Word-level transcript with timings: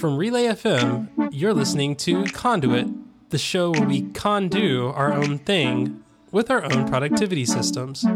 From 0.00 0.16
Relay 0.16 0.44
FM, 0.44 1.28
you're 1.30 1.52
listening 1.52 1.94
to 1.96 2.24
Conduit, 2.24 2.88
the 3.28 3.36
show 3.36 3.70
where 3.70 3.86
we 3.86 4.00
condo 4.12 4.94
our 4.94 5.12
own 5.12 5.36
thing 5.36 6.02
with 6.32 6.50
our 6.50 6.64
own 6.64 6.88
productivity 6.88 7.44
systems. 7.44 8.06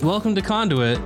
Welcome 0.00 0.36
to 0.36 0.40
Conduit, 0.40 0.98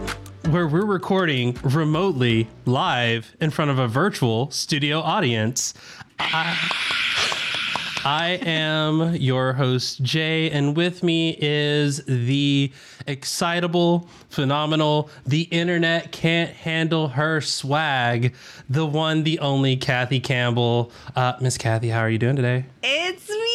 where 0.50 0.68
we're 0.68 0.84
recording 0.84 1.56
remotely 1.62 2.48
live 2.66 3.34
in 3.40 3.48
front 3.48 3.70
of 3.70 3.78
a 3.78 3.88
virtual 3.88 4.50
studio 4.50 5.00
audience. 5.00 5.72
I, 6.18 6.99
I 8.04 8.38
am 8.42 9.14
your 9.16 9.52
host, 9.52 10.02
Jay, 10.02 10.50
and 10.50 10.74
with 10.74 11.02
me 11.02 11.36
is 11.38 12.02
the 12.06 12.72
excitable, 13.06 14.08
phenomenal, 14.30 15.10
the 15.26 15.42
internet 15.42 16.10
can't 16.10 16.50
handle 16.50 17.08
her 17.08 17.42
swag, 17.42 18.34
the 18.70 18.86
one, 18.86 19.24
the 19.24 19.38
only 19.40 19.76
Kathy 19.76 20.18
Campbell. 20.18 20.92
Uh, 21.14 21.34
Miss 21.42 21.58
Kathy, 21.58 21.90
how 21.90 22.00
are 22.00 22.10
you 22.10 22.18
doing 22.18 22.36
today? 22.36 22.64
It's 22.82 23.28
me. 23.28 23.49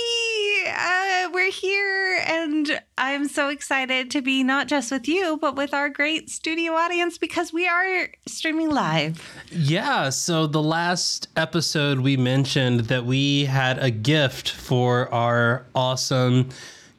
We're 1.46 1.52
here, 1.52 2.24
and 2.26 2.82
I'm 2.98 3.28
so 3.28 3.50
excited 3.50 4.10
to 4.10 4.22
be 4.24 4.44
not 4.44 4.68
just 4.68 4.92
with 4.92 5.08
you, 5.08 5.38
but 5.40 5.56
with 5.56 5.76
our 5.76 5.90
great 5.90 6.28
studio 6.32 6.74
audience 6.74 7.20
because 7.20 7.54
we 7.54 7.68
are 7.68 8.08
streaming 8.26 8.72
live. 8.72 9.22
Yeah, 9.52 10.10
so 10.10 10.48
the 10.48 10.64
last 10.64 11.28
episode 11.36 12.00
we 12.00 12.18
mentioned 12.18 12.86
that 12.86 13.06
we 13.06 13.46
had 13.46 13.78
a 13.78 13.92
gift 13.92 14.50
for 14.50 15.08
our 15.14 15.68
awesome 15.76 16.50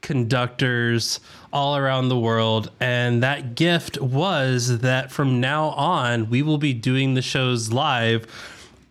conductors 0.00 1.18
all 1.52 1.76
around 1.76 2.08
the 2.08 2.18
world. 2.18 2.70
And 2.78 3.24
that 3.24 3.56
gift 3.56 4.00
was 4.00 4.78
that 4.78 5.10
from 5.10 5.40
now 5.40 5.70
on, 5.70 6.30
we 6.30 6.42
will 6.42 6.58
be 6.58 6.72
doing 6.72 7.14
the 7.14 7.22
shows 7.22 7.72
live 7.72 8.26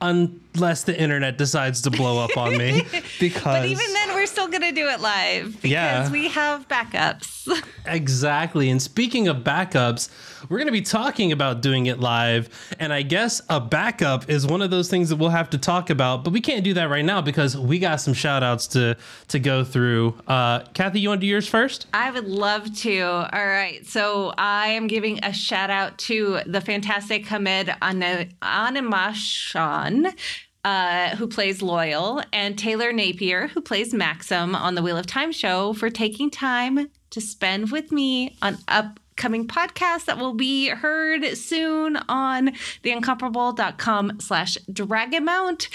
unless 0.01 0.83
the 0.83 0.99
internet 0.99 1.37
decides 1.37 1.81
to 1.81 1.91
blow 1.91 2.23
up 2.23 2.37
on 2.37 2.57
me. 2.57 2.83
Because 3.19 3.43
But 3.43 3.65
even 3.65 3.93
then, 3.93 4.09
we're 4.13 4.25
still 4.25 4.47
going 4.47 4.61
to 4.61 4.71
do 4.71 4.87
it 4.89 4.99
live 4.99 5.53
because 5.53 5.69
Yeah. 5.71 6.11
we 6.11 6.27
have 6.29 6.67
backups. 6.67 7.47
Exactly. 7.87 8.69
And 8.71 8.81
speaking 8.81 9.27
of 9.27 9.37
backups, 9.37 10.09
we're 10.49 10.57
going 10.57 10.67
to 10.67 10.71
be 10.71 10.81
talking 10.81 11.31
about 11.31 11.61
doing 11.61 11.87
it 11.87 11.99
live. 11.99 12.49
And 12.79 12.93
I 12.93 13.01
guess 13.01 13.41
a 13.49 13.59
backup 13.59 14.29
is 14.29 14.45
one 14.45 14.61
of 14.61 14.71
those 14.71 14.89
things 14.89 15.09
that 15.09 15.17
we'll 15.17 15.29
have 15.29 15.49
to 15.51 15.57
talk 15.57 15.89
about, 15.89 16.23
but 16.23 16.33
we 16.33 16.41
can't 16.41 16.63
do 16.63 16.73
that 16.75 16.89
right 16.89 17.05
now 17.05 17.21
because 17.21 17.57
we 17.57 17.79
got 17.79 18.01
some 18.01 18.13
shout 18.13 18.43
outs 18.43 18.67
to, 18.67 18.97
to 19.29 19.39
go 19.39 19.63
through. 19.63 20.15
Uh, 20.27 20.59
Kathy, 20.73 20.99
you 20.99 21.09
want 21.09 21.21
to 21.21 21.25
do 21.25 21.29
yours 21.29 21.47
first? 21.47 21.87
I 21.93 22.11
would 22.11 22.27
love 22.27 22.75
to. 22.79 23.01
All 23.01 23.47
right. 23.47 23.85
So 23.85 24.33
I 24.37 24.67
am 24.69 24.87
giving 24.87 25.19
a 25.23 25.33
shout 25.33 25.69
out 25.69 25.97
to 25.99 26.39
the 26.45 26.61
fantastic 26.61 27.25
Hammed 27.25 27.75
An- 27.81 28.33
Animashaun. 28.41 30.13
Uh, 30.63 31.15
who 31.17 31.27
plays 31.27 31.59
Loial, 31.59 32.25
and 32.33 32.57
Taylor 32.57 32.91
Napier, 32.91 33.49
who 33.49 33.61
plays 33.61 33.93
Maxim 33.93 34.55
on 34.55 34.73
the 34.73 34.81
Wheel 34.81 34.97
of 34.97 35.05
Time 35.05 35.31
show, 35.31 35.73
for 35.73 35.91
taking 35.91 36.31
time 36.31 36.89
to 37.11 37.21
spend 37.21 37.69
with 37.69 37.91
me 37.91 38.35
on 38.41 38.57
upcoming 39.15 39.47
podcast 39.47 40.05
that 40.05 40.17
will 40.17 40.33
be 40.33 40.67
heard 40.67 41.37
soon 41.37 41.95
on 42.09 42.51
theincomparable.com 42.83 44.19
slash 44.19 44.57
dragonmount. 44.69 45.69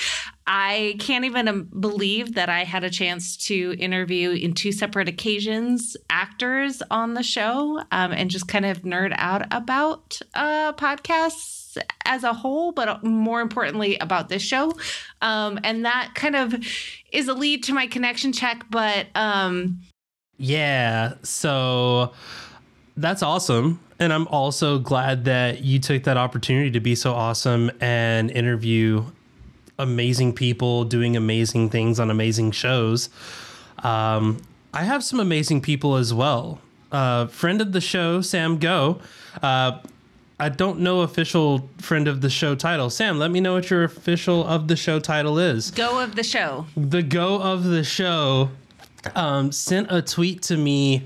I 0.47 0.97
can't 0.99 1.25
even 1.25 1.49
um, 1.49 1.69
believe 1.81 2.35
that 2.35 2.51
I 2.51 2.65
had 2.65 2.85
a 2.85 2.91
chance 2.91 3.39
to 3.47 3.75
interview 3.79 4.33
in 4.33 4.53
two 4.53 4.73
separate 4.73 5.09
occasions 5.09 5.97
actors 6.11 6.83
on 6.91 7.15
the 7.15 7.23
show 7.23 7.83
um, 7.91 8.13
and 8.13 8.31
just 8.31 8.47
kind 8.47 8.67
of 8.67 8.83
nerd 8.83 9.15
out 9.17 9.47
about 9.51 10.21
uh, 10.35 10.75
podcasts 10.75 11.79
as 12.05 12.25
a 12.25 12.35
whole, 12.35 12.73
but 12.73 13.03
more 13.03 13.41
importantly 13.41 13.97
about 13.99 14.29
this 14.29 14.43
show. 14.43 14.71
Um, 15.23 15.59
and 15.65 15.87
that 15.87 16.13
kind 16.15 16.37
of 16.37 16.55
is 17.11 17.27
a 17.27 17.33
lead 17.33 17.63
to 17.65 17.73
my 17.73 17.87
connection 17.87 18.35
check, 18.35 18.67
but 18.71 19.07
um, 19.15 19.81
Yeah. 20.37 21.15
So 21.23 22.13
that's 22.97 23.23
awesome. 23.23 23.81
And 23.99 24.13
I'm 24.13 24.27
also 24.29 24.79
glad 24.79 25.25
that 25.27 25.63
you 25.63 25.79
took 25.79 26.05
that 26.05 26.17
opportunity 26.17 26.71
to 26.71 26.81
be 26.81 26.95
so 26.95 27.13
awesome 27.13 27.71
and 27.81 28.31
interview 28.31 29.05
amazing 29.79 30.35
people 30.35 30.85
doing 30.85 31.17
amazing 31.17 31.71
things 31.71 32.01
on 32.01 32.11
amazing 32.11 32.53
shows. 32.53 33.11
Um, 33.83 34.43
I 34.73 34.85
have 34.85 35.03
some 35.03 35.21
amazing 35.21 35.63
people 35.63 35.97
as 35.97 36.15
well. 36.15 36.61
Uh, 36.93 37.27
friend 37.27 37.61
of 37.61 37.73
the 37.73 37.81
show, 37.81 38.21
Sam 38.21 38.59
Go. 38.59 39.01
Uh, 39.43 39.79
I 40.39 40.49
don't 40.49 40.81
know 40.81 41.03
official 41.03 41.69
friend 41.79 42.09
of 42.09 42.23
the 42.23 42.31
show 42.31 42.55
title. 42.55 42.89
Sam, 42.89 43.19
let 43.19 43.31
me 43.31 43.41
know 43.41 43.53
what 43.55 43.69
your 43.69 43.85
official 43.85 44.47
of 44.47 44.69
the 44.69 44.77
show 44.77 44.99
title 44.99 45.39
is 45.39 45.71
go 45.71 46.01
of 46.01 46.17
the 46.17 46.25
show. 46.25 46.67
the 46.77 47.03
go 47.03 47.41
of 47.41 47.65
the 47.65 47.85
show 47.85 48.51
um, 49.15 49.53
sent 49.53 49.89
a 49.91 50.01
tweet 50.01 50.41
to 50.43 50.57
me 50.57 51.05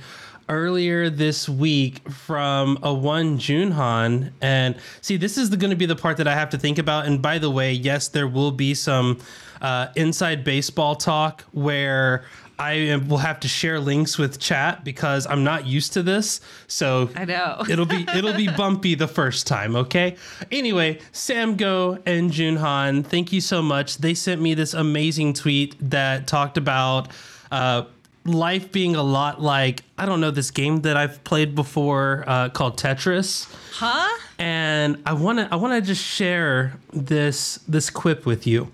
earlier 0.49 1.11
this 1.11 1.49
week 1.49 2.09
from 2.11 2.79
a 2.83 2.93
one 2.93 3.39
Junhan. 3.39 4.33
And 4.41 4.77
see, 5.01 5.17
this 5.17 5.39
is 5.39 5.51
going 5.51 5.71
to 5.71 5.77
be 5.77 5.87
the 5.87 5.97
part 5.97 6.17
that 6.19 6.29
I 6.29 6.35
have 6.35 6.51
to 6.51 6.59
think 6.59 6.79
about. 6.79 7.07
And 7.07 7.21
by 7.23 7.39
the 7.39 7.51
way, 7.51 7.73
yes, 7.73 8.09
there 8.09 8.29
will 8.29 8.53
be 8.53 8.75
some 8.75 9.19
uh, 9.61 9.89
inside 9.97 10.45
baseball 10.45 10.97
talk 10.97 11.43
where 11.53 12.25
I 12.59 13.03
will 13.09 13.19
have 13.19 13.41
to 13.41 13.49
share 13.49 13.81
links 13.81 14.17
with 14.17 14.39
chat 14.39 14.85
because 14.85 15.27
I'm 15.27 15.43
not 15.43 15.67
used 15.67 15.95
to 15.95 16.03
this. 16.03 16.41
So 16.67 17.11
I 17.17 17.25
know. 17.25 17.65
it'll 17.69 17.87
be 17.87 18.07
it'll 18.15 18.35
be 18.35 18.49
bumpy 18.49 18.95
the 18.95 19.09
first 19.09 19.47
time, 19.47 19.75
okay? 19.75 20.17
Anyway, 20.53 21.01
Sam 21.13 21.57
Go 21.57 21.99
and 22.07 22.31
Junhan, 22.31 23.05
thank 23.05 23.33
you 23.33 23.41
so 23.41 23.61
much. 23.61 23.99
They 23.99 24.15
sent 24.15 24.41
me 24.41 24.55
this 24.55 24.75
amazing 24.75 25.33
tweet 25.35 25.77
that 25.91 26.29
talked 26.29 26.57
about 26.57 27.09
uh, 27.51 27.85
life 28.25 28.73
being 28.73 28.97
a 28.97 29.03
lot 29.03 29.41
like 29.41 29.83
I 29.99 30.07
don't 30.07 30.21
know 30.21 30.31
this 30.31 30.51
game 30.51 30.83
that 30.83 30.97
I've 30.97 31.23
played 31.25 31.55
before 31.55 32.25
uh, 32.27 32.49
called 32.49 32.79
Tetris, 32.79 33.53
huh? 33.73 34.09
and 34.39 35.03
I 35.07 35.13
want 35.13 35.39
to 35.39 35.49
I 35.53 35.57
want 35.57 35.75
to 35.75 35.81
just 35.81 36.03
share 36.03 36.79
this 36.93 37.59
this 37.69 37.91
quip 37.91 38.27
with 38.27 38.47
you. 38.47 38.73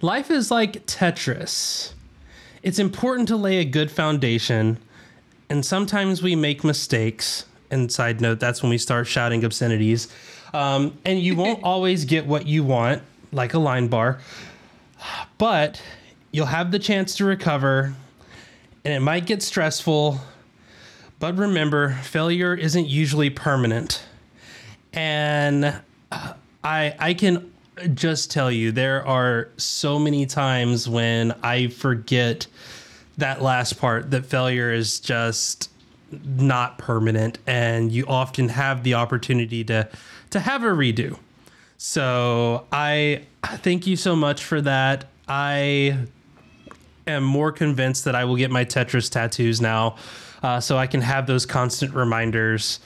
Life 0.00 0.30
is 0.30 0.50
like 0.50 0.86
Tetris. 0.86 1.92
It's 2.62 2.78
important 2.78 3.28
to 3.28 3.36
lay 3.36 3.58
a 3.58 3.64
good 3.64 3.90
foundation, 3.90 4.78
and 5.48 5.64
sometimes 5.64 6.22
we 6.22 6.36
make 6.36 6.64
mistakes. 6.64 7.46
And 7.70 7.90
side 7.90 8.20
note, 8.20 8.38
that's 8.38 8.62
when 8.62 8.68
we 8.68 8.76
start 8.76 9.06
shouting 9.06 9.44
obscenities. 9.46 10.08
Um, 10.52 10.98
and 11.06 11.18
you 11.18 11.34
won't 11.34 11.60
always 11.64 12.04
get 12.04 12.26
what 12.26 12.46
you 12.46 12.62
want, 12.62 13.02
like 13.32 13.54
a 13.54 13.58
line 13.58 13.88
bar, 13.88 14.20
but 15.38 15.80
you'll 16.32 16.46
have 16.46 16.70
the 16.70 16.78
chance 16.78 17.16
to 17.16 17.24
recover, 17.24 17.94
and 18.84 18.94
it 18.94 19.00
might 19.00 19.26
get 19.26 19.42
stressful. 19.42 20.20
But 21.18 21.36
remember, 21.36 21.90
failure 22.02 22.54
isn't 22.54 22.88
usually 22.88 23.30
permanent. 23.30 24.04
And 24.92 25.80
uh, 26.10 26.34
I 26.64 26.94
I 26.98 27.14
can 27.14 27.52
just 27.94 28.30
tell 28.30 28.50
you 28.50 28.72
there 28.72 29.06
are 29.06 29.48
so 29.56 29.98
many 29.98 30.26
times 30.26 30.88
when 30.88 31.32
I 31.42 31.68
forget 31.68 32.46
that 33.18 33.42
last 33.42 33.78
part 33.78 34.10
that 34.10 34.26
failure 34.26 34.72
is 34.72 35.00
just 35.00 35.70
not 36.24 36.76
permanent 36.78 37.38
and 37.46 37.90
you 37.90 38.04
often 38.06 38.48
have 38.50 38.82
the 38.82 38.94
opportunity 38.94 39.64
to 39.64 39.88
to 40.30 40.40
have 40.40 40.62
a 40.64 40.68
redo. 40.68 41.18
So 41.78 42.66
I 42.70 43.22
thank 43.42 43.86
you 43.86 43.96
so 43.96 44.14
much 44.14 44.44
for 44.44 44.60
that. 44.60 45.06
I 45.26 45.98
am 47.06 47.24
more 47.24 47.52
convinced 47.52 48.04
that 48.04 48.14
I 48.14 48.24
will 48.24 48.36
get 48.36 48.50
my 48.50 48.64
Tetris 48.64 49.10
tattoos 49.10 49.60
now, 49.60 49.96
uh, 50.42 50.60
so 50.60 50.76
I 50.78 50.86
can 50.86 51.00
have 51.00 51.26
those 51.26 51.46
constant 51.46 51.94
reminders. 51.94 52.80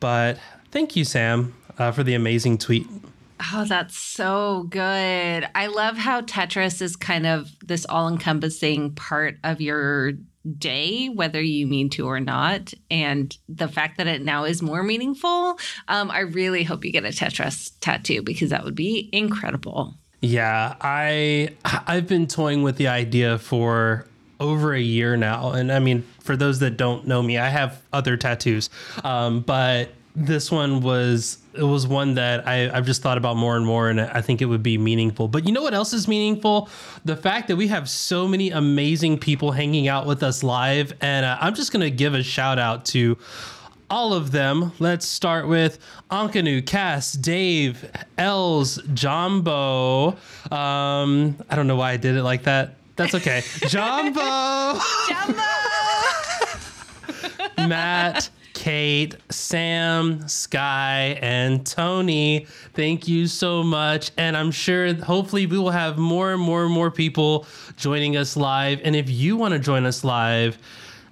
But 0.00 0.38
thank 0.70 0.96
you, 0.96 1.04
Sam, 1.04 1.54
uh, 1.78 1.92
for 1.92 2.02
the 2.02 2.14
amazing 2.14 2.58
tweet. 2.58 2.86
Oh, 3.52 3.64
that's 3.64 3.96
so 3.96 4.64
good. 4.68 5.48
I 5.54 5.66
love 5.66 5.96
how 5.96 6.20
Tetris 6.20 6.80
is 6.80 6.94
kind 6.94 7.26
of 7.26 7.50
this 7.64 7.84
all 7.86 8.08
encompassing 8.08 8.94
part 8.94 9.38
of 9.42 9.60
your 9.60 10.12
day, 10.58 11.08
whether 11.08 11.40
you 11.40 11.66
mean 11.66 11.88
to 11.90 12.06
or 12.06 12.20
not. 12.20 12.72
And 12.90 13.36
the 13.48 13.68
fact 13.68 13.98
that 13.98 14.06
it 14.06 14.22
now 14.22 14.44
is 14.44 14.62
more 14.62 14.82
meaningful, 14.82 15.58
um, 15.88 16.10
I 16.10 16.20
really 16.20 16.62
hope 16.62 16.84
you 16.84 16.92
get 16.92 17.04
a 17.04 17.08
Tetris 17.08 17.72
tattoo 17.80 18.22
because 18.22 18.50
that 18.50 18.64
would 18.64 18.74
be 18.74 19.08
incredible. 19.12 19.94
Yeah, 20.22 20.76
I 20.80 21.50
I've 21.64 22.06
been 22.06 22.28
toying 22.28 22.62
with 22.62 22.76
the 22.76 22.86
idea 22.86 23.38
for 23.38 24.06
over 24.38 24.72
a 24.72 24.80
year 24.80 25.16
now, 25.16 25.50
and 25.50 25.72
I 25.72 25.80
mean, 25.80 26.04
for 26.20 26.36
those 26.36 26.60
that 26.60 26.76
don't 26.76 27.08
know 27.08 27.22
me, 27.22 27.38
I 27.38 27.48
have 27.48 27.82
other 27.92 28.16
tattoos, 28.16 28.70
um, 29.02 29.40
but 29.40 29.90
this 30.14 30.48
one 30.50 30.80
was 30.80 31.38
it 31.54 31.64
was 31.64 31.88
one 31.88 32.14
that 32.14 32.46
I, 32.46 32.70
I've 32.70 32.86
just 32.86 33.02
thought 33.02 33.18
about 33.18 33.36
more 33.36 33.56
and 33.56 33.66
more, 33.66 33.90
and 33.90 34.00
I 34.00 34.20
think 34.20 34.40
it 34.40 34.46
would 34.46 34.62
be 34.62 34.78
meaningful. 34.78 35.26
But 35.26 35.44
you 35.44 35.52
know 35.52 35.62
what 35.62 35.74
else 35.74 35.92
is 35.92 36.06
meaningful? 36.06 36.68
The 37.04 37.16
fact 37.16 37.48
that 37.48 37.56
we 37.56 37.66
have 37.68 37.88
so 37.88 38.28
many 38.28 38.50
amazing 38.50 39.18
people 39.18 39.50
hanging 39.50 39.88
out 39.88 40.06
with 40.06 40.22
us 40.22 40.44
live, 40.44 40.92
and 41.00 41.26
uh, 41.26 41.36
I'm 41.40 41.56
just 41.56 41.72
gonna 41.72 41.90
give 41.90 42.14
a 42.14 42.22
shout 42.22 42.60
out 42.60 42.84
to 42.86 43.18
all 43.92 44.14
of 44.14 44.32
them. 44.32 44.72
Let's 44.78 45.06
start 45.06 45.46
with 45.46 45.78
Ankanu, 46.10 46.64
Cass, 46.64 47.12
Dave, 47.12 47.90
Els, 48.16 48.80
Jumbo. 48.94 50.16
Um, 50.50 51.36
I 51.50 51.56
don't 51.56 51.66
know 51.66 51.76
why 51.76 51.92
I 51.92 51.98
did 51.98 52.16
it 52.16 52.22
like 52.22 52.44
that. 52.44 52.76
That's 52.96 53.14
okay. 53.14 53.42
Jumbo. 53.68 54.80
Jumbo. 55.08 55.42
Matt, 57.68 58.30
Kate, 58.54 59.14
Sam, 59.28 60.26
Sky, 60.26 61.18
and 61.20 61.66
Tony. 61.66 62.46
Thank 62.72 63.06
you 63.06 63.26
so 63.26 63.62
much. 63.62 64.10
And 64.16 64.38
I'm 64.38 64.52
sure 64.52 64.94
hopefully 64.94 65.44
we 65.44 65.58
will 65.58 65.70
have 65.70 65.98
more 65.98 66.32
and 66.32 66.40
more 66.40 66.64
and 66.64 66.72
more 66.72 66.90
people 66.90 67.44
joining 67.76 68.16
us 68.16 68.38
live. 68.38 68.80
And 68.84 68.96
if 68.96 69.10
you 69.10 69.36
want 69.36 69.52
to 69.52 69.58
join 69.58 69.84
us 69.84 70.02
live, 70.02 70.56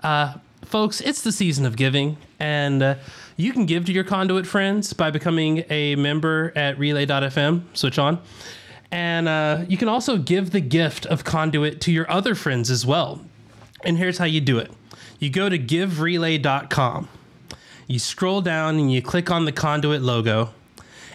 uh, 0.02 0.32
folks, 0.64 1.02
it's 1.02 1.20
the 1.20 1.32
season 1.32 1.66
of 1.66 1.76
giving. 1.76 2.16
And 2.40 2.82
uh, 2.82 2.94
you 3.36 3.52
can 3.52 3.66
give 3.66 3.84
to 3.84 3.92
your 3.92 4.04
conduit 4.04 4.46
friends 4.46 4.92
by 4.92 5.10
becoming 5.10 5.64
a 5.70 5.94
member 5.94 6.52
at 6.56 6.78
relay.fm. 6.78 7.62
Switch 7.74 7.98
on. 7.98 8.20
And 8.90 9.28
uh, 9.28 9.64
you 9.68 9.76
can 9.76 9.88
also 9.88 10.16
give 10.18 10.50
the 10.50 10.60
gift 10.60 11.06
of 11.06 11.22
conduit 11.22 11.80
to 11.82 11.92
your 11.92 12.10
other 12.10 12.34
friends 12.34 12.70
as 12.70 12.84
well. 12.84 13.20
And 13.84 13.96
here's 13.96 14.18
how 14.18 14.24
you 14.24 14.40
do 14.40 14.58
it 14.58 14.72
you 15.20 15.30
go 15.30 15.48
to 15.48 15.58
giverelay.com, 15.58 17.08
you 17.86 17.98
scroll 17.98 18.40
down 18.40 18.76
and 18.78 18.92
you 18.92 19.02
click 19.02 19.30
on 19.30 19.44
the 19.44 19.52
conduit 19.52 20.02
logo. 20.02 20.50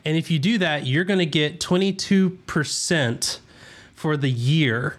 And 0.06 0.16
if 0.16 0.30
you 0.30 0.38
do 0.38 0.60
that, 0.60 0.86
you're 0.86 1.04
going 1.04 1.20
to 1.20 1.26
get 1.26 1.60
22% 1.60 3.40
for 3.96 4.16
the 4.16 4.30
year. 4.30 4.98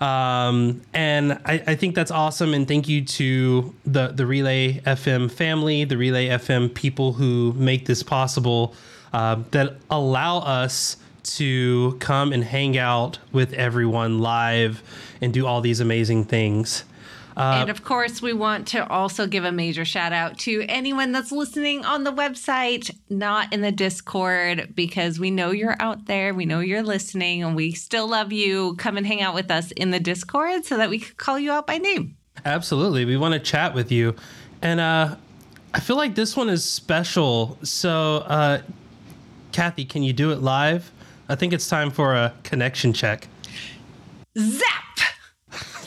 Um, 0.00 0.82
and 0.92 1.32
I, 1.44 1.62
I 1.66 1.74
think 1.74 1.94
that's 1.94 2.10
awesome. 2.10 2.52
And 2.54 2.68
thank 2.68 2.88
you 2.88 3.04
to 3.04 3.74
the, 3.84 4.08
the 4.08 4.26
Relay 4.26 4.80
FM 4.80 5.30
family, 5.30 5.84
the 5.84 5.96
Relay 5.96 6.28
FM 6.28 6.74
people 6.74 7.14
who 7.14 7.52
make 7.54 7.86
this 7.86 8.02
possible, 8.02 8.74
uh, 9.12 9.42
that 9.52 9.76
allow 9.90 10.38
us 10.38 10.98
to 11.22 11.96
come 11.98 12.32
and 12.32 12.44
hang 12.44 12.78
out 12.78 13.18
with 13.32 13.52
everyone 13.54 14.20
live 14.20 14.82
and 15.20 15.32
do 15.32 15.46
all 15.46 15.60
these 15.60 15.80
amazing 15.80 16.24
things. 16.24 16.84
And 17.36 17.70
of 17.70 17.84
course, 17.84 18.22
we 18.22 18.32
want 18.32 18.68
to 18.68 18.86
also 18.88 19.26
give 19.26 19.44
a 19.44 19.52
major 19.52 19.84
shout 19.84 20.12
out 20.12 20.38
to 20.40 20.64
anyone 20.68 21.12
that's 21.12 21.30
listening 21.30 21.84
on 21.84 22.04
the 22.04 22.12
website, 22.12 22.90
not 23.10 23.52
in 23.52 23.60
the 23.60 23.72
Discord, 23.72 24.72
because 24.74 25.20
we 25.20 25.30
know 25.30 25.50
you're 25.50 25.76
out 25.80 26.06
there. 26.06 26.32
We 26.32 26.46
know 26.46 26.60
you're 26.60 26.82
listening, 26.82 27.42
and 27.42 27.54
we 27.54 27.72
still 27.72 28.08
love 28.08 28.32
you. 28.32 28.74
Come 28.76 28.96
and 28.96 29.06
hang 29.06 29.20
out 29.20 29.34
with 29.34 29.50
us 29.50 29.70
in 29.72 29.90
the 29.90 30.00
Discord 30.00 30.64
so 30.64 30.76
that 30.78 30.88
we 30.88 31.00
can 31.00 31.14
call 31.16 31.38
you 31.38 31.52
out 31.52 31.66
by 31.66 31.78
name. 31.78 32.16
Absolutely. 32.44 33.04
We 33.04 33.16
want 33.16 33.34
to 33.34 33.40
chat 33.40 33.74
with 33.74 33.92
you. 33.92 34.14
And 34.62 34.80
uh, 34.80 35.16
I 35.74 35.80
feel 35.80 35.96
like 35.96 36.14
this 36.14 36.36
one 36.36 36.48
is 36.48 36.64
special. 36.64 37.58
So, 37.62 38.18
uh, 38.26 38.62
Kathy, 39.52 39.84
can 39.84 40.02
you 40.02 40.12
do 40.12 40.32
it 40.32 40.40
live? 40.40 40.90
I 41.28 41.34
think 41.34 41.52
it's 41.52 41.68
time 41.68 41.90
for 41.90 42.14
a 42.14 42.32
connection 42.44 42.92
check. 42.92 43.28
Zap! 44.38 44.85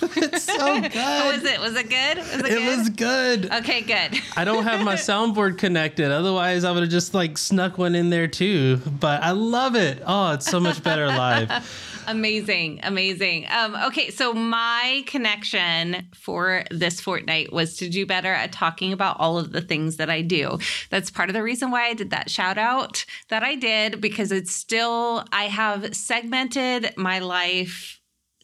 It's 0.16 0.44
so 0.44 0.82
good. 0.82 0.94
How 0.94 1.32
was 1.32 1.44
it? 1.44 1.60
Was 1.60 1.76
it 1.76 1.90
good? 1.90 2.18
Was 2.18 2.34
it, 2.34 2.46
it 2.46 2.50
good? 2.50 2.78
was 2.78 2.90
good. 2.90 3.52
Okay, 3.52 3.82
good. 3.82 4.20
I 4.36 4.44
don't 4.44 4.64
have 4.64 4.84
my 4.84 4.96
soundboard 5.10 5.58
connected. 5.58 6.12
Otherwise, 6.12 6.64
I 6.64 6.72
would 6.72 6.84
have 6.84 6.92
just 6.92 7.14
like 7.14 7.38
snuck 7.38 7.78
one 7.78 7.96
in 7.96 8.10
there 8.10 8.28
too. 8.28 8.78
But 8.78 9.24
I 9.24 9.32
love 9.32 9.76
it. 9.76 10.02
Oh, 10.06 10.34
it's 10.34 10.46
so 10.46 10.60
much 10.60 10.82
better 10.84 11.08
live. 11.08 11.50
Amazing, 12.08 12.80
amazing. 12.82 13.46
Um, 13.50 13.76
okay, 13.88 14.10
so 14.10 14.34
my 14.34 15.04
connection 15.06 16.08
for 16.16 16.64
this 16.72 17.00
fortnight 17.00 17.54
was 17.54 17.78
to 17.78 17.90
do 17.90 18.06
better 18.06 18.34
at 18.34 18.52
talking 18.52 18.94
about 18.94 19.20
all 19.20 19.38
of 19.38 19.52
the 19.52 19.62
things 19.62 19.98
that 19.98 20.10
I 20.10 20.22
do. 20.24 20.58
That's 20.90 21.12
part 21.12 21.30
of 21.30 21.34
the 21.34 21.44
reason 21.44 21.70
why 21.70 21.88
I 21.88 21.94
did 21.94 22.10
that 22.10 22.32
shout 22.32 22.58
out 22.58 23.06
that 23.28 23.44
I 23.44 23.54
did 23.56 24.02
because 24.02 24.32
it's 24.32 24.52
still, 24.56 25.24
I 25.32 25.44
have 25.44 25.96
segmented 25.96 26.94
my 26.98 27.20
life 27.20 27.99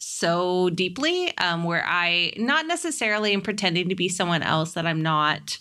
so 0.06 0.70
deeply 0.70 1.36
um, 1.38 1.64
where 1.64 1.84
I 1.84 2.32
not 2.36 2.66
necessarily 2.66 3.32
am 3.32 3.42
pretending 3.42 3.88
to 3.88 3.94
be 3.94 4.08
someone 4.08 4.42
else 4.42 4.74
that 4.74 4.86
I'm 4.86 5.02
not, 5.02 5.58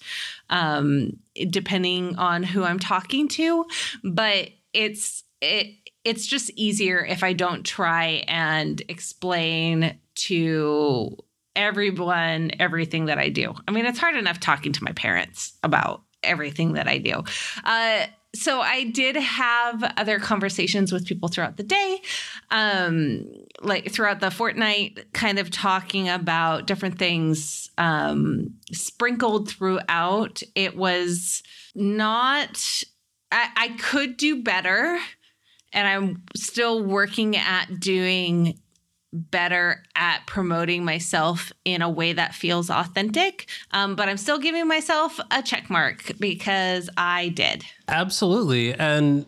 um, 0.50 1.18
depending 1.50 2.16
on 2.18 2.44
who 2.44 2.64
I'm 2.64 2.80
talking 2.80 3.28
to, 3.30 3.66
but 4.04 4.50
it's, 4.72 5.24
it, 5.42 5.76
it's 6.04 6.28
just 6.28 6.52
easier 6.52 7.04
if 7.04 7.24
I 7.24 7.34
don't 7.34 7.66
try 7.66 8.24
and 8.28 8.82
explain 8.88 9.98
to 10.16 11.18
everyone 11.56 12.52
everything 12.60 13.06
that 13.06 13.18
I 13.18 13.30
do. 13.30 13.54
I 13.68 13.72
mean, 13.72 13.86
it's 13.86 14.00
hard 14.00 14.16
enough 14.16 14.40
talking 14.40 14.74
to 14.74 14.84
my 14.84 14.92
parents 14.92 15.54
about 15.64 16.04
everything 16.22 16.74
that 16.74 16.88
I 16.88 17.00
do. 17.00 17.24
Uh, 17.64 18.06
so 18.36 18.62
I 18.62 18.86
did 18.86 19.16
have 19.16 19.84
other 19.98 20.20
conversations 20.20 20.92
with 20.92 21.06
people 21.06 21.30
throughout 21.30 21.58
the 21.58 21.64
day, 21.64 22.02
um, 22.52 23.26
like 23.62 23.92
throughout 23.92 24.20
the 24.20 24.30
fortnight, 24.30 25.12
kind 25.14 25.40
of 25.40 25.50
talking 25.50 26.10
about 26.10 26.68
different 26.68 27.00
things 27.00 27.70
um, 27.78 28.54
sprinkled 28.72 29.50
throughout. 29.50 30.44
It 30.54 30.76
was 30.76 31.42
not. 31.74 32.62
I, 33.32 33.50
I 33.56 33.68
could 33.80 34.18
do 34.18 34.44
better 34.44 35.00
and 35.76 35.88
I'm 35.88 36.24
still 36.36 36.82
working 36.82 37.36
at 37.36 37.80
doing 37.80 38.60
better 39.16 39.84
at 39.96 40.26
promoting 40.28 40.84
myself 40.84 41.52
in 41.64 41.82
a 41.82 41.90
way 41.90 42.14
that 42.14 42.36
feels 42.36 42.70
authentic. 42.70 43.48
Um, 43.72 43.96
but 43.96 44.10
I'm 44.10 44.18
still 44.18 44.40
giving 44.40 44.68
myself 44.68 45.20
a 45.32 45.42
check 45.42 45.70
mark 45.70 46.12
because 46.20 46.90
I 46.98 47.30
did. 47.30 47.64
Absolutely. 47.88 48.74
And 48.74 49.26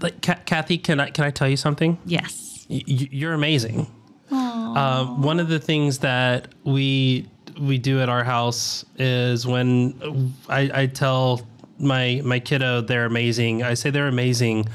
like, 0.00 0.22
Ka- 0.22 0.40
Kathy, 0.46 0.78
can 0.78 1.00
I 1.00 1.10
can 1.10 1.24
I 1.24 1.30
tell 1.30 1.48
you 1.48 1.56
something? 1.56 1.98
Yes. 2.06 2.66
Y- 2.68 2.82
y- 2.88 3.08
you're 3.12 3.34
amazing. 3.34 3.86
Um, 4.30 5.22
one 5.22 5.38
of 5.38 5.48
the 5.48 5.58
things 5.60 5.98
that 5.98 6.48
we 6.64 7.28
we 7.60 7.78
do 7.78 8.00
at 8.00 8.08
our 8.08 8.24
house 8.24 8.84
is 8.98 9.46
when 9.46 10.34
I, 10.48 10.70
I 10.82 10.86
tell 10.86 11.46
my 11.78 12.20
my 12.24 12.40
kiddo 12.40 12.80
they're 12.80 13.04
amazing. 13.06 13.62
I 13.62 13.74
say 13.74 13.90
they're 13.90 14.08
amazing, 14.08 14.66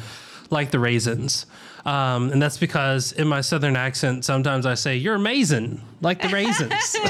like 0.49 0.71
the 0.71 0.79
raisins. 0.79 1.45
Um, 1.85 2.31
and 2.31 2.41
that's 2.41 2.57
because 2.57 3.11
in 3.13 3.27
my 3.27 3.41
southern 3.41 3.75
accent, 3.75 4.23
sometimes 4.25 4.65
I 4.65 4.75
say 4.75 4.97
you're 4.97 5.15
amazing, 5.15 5.81
like 6.01 6.21
the 6.21 6.29
raisins. 6.29 6.95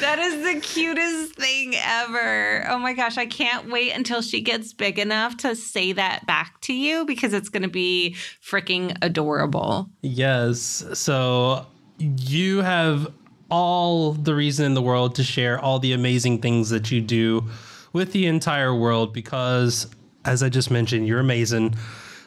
That 0.00 0.18
is 0.20 0.44
the 0.44 0.60
cutest 0.60 1.34
thing 1.34 1.74
ever. 1.76 2.64
Oh 2.70 2.78
my 2.78 2.92
gosh, 2.92 3.18
I 3.18 3.26
can't 3.26 3.70
wait 3.70 3.90
until 3.90 4.22
she 4.22 4.40
gets 4.40 4.72
big 4.72 4.98
enough 5.00 5.36
to 5.38 5.56
say 5.56 5.92
that 5.92 6.26
back 6.26 6.60
to 6.62 6.72
you 6.72 7.04
because 7.04 7.32
it's 7.32 7.48
going 7.48 7.64
to 7.64 7.68
be 7.68 8.14
freaking 8.42 8.96
adorable. 9.02 9.90
yes. 10.00 10.84
So 10.94 11.66
you 11.98 12.58
have 12.62 13.12
all 13.50 14.12
the 14.12 14.34
reason 14.34 14.64
in 14.66 14.74
the 14.74 14.82
world 14.82 15.16
to 15.16 15.24
share 15.24 15.58
all 15.58 15.78
the 15.80 15.92
amazing 15.92 16.40
things 16.40 16.70
that 16.70 16.90
you 16.90 17.00
do 17.00 17.44
with 17.92 18.12
the 18.12 18.26
entire 18.26 18.74
world 18.74 19.12
because, 19.12 19.88
as 20.24 20.42
I 20.42 20.48
just 20.48 20.70
mentioned, 20.70 21.06
you're 21.08 21.20
amazing. 21.20 21.74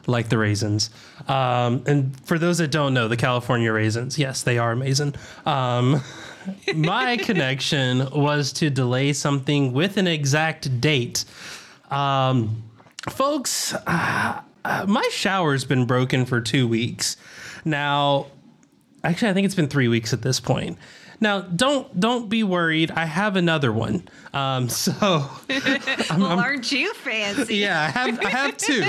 Like 0.07 0.29
the 0.29 0.37
raisins. 0.37 0.89
Um, 1.27 1.83
and 1.85 2.19
for 2.25 2.39
those 2.39 2.57
that 2.57 2.71
don't 2.71 2.93
know, 2.93 3.07
the 3.07 3.17
California 3.17 3.71
raisins, 3.71 4.17
yes, 4.17 4.41
they 4.41 4.57
are 4.57 4.71
amazing. 4.71 5.15
Um, 5.45 6.01
my 6.75 7.17
connection 7.17 8.09
was 8.11 8.53
to 8.53 8.69
delay 8.69 9.13
something 9.13 9.73
with 9.73 9.97
an 9.97 10.07
exact 10.07 10.81
date. 10.81 11.25
Um, 11.91 12.63
folks, 13.09 13.73
uh, 13.73 14.41
uh, 14.65 14.85
my 14.87 15.07
shower's 15.11 15.65
been 15.65 15.85
broken 15.85 16.25
for 16.25 16.41
two 16.41 16.67
weeks. 16.67 17.17
Now, 17.63 18.27
actually, 19.03 19.29
I 19.29 19.33
think 19.33 19.45
it's 19.45 19.55
been 19.55 19.67
three 19.69 19.87
weeks 19.87 20.13
at 20.13 20.21
this 20.21 20.39
point. 20.39 20.77
Now, 21.19 21.41
don't 21.41 21.99
don't 21.99 22.29
be 22.29 22.43
worried. 22.43 22.91
I 22.91 23.05
have 23.05 23.35
another 23.35 23.71
one. 23.71 24.07
Um, 24.33 24.69
so 24.83 24.93
well, 25.49 26.39
aren't 26.39 26.71
you 26.71 26.93
fancy? 26.95 27.55
yeah, 27.55 27.81
I 27.81 27.87
have 27.89 28.25
I 28.25 28.29
have 28.29 28.57
two. 28.57 28.83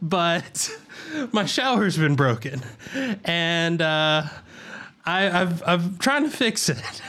But 0.00 0.70
my 1.32 1.44
shower's 1.44 1.96
been 1.96 2.16
broken, 2.16 2.62
and 3.24 3.80
uh, 3.82 4.24
I, 5.04 5.40
I've 5.42 5.62
I'm 5.66 5.98
trying 5.98 6.24
to 6.24 6.30
fix 6.30 6.68
it. 6.68 7.02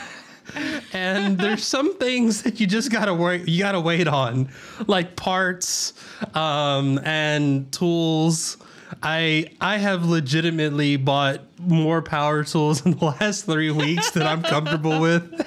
and 0.92 1.38
there's 1.38 1.64
some 1.64 1.96
things 1.96 2.42
that 2.42 2.60
you 2.60 2.66
just 2.66 2.90
gotta 2.90 3.14
wait. 3.14 3.48
You 3.48 3.58
gotta 3.60 3.80
wait 3.80 4.08
on, 4.08 4.48
like 4.86 5.16
parts 5.16 5.94
um, 6.34 6.98
and 7.04 7.70
tools. 7.72 8.56
I 9.02 9.46
I 9.60 9.78
have 9.78 10.04
legitimately 10.04 10.96
bought 10.96 11.40
more 11.58 12.02
power 12.02 12.44
tools 12.44 12.84
in 12.84 12.92
the 12.98 13.04
last 13.20 13.46
three 13.46 13.70
weeks 13.70 14.10
that 14.12 14.26
I'm 14.26 14.42
comfortable 14.42 15.00
with. 15.00 15.46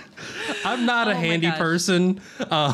I'm 0.64 0.86
not 0.86 1.08
a 1.08 1.12
Oh 1.12 1.14
my 1.14 1.20
handy 1.20 1.52
person. 1.52 2.22
Um, 2.50 2.74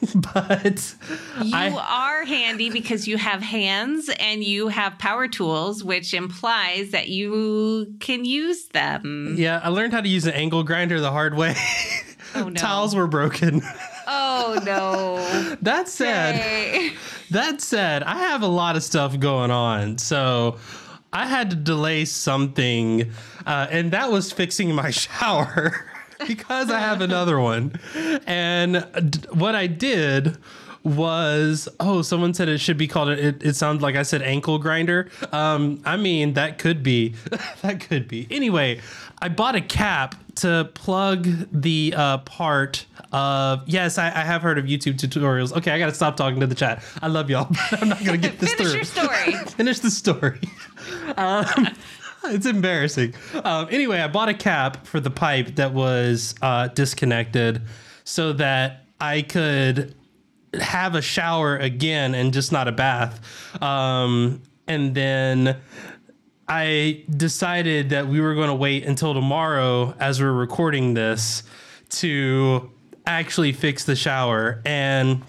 but 0.14 0.94
You 1.42 1.54
I- 1.54 1.70
are 1.70 2.24
handy 2.24 2.70
because 2.70 3.06
you 3.06 3.16
have 3.18 3.42
hands 3.42 4.10
and 4.18 4.42
you 4.42 4.68
have 4.68 4.98
power 4.98 5.28
tools, 5.28 5.84
which 5.84 6.14
implies 6.14 6.90
that 6.90 7.08
you 7.08 7.94
can 8.00 8.24
use 8.24 8.68
them. 8.68 9.34
yeah, 9.38 9.60
I 9.62 9.68
learned 9.68 9.92
how 9.92 10.00
to 10.00 10.08
use 10.08 10.26
an 10.26 10.34
angle 10.34 10.62
grinder 10.62 11.00
the 11.00 11.10
hard 11.10 11.34
way. 11.36 11.54
Oh 12.34 12.44
no. 12.48 12.54
Tiles 12.54 12.94
were 12.94 13.06
broken. 13.06 13.60
Oh 14.06 14.58
no. 14.64 15.56
that 15.62 15.88
said, 15.88 16.92
that 17.30 17.60
said, 17.60 18.02
I 18.02 18.18
have 18.18 18.42
a 18.42 18.46
lot 18.48 18.76
of 18.76 18.82
stuff 18.82 19.18
going 19.18 19.50
on, 19.50 19.98
so 19.98 20.58
I 21.12 21.26
had 21.26 21.50
to 21.50 21.56
delay 21.56 22.04
something, 22.04 23.10
uh, 23.46 23.66
and 23.70 23.90
that 23.92 24.10
was 24.12 24.32
fixing 24.32 24.74
my 24.74 24.90
shower 24.90 25.89
because 26.26 26.70
I 26.70 26.80
have 26.80 27.00
another 27.00 27.38
one. 27.38 27.78
And 28.26 28.86
d- 29.10 29.20
what 29.32 29.54
I 29.54 29.66
did 29.66 30.36
was 30.82 31.68
oh 31.78 32.00
someone 32.00 32.32
said 32.32 32.48
it 32.48 32.56
should 32.58 32.78
be 32.78 32.88
called 32.88 33.10
it 33.10 33.42
it 33.42 33.54
sounds 33.54 33.82
like 33.82 33.96
i 33.96 34.02
said 34.02 34.22
ankle 34.22 34.58
grinder 34.58 35.10
um 35.30 35.78
i 35.84 35.94
mean 35.94 36.32
that 36.32 36.56
could 36.56 36.82
be 36.82 37.14
that 37.60 37.80
could 37.80 38.08
be 38.08 38.26
anyway 38.30 38.80
i 39.20 39.28
bought 39.28 39.54
a 39.54 39.60
cap 39.60 40.14
to 40.34 40.70
plug 40.72 41.28
the 41.52 41.92
uh 41.94 42.16
part 42.18 42.86
of 43.12 43.62
yes 43.68 43.98
I, 43.98 44.06
I 44.06 44.22
have 44.24 44.40
heard 44.40 44.56
of 44.56 44.64
youtube 44.64 44.94
tutorials 44.94 45.54
okay 45.54 45.70
i 45.70 45.78
gotta 45.78 45.92
stop 45.92 46.16
talking 46.16 46.40
to 46.40 46.46
the 46.46 46.54
chat 46.54 46.82
i 47.02 47.08
love 47.08 47.28
y'all 47.28 47.48
but 47.70 47.82
i'm 47.82 47.90
not 47.90 48.02
gonna 48.02 48.16
get 48.16 48.38
this 48.38 48.50
story. 48.52 48.70
Finish 48.70 48.88
through 48.88 49.02
your 49.02 49.12
story. 49.12 49.44
finish 49.50 49.78
the 49.80 49.90
story. 49.90 50.40
Um, 51.18 51.68
it's 52.24 52.46
embarrassing. 52.46 53.14
Um, 53.44 53.68
anyway, 53.70 54.00
I 54.00 54.08
bought 54.08 54.28
a 54.28 54.34
cap 54.34 54.86
for 54.86 55.00
the 55.00 55.10
pipe 55.10 55.56
that 55.56 55.72
was 55.72 56.34
uh, 56.42 56.68
disconnected 56.68 57.62
so 58.04 58.32
that 58.34 58.86
I 59.00 59.22
could 59.22 59.94
have 60.60 60.94
a 60.94 61.02
shower 61.02 61.56
again 61.56 62.14
and 62.14 62.32
just 62.32 62.52
not 62.52 62.68
a 62.68 62.72
bath. 62.72 63.62
Um, 63.62 64.42
and 64.66 64.94
then 64.94 65.56
I 66.48 67.04
decided 67.08 67.90
that 67.90 68.08
we 68.08 68.20
were 68.20 68.34
going 68.34 68.48
to 68.48 68.54
wait 68.54 68.84
until 68.84 69.14
tomorrow 69.14 69.94
as 70.00 70.20
we're 70.20 70.32
recording 70.32 70.94
this 70.94 71.44
to 71.90 72.70
actually 73.06 73.52
fix 73.52 73.84
the 73.84 73.96
shower. 73.96 74.60
And 74.64 75.22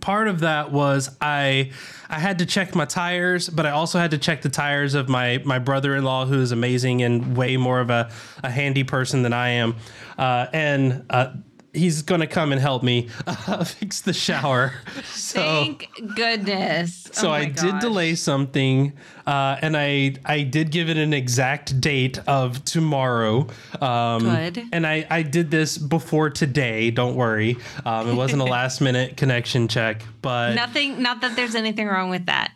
part 0.00 0.28
of 0.28 0.40
that 0.40 0.72
was 0.72 1.16
I 1.20 1.70
I 2.08 2.18
had 2.18 2.38
to 2.38 2.46
check 2.46 2.74
my 2.74 2.84
tires, 2.84 3.48
but 3.48 3.66
I 3.66 3.70
also 3.70 3.98
had 3.98 4.10
to 4.12 4.18
check 4.18 4.42
the 4.42 4.48
tires 4.48 4.94
of 4.94 5.08
my 5.08 5.42
my 5.44 5.58
brother-in-law, 5.58 6.26
who 6.26 6.40
is 6.40 6.52
amazing 6.52 7.02
and 7.02 7.36
way 7.36 7.56
more 7.56 7.80
of 7.80 7.90
a, 7.90 8.10
a 8.42 8.50
handy 8.50 8.84
person 8.84 9.22
than 9.22 9.32
I 9.32 9.50
am, 9.50 9.76
uh, 10.18 10.46
and 10.52 11.04
uh, 11.10 11.32
he's 11.74 12.02
gonna 12.02 12.26
come 12.26 12.52
and 12.52 12.60
help 12.60 12.82
me 12.82 13.08
uh, 13.26 13.64
fix 13.78 14.00
the 14.00 14.12
shower. 14.12 14.72
So. 15.04 15.40
Thank 15.40 15.88
goodness. 16.16 17.08
So 17.12 17.28
Oh 17.28 17.32
I 17.32 17.46
did 17.46 17.78
delay 17.80 18.14
something, 18.14 18.92
uh, 19.26 19.56
and 19.60 19.76
I 19.76 20.14
I 20.24 20.42
did 20.42 20.70
give 20.70 20.88
it 20.88 20.96
an 20.96 21.12
exact 21.12 21.80
date 21.80 22.18
of 22.28 22.64
tomorrow. 22.64 23.48
Um, 23.80 24.22
Good. 24.22 24.62
And 24.72 24.86
I 24.86 25.06
I 25.10 25.22
did 25.22 25.50
this 25.50 25.76
before 25.78 26.30
today. 26.30 26.90
Don't 26.90 27.16
worry, 27.16 27.56
um, 27.84 28.08
it 28.08 28.14
wasn't 28.14 28.42
a 28.42 28.44
last 28.58 28.80
minute 28.80 29.16
connection 29.16 29.66
check, 29.66 30.02
but 30.22 30.54
Nothing, 30.54 31.02
not 31.02 31.20
that 31.22 31.34
there's 31.36 31.54
anything 31.54 31.88
wrong 31.88 32.10
with 32.10 32.26
that. 32.26 32.52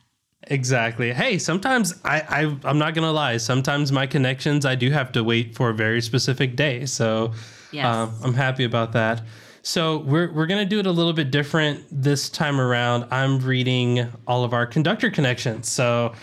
exactly. 0.47 1.13
Hey, 1.13 1.39
sometimes 1.39 1.95
I, 2.05 2.21
I 2.21 2.57
I'm 2.69 2.79
not 2.79 2.95
gonna 2.95 3.13
lie. 3.13 3.39
Sometimes 3.39 3.91
my 3.93 4.07
connections 4.07 4.65
I 4.65 4.75
do 4.75 4.91
have 4.91 5.11
to 5.13 5.25
wait 5.25 5.55
for 5.55 5.71
a 5.71 5.75
very 5.75 6.01
specific 6.01 6.55
day. 6.57 6.87
So 6.87 7.33
Yes. 7.71 7.87
um, 7.87 8.15
I'm 8.23 8.35
happy 8.35 8.65
about 8.65 8.93
that. 8.93 9.23
So 9.63 9.99
we're 9.99 10.33
we're 10.33 10.47
gonna 10.47 10.65
do 10.65 10.79
it 10.79 10.87
a 10.87 10.91
little 10.91 11.13
bit 11.13 11.31
different 11.31 11.85
this 11.91 12.31
time 12.31 12.61
around. 12.61 13.07
I'm 13.11 13.39
reading 13.39 14.11
all 14.27 14.45
of 14.45 14.53
our 14.55 14.67
conductor 14.67 15.11
connections. 15.11 15.69
So 15.69 16.15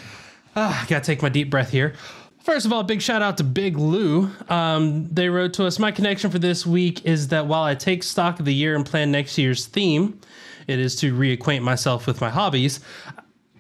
uh, 0.56 0.82
I 0.82 0.86
gotta 0.88 1.06
take 1.06 1.22
my 1.22 1.30
deep 1.30 1.50
breath 1.50 1.70
here. 1.70 1.94
First 2.46 2.66
of 2.66 2.74
all, 2.74 2.84
big 2.84 3.02
shout 3.02 3.24
out 3.24 3.38
to 3.38 3.44
Big 3.44 3.76
Lou. 3.78 4.30
Um, 4.50 5.08
they 5.12 5.30
wrote 5.30 5.54
to 5.54 5.66
us. 5.66 5.80
My 5.80 5.92
connection 5.92 6.30
for 6.30 6.38
this 6.38 6.64
week 6.64 7.04
is 7.04 7.30
that 7.30 7.48
while 7.48 7.64
I 7.64 7.74
take 7.74 8.04
stock 8.04 8.40
of 8.40 8.46
the 8.46 8.54
year 8.54 8.76
and 8.76 8.86
plan 8.86 9.12
next 9.12 9.38
year's 9.38 9.66
theme, 9.66 10.20
it 10.68 10.80
is 10.80 10.96
to 10.98 11.14
reacquaint 11.14 11.64
myself 11.64 12.06
with 12.06 12.22
my 12.22 12.30
hobbies. 12.30 12.82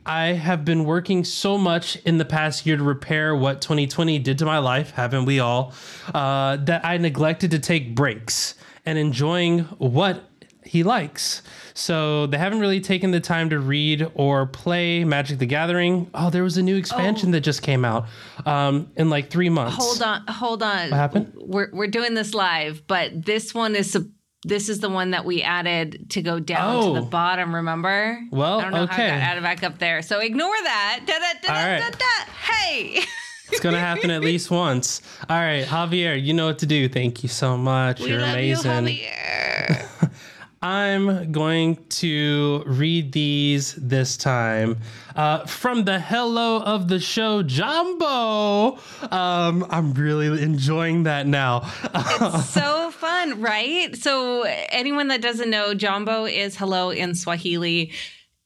I 0.05 0.27
have 0.27 0.63
been 0.63 0.85
working 0.85 1.23
so 1.23 1.57
much 1.57 1.95
in 1.97 2.17
the 2.17 2.25
past 2.25 2.65
year 2.65 2.77
to 2.77 2.83
repair 2.83 3.35
what 3.35 3.61
2020 3.61 4.19
did 4.19 4.37
to 4.39 4.45
my 4.45 4.59
life, 4.59 4.91
haven't 4.91 5.25
we 5.25 5.39
all? 5.39 5.73
Uh, 6.13 6.57
that 6.57 6.85
I 6.85 6.97
neglected 6.97 7.51
to 7.51 7.59
take 7.59 7.95
breaks 7.95 8.55
and 8.85 8.97
enjoying 8.97 9.59
what 9.79 10.23
he 10.63 10.83
likes. 10.83 11.41
So 11.73 12.27
they 12.27 12.37
haven't 12.37 12.59
really 12.59 12.81
taken 12.81 13.11
the 13.11 13.19
time 13.19 13.49
to 13.51 13.59
read 13.59 14.09
or 14.15 14.45
play 14.47 15.03
Magic 15.03 15.39
the 15.39 15.45
Gathering. 15.45 16.09
Oh, 16.13 16.29
there 16.29 16.43
was 16.43 16.57
a 16.57 16.63
new 16.63 16.75
expansion 16.75 17.31
that 17.31 17.41
just 17.41 17.61
came 17.61 17.85
out 17.85 18.07
um, 18.45 18.91
in 18.95 19.09
like 19.09 19.29
three 19.29 19.49
months. 19.49 19.75
Hold 19.75 20.01
on, 20.01 20.25
hold 20.27 20.63
on. 20.63 20.89
What 20.89 20.97
happened? 20.97 21.33
We're 21.35 21.69
we're 21.71 21.87
doing 21.87 22.13
this 22.13 22.33
live, 22.33 22.85
but 22.87 23.25
this 23.25 23.53
one 23.53 23.75
is 23.75 23.97
this 24.45 24.69
is 24.69 24.79
the 24.79 24.89
one 24.89 25.11
that 25.11 25.25
we 25.25 25.41
added 25.41 26.09
to 26.11 26.21
go 26.21 26.39
down 26.39 26.83
to 26.83 26.89
Oh. 26.89 26.93
the 26.93 27.01
bottom. 27.01 27.53
Remember? 27.55 28.19
Well, 28.31 28.59
I 28.59 28.63
don't 28.63 28.71
know 28.73 28.83
okay. 28.83 29.09
how 29.09 29.15
I 29.15 29.19
got 29.19 29.27
added 29.27 29.43
back 29.43 29.63
up 29.63 29.79
there. 29.79 30.01
So 30.01 30.19
ignore 30.19 30.55
that. 30.63 31.01
Da, 31.05 31.13
da, 31.13 31.19
da, 31.41 31.53
All 31.53 31.79
da, 31.79 31.85
right. 31.85 31.95
Hey. 32.43 33.03
It's 33.47 33.59
gonna 33.59 33.79
happen 33.79 34.09
at 34.09 34.21
least 34.21 34.49
once. 34.49 35.03
All 35.29 35.37
right, 35.37 35.63
Javier, 35.65 36.19
you 36.21 36.33
know 36.33 36.47
what 36.47 36.57
to 36.59 36.65
do. 36.65 36.89
Thank 36.89 37.21
you 37.21 37.29
so 37.29 37.55
much. 37.55 37.99
We 38.01 38.09
You're 38.09 38.19
amazing. 38.19 38.87
You, 38.87 39.03
Javier. 39.05 40.11
I'm 40.65 41.31
going 41.31 41.77
to 41.89 42.63
read 42.65 43.11
these 43.11 43.75
this 43.75 44.17
time 44.17 44.79
uh, 45.15 45.45
from 45.45 45.85
the 45.85 45.99
hello 45.99 46.59
of 46.59 46.87
the 46.87 46.99
show, 46.99 47.43
Jumbo. 47.43 48.79
Um, 49.11 49.67
I'm 49.69 49.93
really 49.93 50.41
enjoying 50.41 51.03
that 51.03 51.27
now. 51.27 51.71
It's 51.93 52.49
so 52.49 52.89
fun, 52.89 53.41
right? 53.41 53.95
So 53.95 54.41
anyone 54.69 55.09
that 55.09 55.21
doesn't 55.21 55.51
know, 55.51 55.75
Jumbo 55.75 56.25
is 56.25 56.57
hello 56.57 56.89
in 56.89 57.13
Swahili, 57.13 57.91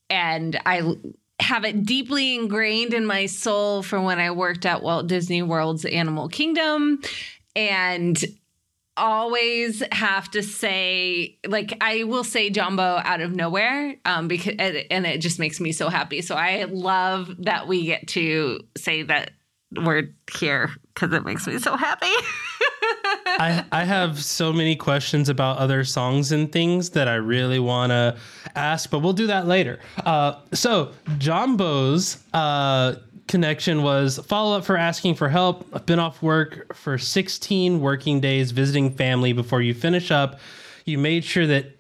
and 0.10 0.60
I 0.66 0.98
have 1.40 1.64
it 1.64 1.86
deeply 1.86 2.36
ingrained 2.36 2.94
in 2.94 3.06
my 3.06 3.28
soul 3.28 3.82
from 3.82 4.04
when 4.04 4.20
I 4.20 4.32
worked 4.32 4.66
at 4.66 4.84
Walt 4.84 5.08
Disney 5.08 5.42
World's 5.42 5.86
Animal 5.86 6.28
Kingdom, 6.28 7.00
and 7.56 8.22
always 9.00 9.82
have 9.92 10.30
to 10.32 10.44
say 10.44 11.38
like 11.48 11.76
I 11.82 12.04
will 12.04 12.24
say 12.24 12.50
Jumbo 12.50 13.02
out 13.04 13.22
of 13.22 13.32
nowhere 13.32 13.96
um 14.06 14.28
because 14.28 14.56
and, 14.60 15.06
it 15.06 15.18
just 15.20 15.40
makes 15.40 15.60
me 15.60 15.72
so 15.72 15.90
happy. 15.90 16.22
So 16.22 16.36
I 16.36 16.66
love 16.66 17.34
that 17.40 17.68
we 17.68 17.86
get 17.86 18.08
to 18.10 18.60
say 18.78 19.04
that 19.04 19.32
word 19.84 20.16
here 20.38 20.72
because 20.94 21.14
it 21.14 21.24
makes 21.24 21.48
me 21.48 21.60
so 21.60 21.76
happy. 21.76 22.08
I, 23.40 23.64
I 23.72 23.84
have 23.86 24.22
so 24.24 24.52
many 24.52 24.76
questions 24.76 25.30
about 25.30 25.58
other 25.58 25.84
songs 25.84 26.32
and 26.32 26.52
things 26.52 26.90
that 26.92 27.08
I 27.08 27.16
really 27.16 27.60
want 27.60 27.92
to 27.92 28.18
ask, 28.56 28.90
but 28.90 29.00
we'll 29.00 29.14
do 29.14 29.28
that 29.28 29.48
later. 29.48 29.80
Uh, 30.06 30.40
so, 30.54 30.92
Jumbo's 31.18 32.18
uh, 32.34 32.96
connection 33.30 33.84
was 33.84 34.18
follow 34.26 34.58
up 34.58 34.66
for 34.66 34.76
asking 34.76 35.16
for 35.16 35.30
help. 35.30 35.66
I've 35.72 35.86
been 35.86 36.00
off 36.00 36.22
work 36.22 36.76
for 36.76 36.98
16 36.98 37.80
working 37.80 38.20
days 38.20 38.52
visiting 38.52 38.92
family. 38.92 39.32
Before 39.32 39.62
you 39.62 39.74
finish 39.74 40.12
up. 40.12 40.40
You 40.84 40.98
made 40.98 41.24
sure 41.24 41.46
that 41.48 41.78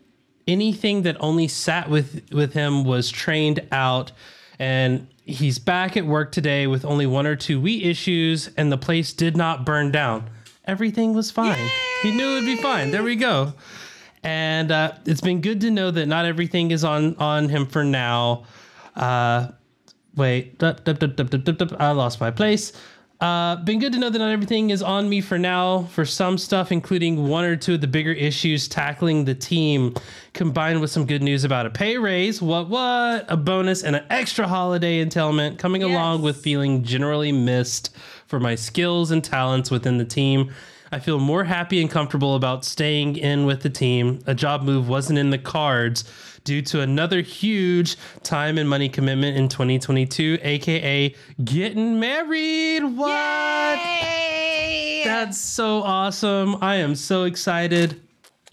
anything 0.47 1.01
that 1.01 1.17
only 1.19 1.47
sat 1.47 1.89
with 1.89 2.31
with 2.31 2.53
him 2.53 2.85
was 2.85 3.09
trained 3.09 3.67
out. 3.71 4.11
And 4.59 5.07
he's 5.25 5.57
back 5.57 5.97
at 5.97 6.05
work 6.05 6.31
today 6.31 6.67
with 6.67 6.85
only 6.85 7.07
one 7.07 7.25
or 7.25 7.35
two 7.35 7.59
wheat 7.59 7.85
issues 7.85 8.49
and 8.55 8.71
the 8.71 8.77
place 8.77 9.11
did 9.11 9.35
not 9.35 9.65
burn 9.65 9.91
down. 9.91 10.29
Everything 10.65 11.13
was 11.13 11.31
fine. 11.31 11.69
He 12.03 12.11
knew 12.11 12.29
it 12.29 12.33
would 12.35 12.45
be 12.45 12.57
fine. 12.57 12.91
There 12.91 13.03
we 13.03 13.15
go. 13.15 13.53
And 14.21 14.71
uh, 14.71 14.93
it's 15.05 15.21
been 15.21 15.41
good 15.41 15.61
to 15.61 15.71
know 15.71 15.89
that 15.91 16.05
not 16.05 16.25
everything 16.25 16.71
is 16.71 16.83
on 16.83 17.15
on 17.15 17.49
him 17.49 17.65
for 17.65 17.83
now. 17.83 18.43
Uh, 18.95 19.51
wait 20.19 20.57
dup, 20.59 20.83
dup, 20.83 20.99
dup, 20.99 21.81
i 21.81 21.91
lost 21.91 22.21
my 22.21 22.29
place 22.29 22.73
uh, 23.21 23.57
been 23.57 23.79
good 23.79 23.91
to 23.91 23.99
know 23.99 24.09
that 24.09 24.19
not 24.19 24.31
everything 24.31 24.69
is 24.69 24.81
on 24.81 25.09
me 25.09 25.19
for 25.19 25.37
now. 25.37 25.83
For 25.91 26.05
some 26.05 26.37
stuff, 26.37 26.71
including 26.71 27.27
one 27.27 27.43
or 27.43 27.57
two 27.57 27.73
of 27.73 27.81
the 27.81 27.87
bigger 27.87 28.13
issues 28.13 28.69
tackling 28.69 29.25
the 29.25 29.35
team, 29.35 29.93
combined 30.31 30.79
with 30.79 30.89
some 30.89 31.05
good 31.05 31.21
news 31.21 31.43
about 31.43 31.65
a 31.65 31.69
pay 31.69 31.97
raise, 31.97 32.41
what 32.41 32.69
what, 32.69 33.25
a 33.27 33.35
bonus, 33.35 33.83
and 33.83 33.97
an 33.97 34.05
extra 34.09 34.47
holiday 34.47 34.99
entailment 34.99 35.59
coming 35.59 35.83
along 35.83 36.21
with 36.21 36.37
feeling 36.37 36.81
generally 36.83 37.33
missed 37.33 37.93
for 38.25 38.39
my 38.39 38.55
skills 38.55 39.11
and 39.11 39.21
talents 39.21 39.69
within 39.69 39.97
the 39.97 40.05
team. 40.05 40.53
I 40.89 40.99
feel 40.99 41.19
more 41.19 41.43
happy 41.43 41.81
and 41.81 41.91
comfortable 41.91 42.35
about 42.35 42.63
staying 42.63 43.17
in 43.17 43.45
with 43.45 43.63
the 43.63 43.69
team. 43.69 44.21
A 44.27 44.33
job 44.33 44.63
move 44.63 44.87
wasn't 44.87 45.19
in 45.19 45.29
the 45.29 45.37
cards 45.37 46.05
due 46.49 46.63
to 46.63 46.81
another 46.81 47.21
huge 47.21 47.95
time 48.23 48.57
and 48.57 48.67
money 48.67 48.89
commitment 48.89 49.37
in 49.37 49.47
2022, 49.47 50.39
aka 50.41 51.13
getting 51.43 51.99
married. 51.99 52.79
What? 52.81 53.77
Yay! 53.77 55.03
That's 55.05 55.37
so 55.37 55.83
awesome. 55.83 56.57
I 56.59 56.77
am 56.77 56.95
so 56.95 57.25
excited. 57.25 58.01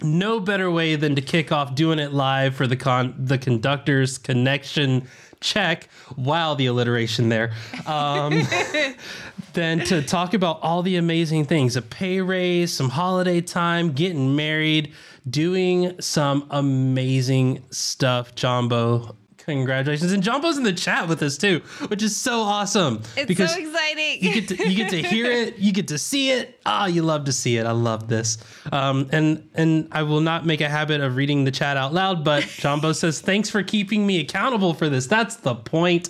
no 0.03 0.41
better 0.41 0.71
way 0.71 0.95
than 0.95 1.15
to 1.15 1.23
kick 1.23 1.51
off 1.51 1.75
doing 1.75 1.99
it 1.99 2.13
live 2.13 2.55
for 2.55 2.67
the 2.67 2.77
con 2.77 3.15
the 3.17 3.39
conductor's 3.39 4.19
connection 4.19 5.09
check 5.41 5.89
wow 6.19 6.53
the 6.53 6.67
alliteration 6.67 7.31
there 7.31 7.55
um, 7.87 8.43
than 9.55 9.81
to 9.81 10.03
talk 10.03 10.35
about 10.35 10.61
all 10.61 10.83
the 10.83 10.97
amazing 10.97 11.47
things 11.47 11.77
a 11.77 11.81
pay 11.81 12.21
raise 12.21 12.71
some 12.71 12.91
holiday 12.91 13.41
time 13.41 13.93
getting 13.93 14.37
married 14.37 14.93
doing 15.29 16.01
some 16.01 16.47
amazing 16.51 17.63
stuff 17.71 18.35
jumbo. 18.35 19.17
Congratulations. 19.39 20.11
And 20.11 20.25
jumbo's 20.25 20.57
in 20.59 20.65
the 20.65 20.73
chat 20.73 21.07
with 21.09 21.23
us 21.23 21.39
too 21.39 21.61
which 21.87 22.03
is 22.03 22.17
so 22.17 22.41
awesome. 22.41 23.03
It's 23.17 23.37
so 23.39 23.45
exciting. 23.59 24.19
you 24.21 24.35
get 24.35 24.49
to 24.49 24.69
you 24.69 24.77
get 24.77 24.91
to 24.91 25.03
hear 25.03 25.31
it. 25.31 25.59
You 25.59 25.73
get 25.73 25.87
to 25.89 25.99
see 25.99 26.33
it. 26.33 26.61
Ah 26.67 26.87
you 26.87 27.03
love 27.03 27.25
to 27.27 27.33
see 27.33 27.57
it. 27.57 27.65
I 27.65 27.71
love 27.71 28.09
this. 28.09 28.39
Um, 28.73 29.09
and 29.13 29.49
and 29.55 29.89
i 29.93 30.03
will 30.03 30.21
not 30.21 30.45
make 30.47 30.61
a 30.61 30.69
habit 30.69 31.01
of 31.01 31.15
reading 31.15 31.45
the 31.45 31.53
chat 31.53 31.77
out 31.77 31.95
loud 31.95 32.25
but 32.25 32.43
jumbo 32.59 32.93
says 32.93 33.21
thanks 33.21 33.49
for 33.49 33.63
keeping 33.63 34.05
me 34.05 34.19
accountable 34.21 34.75
for 34.75 34.89
this. 34.89 35.07
That's 35.07 35.37
the 35.37 35.55
point 35.55 36.09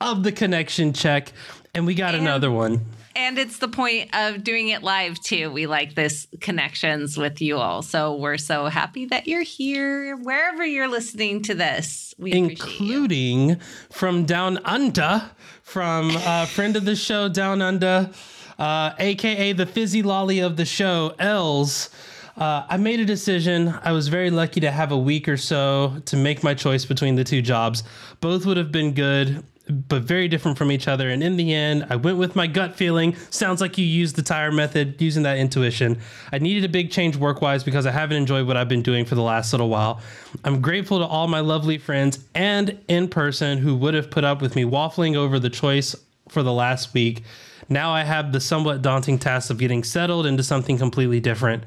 of 0.00 0.24
the 0.24 0.32
connection 0.32 0.92
check. 0.92 1.32
And 1.74 1.86
we 1.86 1.94
got 1.94 2.14
And- 2.14 2.24
another 2.24 2.50
one 2.50 2.84
And 3.14 3.38
it's 3.38 3.58
the 3.58 3.68
point 3.68 4.14
of 4.14 4.44
doing 4.44 4.68
it 4.68 4.82
live 4.82 5.20
too. 5.20 5.50
We 5.50 5.66
like 5.66 5.94
this 5.94 6.26
connections 6.40 7.16
with 7.18 7.40
you 7.40 7.58
all. 7.58 7.82
So 7.82 8.16
we're 8.16 8.38
so 8.38 8.66
happy 8.66 9.06
that 9.06 9.26
you're 9.26 9.42
here 9.42 10.16
wherever 10.16 10.64
you're 10.64 10.88
listening 10.88 11.42
to 11.44 11.54
this. 11.54 12.14
We 12.18 12.32
including 12.32 13.60
from 13.90 14.24
down 14.24 14.58
under 14.64 15.30
from 15.62 16.10
a 16.16 16.46
friend 16.46 16.76
of 16.76 16.84
the 16.84 16.96
show 16.96 17.28
down 17.28 17.62
under 17.62 18.10
uh, 18.58 18.92
aka 18.98 19.52
the 19.52 19.66
fizzy 19.66 20.02
lolly 20.02 20.40
of 20.40 20.56
the 20.56 20.64
show 20.64 21.14
els 21.18 21.90
uh, 22.36 22.64
I 22.68 22.76
made 22.78 23.00
a 23.00 23.04
decision. 23.04 23.74
I 23.82 23.92
was 23.92 24.08
very 24.08 24.30
lucky 24.30 24.60
to 24.60 24.70
have 24.70 24.90
a 24.90 24.96
week 24.96 25.28
or 25.28 25.36
so 25.36 26.00
to 26.06 26.16
make 26.16 26.42
my 26.42 26.54
choice 26.54 26.84
between 26.84 27.16
the 27.16 27.24
two 27.24 27.42
jobs. 27.42 27.84
Both 28.20 28.46
would 28.46 28.56
have 28.56 28.72
been 28.72 28.92
good, 28.92 29.44
but 29.72 30.02
very 30.02 30.28
different 30.28 30.58
from 30.58 30.70
each 30.70 30.88
other. 30.88 31.08
And 31.10 31.22
in 31.22 31.36
the 31.36 31.52
end, 31.54 31.86
I 31.90 31.96
went 31.96 32.18
with 32.18 32.36
my 32.36 32.46
gut 32.46 32.76
feeling. 32.76 33.16
Sounds 33.30 33.60
like 33.60 33.78
you 33.78 33.84
used 33.84 34.16
the 34.16 34.22
tire 34.22 34.52
method, 34.52 35.00
using 35.00 35.22
that 35.24 35.38
intuition. 35.38 35.98
I 36.32 36.38
needed 36.38 36.64
a 36.64 36.68
big 36.68 36.90
change 36.90 37.16
work 37.16 37.40
wise 37.40 37.64
because 37.64 37.86
I 37.86 37.90
haven't 37.90 38.16
enjoyed 38.16 38.46
what 38.46 38.56
I've 38.56 38.68
been 38.68 38.82
doing 38.82 39.04
for 39.04 39.14
the 39.14 39.22
last 39.22 39.52
little 39.52 39.68
while. 39.68 40.00
I'm 40.44 40.60
grateful 40.60 40.98
to 40.98 41.06
all 41.06 41.28
my 41.28 41.40
lovely 41.40 41.78
friends 41.78 42.24
and 42.34 42.78
in 42.88 43.08
person 43.08 43.58
who 43.58 43.74
would 43.76 43.94
have 43.94 44.10
put 44.10 44.24
up 44.24 44.42
with 44.42 44.56
me 44.56 44.64
waffling 44.64 45.16
over 45.16 45.38
the 45.38 45.50
choice 45.50 45.96
for 46.28 46.42
the 46.42 46.52
last 46.52 46.94
week. 46.94 47.22
Now 47.68 47.92
I 47.92 48.04
have 48.04 48.32
the 48.32 48.40
somewhat 48.40 48.82
daunting 48.82 49.18
task 49.18 49.50
of 49.50 49.58
getting 49.58 49.84
settled 49.84 50.26
into 50.26 50.42
something 50.42 50.78
completely 50.78 51.20
different. 51.20 51.64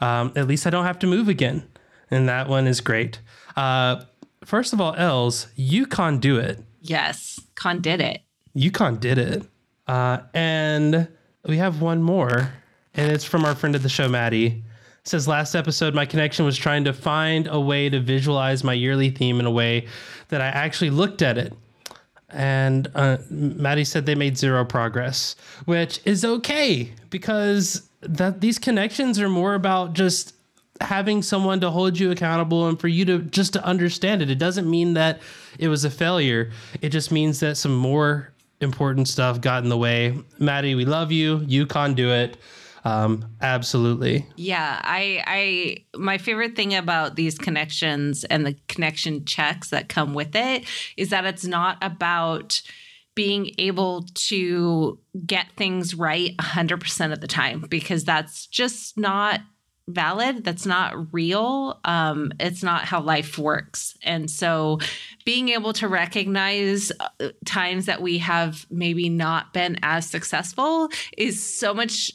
Um, 0.00 0.32
at 0.36 0.46
least 0.46 0.66
I 0.66 0.70
don't 0.70 0.84
have 0.84 0.98
to 1.00 1.06
move 1.06 1.28
again. 1.28 1.68
And 2.10 2.28
that 2.28 2.48
one 2.48 2.66
is 2.66 2.80
great. 2.80 3.20
Uh, 3.56 4.02
first 4.44 4.72
of 4.72 4.80
all, 4.80 4.94
Els, 4.94 5.48
UConn 5.58 6.20
do 6.20 6.38
it. 6.38 6.62
Yes, 6.80 7.40
Con 7.54 7.80
did 7.80 8.00
it. 8.00 8.22
UConn 8.56 9.00
did 9.00 9.18
it. 9.18 9.44
Uh, 9.86 10.18
and 10.34 11.08
we 11.46 11.56
have 11.56 11.80
one 11.80 12.02
more, 12.02 12.52
and 12.94 13.10
it's 13.10 13.24
from 13.24 13.44
our 13.44 13.54
friend 13.54 13.74
of 13.74 13.82
the 13.82 13.88
show, 13.88 14.08
Maddie. 14.08 14.46
It 14.46 15.08
says 15.08 15.26
last 15.26 15.54
episode, 15.54 15.94
my 15.94 16.04
connection 16.04 16.44
was 16.44 16.56
trying 16.56 16.84
to 16.84 16.92
find 16.92 17.46
a 17.46 17.58
way 17.58 17.88
to 17.88 18.00
visualize 18.00 18.62
my 18.62 18.74
yearly 18.74 19.10
theme 19.10 19.40
in 19.40 19.46
a 19.46 19.50
way 19.50 19.86
that 20.28 20.40
I 20.40 20.46
actually 20.46 20.90
looked 20.90 21.22
at 21.22 21.38
it. 21.38 21.54
And 22.30 22.90
uh, 22.94 23.16
Maddie 23.30 23.84
said 23.84 24.04
they 24.04 24.14
made 24.14 24.36
zero 24.36 24.64
progress, 24.64 25.34
which 25.64 26.00
is 26.04 26.24
okay 26.24 26.92
because 27.08 27.88
that 28.02 28.42
these 28.42 28.58
connections 28.58 29.18
are 29.18 29.30
more 29.30 29.54
about 29.54 29.94
just 29.94 30.34
having 30.80 31.22
someone 31.22 31.60
to 31.60 31.70
hold 31.70 31.98
you 31.98 32.10
accountable 32.10 32.68
and 32.68 32.78
for 32.78 32.88
you 32.88 33.04
to 33.04 33.18
just 33.18 33.52
to 33.54 33.64
understand 33.64 34.22
it. 34.22 34.30
It 34.30 34.38
doesn't 34.38 34.68
mean 34.68 34.94
that 34.94 35.20
it 35.58 35.68
was 35.68 35.84
a 35.84 35.90
failure. 35.90 36.50
It 36.80 36.90
just 36.90 37.10
means 37.10 37.40
that 37.40 37.56
some 37.56 37.74
more 37.74 38.32
important 38.60 39.08
stuff 39.08 39.40
got 39.40 39.62
in 39.62 39.68
the 39.68 39.78
way. 39.78 40.18
Maddie, 40.38 40.74
we 40.74 40.84
love 40.84 41.12
you. 41.12 41.44
You 41.46 41.66
can 41.66 41.94
do 41.94 42.10
it. 42.10 42.36
Um, 42.84 43.36
absolutely. 43.40 44.26
Yeah, 44.36 44.80
I 44.82 45.22
I 45.26 45.98
my 45.98 46.18
favorite 46.18 46.56
thing 46.56 46.74
about 46.74 47.16
these 47.16 47.36
connections 47.36 48.24
and 48.24 48.46
the 48.46 48.56
connection 48.68 49.24
checks 49.24 49.70
that 49.70 49.88
come 49.88 50.14
with 50.14 50.34
it 50.34 50.64
is 50.96 51.10
that 51.10 51.24
it's 51.24 51.44
not 51.44 51.76
about 51.82 52.62
being 53.14 53.50
able 53.58 54.06
to 54.14 54.96
get 55.26 55.46
things 55.56 55.92
right 55.92 56.36
100% 56.36 57.12
of 57.12 57.20
the 57.20 57.26
time 57.26 57.64
because 57.68 58.04
that's 58.04 58.46
just 58.46 58.96
not 58.96 59.40
valid 59.88 60.44
that's 60.44 60.66
not 60.66 61.12
real 61.12 61.80
um 61.84 62.30
it's 62.38 62.62
not 62.62 62.84
how 62.84 63.00
life 63.00 63.38
works. 63.38 63.96
And 64.02 64.30
so 64.30 64.78
being 65.24 65.48
able 65.48 65.72
to 65.74 65.88
recognize 65.88 66.92
uh, 67.00 67.28
times 67.44 67.86
that 67.86 68.02
we 68.02 68.18
have 68.18 68.66
maybe 68.70 69.08
not 69.08 69.52
been 69.52 69.78
as 69.82 70.08
successful 70.08 70.90
is 71.16 71.42
so 71.42 71.74
much 71.74 72.12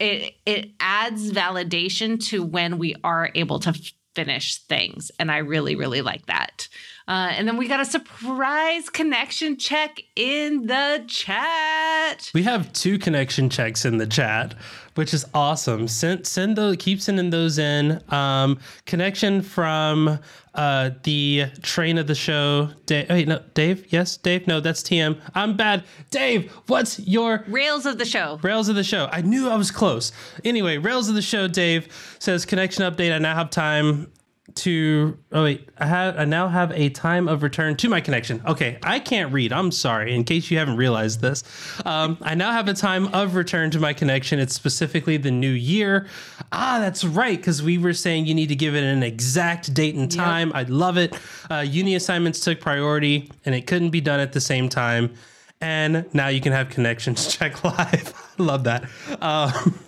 it 0.00 0.34
it 0.46 0.70
adds 0.80 1.30
validation 1.32 2.22
to 2.28 2.42
when 2.42 2.78
we 2.78 2.96
are 3.04 3.30
able 3.34 3.58
to 3.60 3.74
finish 4.14 4.58
things. 4.62 5.10
And 5.18 5.30
i 5.30 5.38
really 5.38 5.76
really 5.76 6.02
like 6.02 6.26
that. 6.26 6.68
Uh, 7.06 7.32
and 7.32 7.46
then 7.46 7.58
we 7.58 7.68
got 7.68 7.80
a 7.80 7.84
surprise 7.84 8.88
connection 8.88 9.58
check 9.58 10.00
in 10.16 10.66
the 10.66 11.04
chat. 11.06 12.30
We 12.32 12.44
have 12.44 12.72
two 12.72 12.98
connection 12.98 13.50
checks 13.50 13.84
in 13.84 13.98
the 13.98 14.06
chat, 14.06 14.54
which 14.94 15.14
is 15.14 15.24
awesome. 15.34 15.88
Send 15.88 16.26
send 16.26 16.56
those 16.56 16.76
keep 16.76 17.00
sending 17.00 17.30
those 17.30 17.58
in. 17.58 18.00
Um, 18.12 18.58
connection 18.86 19.42
from 19.42 20.18
uh, 20.54 20.90
the 21.02 21.46
train 21.62 21.98
of 21.98 22.06
the 22.06 22.14
show. 22.14 22.70
Dave, 22.86 23.08
wait, 23.08 23.28
no, 23.28 23.42
Dave. 23.54 23.92
Yes, 23.92 24.16
Dave. 24.16 24.46
No, 24.46 24.60
that's 24.60 24.82
TM. 24.82 25.20
I'm 25.34 25.56
bad. 25.56 25.84
Dave, 26.10 26.52
what's 26.66 26.98
your 27.00 27.44
rails 27.48 27.86
of 27.86 27.98
the 27.98 28.04
show 28.04 28.38
Rails 28.42 28.68
of 28.68 28.76
the 28.76 28.84
show. 28.84 29.08
I 29.10 29.22
knew 29.22 29.48
I 29.48 29.56
was 29.56 29.70
close. 29.70 30.12
Anyway, 30.44 30.78
Rails 30.78 31.08
of 31.08 31.14
the 31.14 31.22
show. 31.22 31.48
Dave 31.48 31.88
says 32.18 32.44
connection 32.44 32.82
update. 32.84 33.12
I 33.12 33.18
now 33.18 33.34
have 33.34 33.50
time 33.50 34.10
to. 34.56 35.18
Oh 35.32 35.44
wait, 35.44 35.68
I 35.78 35.86
have. 35.86 36.18
I 36.18 36.24
now 36.24 36.48
have 36.48 36.70
a 36.72 36.88
time 36.90 37.28
of 37.28 37.42
return 37.42 37.76
to 37.76 37.88
my 37.88 38.00
connection. 38.00 38.42
Okay, 38.46 38.78
I 38.82 39.00
can't 39.00 39.32
read. 39.32 39.52
I'm 39.52 39.70
sorry. 39.70 40.14
In 40.14 40.24
case 40.24 40.50
you 40.50 40.58
haven't 40.58 40.76
realized 40.76 41.20
this, 41.20 41.44
um, 41.84 42.18
I 42.22 42.34
now 42.34 42.52
have 42.52 42.68
a 42.68 42.74
time 42.74 43.08
of 43.14 43.34
return 43.34 43.70
to 43.72 43.80
my 43.80 43.92
connection. 43.92 44.38
It's 44.38 44.54
specifically 44.54 45.16
the 45.16 45.30
new 45.30 45.50
year. 45.50 46.06
Ah, 46.52 46.78
that's 46.80 47.04
right. 47.04 47.36
Because 47.36 47.62
we 47.62 47.78
were 47.78 47.92
saying 47.92 48.26
you 48.26 48.34
need 48.34 48.48
to 48.48 48.56
give 48.56 48.74
it 48.74 48.84
an 48.84 49.02
exact 49.02 49.74
date 49.74 49.94
and 49.94 50.10
time. 50.10 50.52
I 50.54 50.62
love 50.64 50.96
it. 50.96 51.18
Uh, 51.50 51.58
uni 51.60 51.94
assignments 51.94 52.40
took 52.40 52.60
priority, 52.60 53.30
and 53.44 53.54
it 53.54 53.66
couldn't 53.66 53.90
be 53.90 54.00
done 54.00 54.20
at 54.20 54.32
the 54.32 54.40
same 54.40 54.68
time 54.68 55.14
and 55.60 56.04
now 56.12 56.28
you 56.28 56.42
can 56.42 56.52
have 56.52 56.68
connections 56.68 57.34
check 57.36 57.64
live. 57.64 58.12
I 58.38 58.42
love 58.42 58.64
that. 58.64 58.84
Um, 59.20 59.78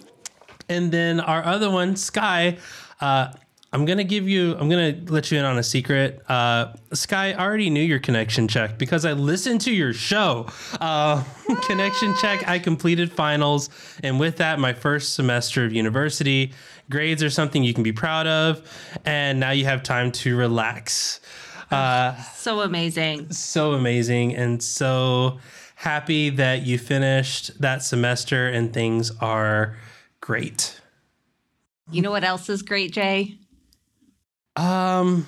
and 0.68 0.90
then 0.90 1.20
our 1.20 1.44
other 1.44 1.70
one, 1.70 1.96
Sky. 1.96 2.59
Uh, 3.00 3.33
I'm 3.77 3.85
gonna 3.85 4.05
give 4.05 4.27
you. 4.27 4.57
I'm 4.57 4.71
gonna 4.71 4.97
let 5.09 5.31
you 5.31 5.39
in 5.39 5.45
on 5.45 5.59
a 5.59 5.62
secret. 5.62 6.23
Uh, 6.31 6.73
Sky 6.95 7.33
I 7.33 7.45
already 7.45 7.69
knew 7.69 7.83
your 7.83 7.99
connection 7.99 8.49
check 8.49 8.79
because 8.79 9.05
I 9.05 9.12
listened 9.12 9.61
to 9.62 9.71
your 9.71 9.93
show. 9.93 10.47
Uh, 10.81 11.23
connection 11.67 12.15
check. 12.17 12.49
I 12.49 12.59
completed 12.59 13.12
finals, 13.12 13.69
and 14.03 14.19
with 14.19 14.39
that, 14.39 14.59
my 14.59 14.73
first 14.73 15.12
semester 15.12 15.67
of 15.67 15.75
university. 15.75 16.55
Grades 16.89 17.23
are 17.23 17.29
something 17.29 17.62
you 17.62 17.75
can 17.75 17.83
be 17.83 17.93
proud 17.93 18.27
of, 18.27 18.67
and 19.05 19.39
now 19.39 19.51
you 19.51 19.67
have 19.67 19.83
time 19.83 20.11
to 20.12 20.37
relax 20.39 21.21
so 21.71 22.61
amazing 22.61 23.31
so 23.33 23.73
amazing 23.73 24.35
and 24.37 24.62
so 24.62 25.39
happy 25.75 26.31
that 26.31 26.62
you 26.62 26.79
finished 26.79 27.61
that 27.61 27.83
semester 27.83 28.49
and 28.49 28.73
things 28.73 29.11
are 29.21 29.77
great. 30.21 30.81
you 31.91 32.01
know 32.01 32.11
what 32.11 32.25
else 32.25 32.49
is 32.49 32.62
great 32.62 32.93
jay 32.93 33.37
Um 34.57 35.27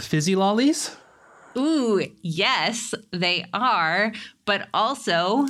fizzy 0.00 0.34
lollies? 0.36 0.96
Ooh, 1.56 2.04
yes, 2.22 2.94
they 3.12 3.44
are, 3.52 4.12
but 4.44 4.68
also 4.74 5.46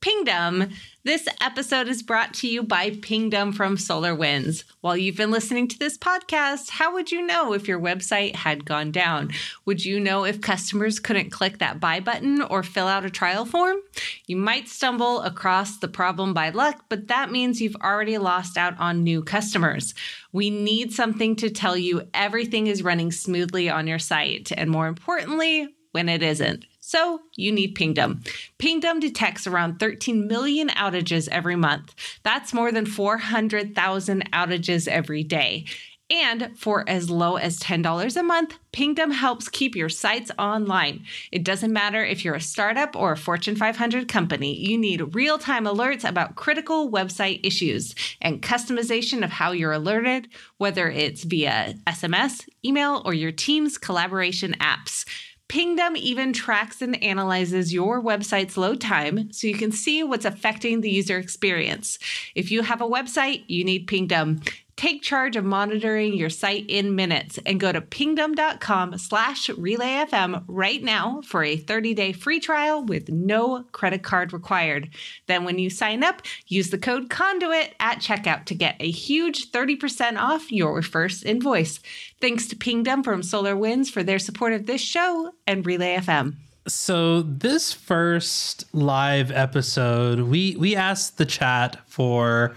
Pingdom. 0.00 0.70
This 1.02 1.26
episode 1.40 1.88
is 1.88 2.04
brought 2.04 2.32
to 2.34 2.48
you 2.48 2.62
by 2.62 2.90
Pingdom 2.90 3.52
from 3.52 3.76
SolarWinds. 3.76 4.62
While 4.80 4.96
you've 4.96 5.16
been 5.16 5.32
listening 5.32 5.66
to 5.68 5.78
this 5.78 5.98
podcast, 5.98 6.70
how 6.70 6.92
would 6.92 7.10
you 7.10 7.26
know 7.26 7.52
if 7.52 7.66
your 7.66 7.80
website 7.80 8.36
had 8.36 8.64
gone 8.64 8.92
down? 8.92 9.32
Would 9.64 9.84
you 9.84 9.98
know 9.98 10.24
if 10.24 10.40
customers 10.40 11.00
couldn't 11.00 11.30
click 11.30 11.58
that 11.58 11.80
buy 11.80 11.98
button 11.98 12.42
or 12.42 12.62
fill 12.62 12.86
out 12.86 13.04
a 13.04 13.10
trial 13.10 13.44
form? 13.44 13.78
You 14.26 14.36
might 14.36 14.68
stumble 14.68 15.20
across 15.22 15.78
the 15.78 15.88
problem 15.88 16.32
by 16.32 16.50
luck, 16.50 16.84
but 16.88 17.08
that 17.08 17.32
means 17.32 17.60
you've 17.60 17.76
already 17.76 18.18
lost 18.18 18.56
out 18.56 18.78
on 18.78 19.02
new 19.02 19.24
customers. 19.24 19.94
We 20.32 20.48
need 20.48 20.92
something 20.92 21.34
to 21.36 21.50
tell 21.50 21.76
you 21.76 22.08
everything 22.14 22.68
is 22.68 22.84
running 22.84 23.10
smoothly 23.10 23.68
on 23.68 23.88
your 23.88 23.98
site, 23.98 24.52
and 24.56 24.70
more 24.70 24.86
importantly, 24.86 25.74
when 25.90 26.08
it 26.08 26.22
isn't. 26.22 26.66
So 26.88 27.20
you 27.36 27.52
need 27.52 27.74
Pingdom. 27.74 28.22
Pingdom 28.56 28.98
detects 28.98 29.46
around 29.46 29.78
13 29.78 30.26
million 30.26 30.70
outages 30.70 31.28
every 31.28 31.54
month. 31.54 31.94
That's 32.22 32.54
more 32.54 32.72
than 32.72 32.86
400,000 32.86 34.32
outages 34.32 34.88
every 34.88 35.22
day. 35.22 35.66
And 36.10 36.58
for 36.58 36.88
as 36.88 37.10
low 37.10 37.36
as 37.36 37.60
$10 37.60 38.16
a 38.16 38.22
month, 38.22 38.58
Pingdom 38.72 39.10
helps 39.10 39.50
keep 39.50 39.76
your 39.76 39.90
sites 39.90 40.30
online. 40.38 41.04
It 41.30 41.44
doesn't 41.44 41.74
matter 41.74 42.02
if 42.02 42.24
you're 42.24 42.34
a 42.34 42.40
startup 42.40 42.96
or 42.96 43.12
a 43.12 43.16
Fortune 43.18 43.56
500 43.56 44.08
company, 44.08 44.56
you 44.56 44.78
need 44.78 45.14
real 45.14 45.36
time 45.36 45.66
alerts 45.66 46.08
about 46.08 46.36
critical 46.36 46.90
website 46.90 47.44
issues 47.44 47.94
and 48.22 48.40
customization 48.40 49.22
of 49.22 49.30
how 49.30 49.52
you're 49.52 49.72
alerted, 49.72 50.28
whether 50.56 50.88
it's 50.88 51.24
via 51.24 51.74
SMS, 51.86 52.48
email, 52.64 53.02
or 53.04 53.12
your 53.12 53.32
team's 53.32 53.76
collaboration 53.76 54.56
apps. 54.58 55.04
Pingdom 55.48 55.96
even 55.96 56.34
tracks 56.34 56.82
and 56.82 57.02
analyzes 57.02 57.72
your 57.72 58.02
website's 58.02 58.58
load 58.58 58.82
time 58.82 59.32
so 59.32 59.46
you 59.46 59.54
can 59.54 59.72
see 59.72 60.02
what's 60.02 60.26
affecting 60.26 60.82
the 60.82 60.90
user 60.90 61.16
experience. 61.16 61.98
If 62.34 62.50
you 62.50 62.62
have 62.62 62.82
a 62.82 62.88
website, 62.88 63.44
you 63.46 63.64
need 63.64 63.86
Pingdom. 63.86 64.42
Take 64.78 65.02
charge 65.02 65.34
of 65.34 65.44
monitoring 65.44 66.14
your 66.14 66.30
site 66.30 66.64
in 66.68 66.94
minutes 66.94 67.36
and 67.44 67.58
go 67.58 67.72
to 67.72 67.80
pingdom.com 67.80 68.96
slash 68.96 69.48
relayfm 69.48 70.44
right 70.46 70.80
now 70.80 71.20
for 71.26 71.42
a 71.42 71.58
30-day 71.58 72.12
free 72.12 72.38
trial 72.38 72.84
with 72.84 73.08
no 73.08 73.64
credit 73.72 74.04
card 74.04 74.32
required. 74.32 74.90
Then 75.26 75.42
when 75.42 75.58
you 75.58 75.68
sign 75.68 76.04
up, 76.04 76.22
use 76.46 76.70
the 76.70 76.78
code 76.78 77.10
CONDUIT 77.10 77.74
at 77.80 77.98
checkout 77.98 78.44
to 78.44 78.54
get 78.54 78.76
a 78.78 78.88
huge 78.88 79.50
30% 79.50 80.16
off 80.16 80.52
your 80.52 80.80
first 80.80 81.26
invoice. 81.26 81.80
Thanks 82.20 82.46
to 82.46 82.54
Pingdom 82.54 83.02
from 83.02 83.22
SolarWinds 83.22 83.90
for 83.90 84.04
their 84.04 84.20
support 84.20 84.52
of 84.52 84.66
this 84.66 84.80
show 84.80 85.32
and 85.44 85.66
Relay 85.66 85.96
FM. 85.96 86.36
So 86.68 87.22
this 87.22 87.72
first 87.72 88.72
live 88.72 89.32
episode, 89.32 90.20
we 90.20 90.54
we 90.54 90.76
asked 90.76 91.18
the 91.18 91.26
chat 91.26 91.80
for 91.88 92.54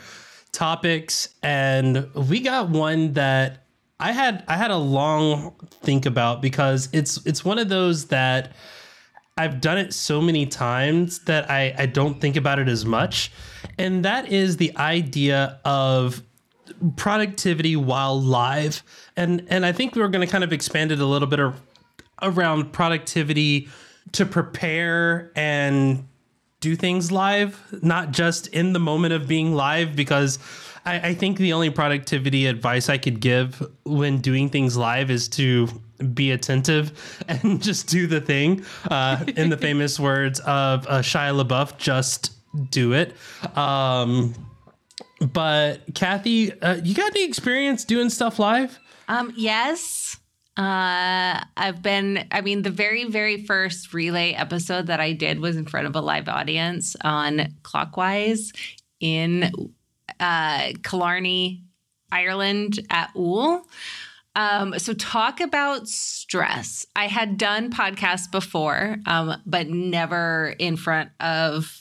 topics 0.51 1.33
and 1.41 2.09
we 2.13 2.41
got 2.41 2.69
one 2.69 3.13
that 3.13 3.65
I 3.99 4.11
had 4.11 4.43
I 4.47 4.57
had 4.57 4.71
a 4.71 4.77
long 4.77 5.55
think 5.69 6.05
about 6.05 6.41
because 6.41 6.89
it's 6.91 7.25
it's 7.25 7.45
one 7.45 7.59
of 7.59 7.69
those 7.69 8.07
that 8.07 8.53
I've 9.37 9.61
done 9.61 9.77
it 9.77 9.93
so 9.93 10.21
many 10.21 10.45
times 10.45 11.19
that 11.19 11.49
I, 11.49 11.73
I 11.77 11.85
don't 11.85 12.19
think 12.19 12.35
about 12.35 12.59
it 12.59 12.67
as 12.67 12.85
much. 12.85 13.31
And 13.77 14.03
that 14.05 14.31
is 14.31 14.57
the 14.57 14.75
idea 14.77 15.59
of 15.63 16.21
productivity 16.95 17.75
while 17.75 18.19
live. 18.19 18.83
And 19.15 19.45
and 19.49 19.65
I 19.65 19.71
think 19.71 19.95
we 19.95 20.01
are 20.01 20.09
going 20.09 20.25
to 20.25 20.31
kind 20.31 20.43
of 20.43 20.51
expand 20.51 20.91
it 20.91 20.99
a 20.99 21.05
little 21.05 21.27
bit 21.27 21.39
around 22.21 22.73
productivity 22.73 23.69
to 24.13 24.25
prepare 24.25 25.31
and 25.35 26.07
do 26.61 26.75
things 26.75 27.11
live, 27.11 27.61
not 27.81 28.11
just 28.11 28.47
in 28.47 28.71
the 28.71 28.79
moment 28.79 29.13
of 29.13 29.27
being 29.27 29.53
live, 29.53 29.95
because 29.95 30.39
I, 30.85 31.09
I, 31.09 31.13
think 31.15 31.37
the 31.37 31.53
only 31.53 31.71
productivity 31.71 32.45
advice 32.45 32.87
I 32.87 32.97
could 32.97 33.19
give 33.19 33.61
when 33.83 34.19
doing 34.19 34.49
things 34.49 34.77
live 34.77 35.11
is 35.11 35.27
to 35.29 35.67
be 36.13 36.31
attentive 36.31 37.23
and 37.27 37.61
just 37.61 37.89
do 37.89 38.07
the 38.07 38.21
thing. 38.21 38.63
Uh, 38.89 39.25
in 39.35 39.49
the 39.49 39.57
famous 39.67 39.99
words 39.99 40.39
of 40.41 40.87
uh, 40.87 40.99
Shia 41.01 41.43
LaBeouf, 41.43 41.77
just 41.77 42.31
do 42.69 42.93
it. 42.93 43.15
Um, 43.57 44.33
but 45.19 45.81
Kathy, 45.93 46.59
uh, 46.61 46.75
you 46.83 46.93
got 46.93 47.11
any 47.11 47.25
experience 47.25 47.85
doing 47.85 48.09
stuff 48.09 48.39
live? 48.39 48.79
Um, 49.07 49.33
yes. 49.35 50.17
Uh, 50.57 51.41
I've 51.55 51.81
been, 51.81 52.27
I 52.31 52.41
mean, 52.41 52.61
the 52.61 52.69
very, 52.69 53.05
very 53.05 53.45
first 53.45 53.93
relay 53.93 54.33
episode 54.33 54.87
that 54.87 54.99
I 54.99 55.13
did 55.13 55.39
was 55.39 55.55
in 55.55 55.65
front 55.65 55.87
of 55.87 55.95
a 55.95 56.01
live 56.01 56.27
audience 56.27 56.95
on 57.01 57.53
Clockwise 57.63 58.51
in 58.99 59.51
uh, 60.19 60.71
Killarney, 60.83 61.63
Ireland 62.11 62.79
at 62.89 63.13
Úll. 63.15 63.63
Um, 64.35 64.77
so 64.79 64.93
talk 64.93 65.41
about 65.41 65.87
stress. 65.87 66.85
I 66.95 67.07
had 67.07 67.37
done 67.37 67.71
podcasts 67.71 68.29
before, 68.29 68.97
um, 69.05 69.41
but 69.45 69.67
never 69.67 70.55
in 70.57 70.77
front 70.77 71.11
of 71.19 71.80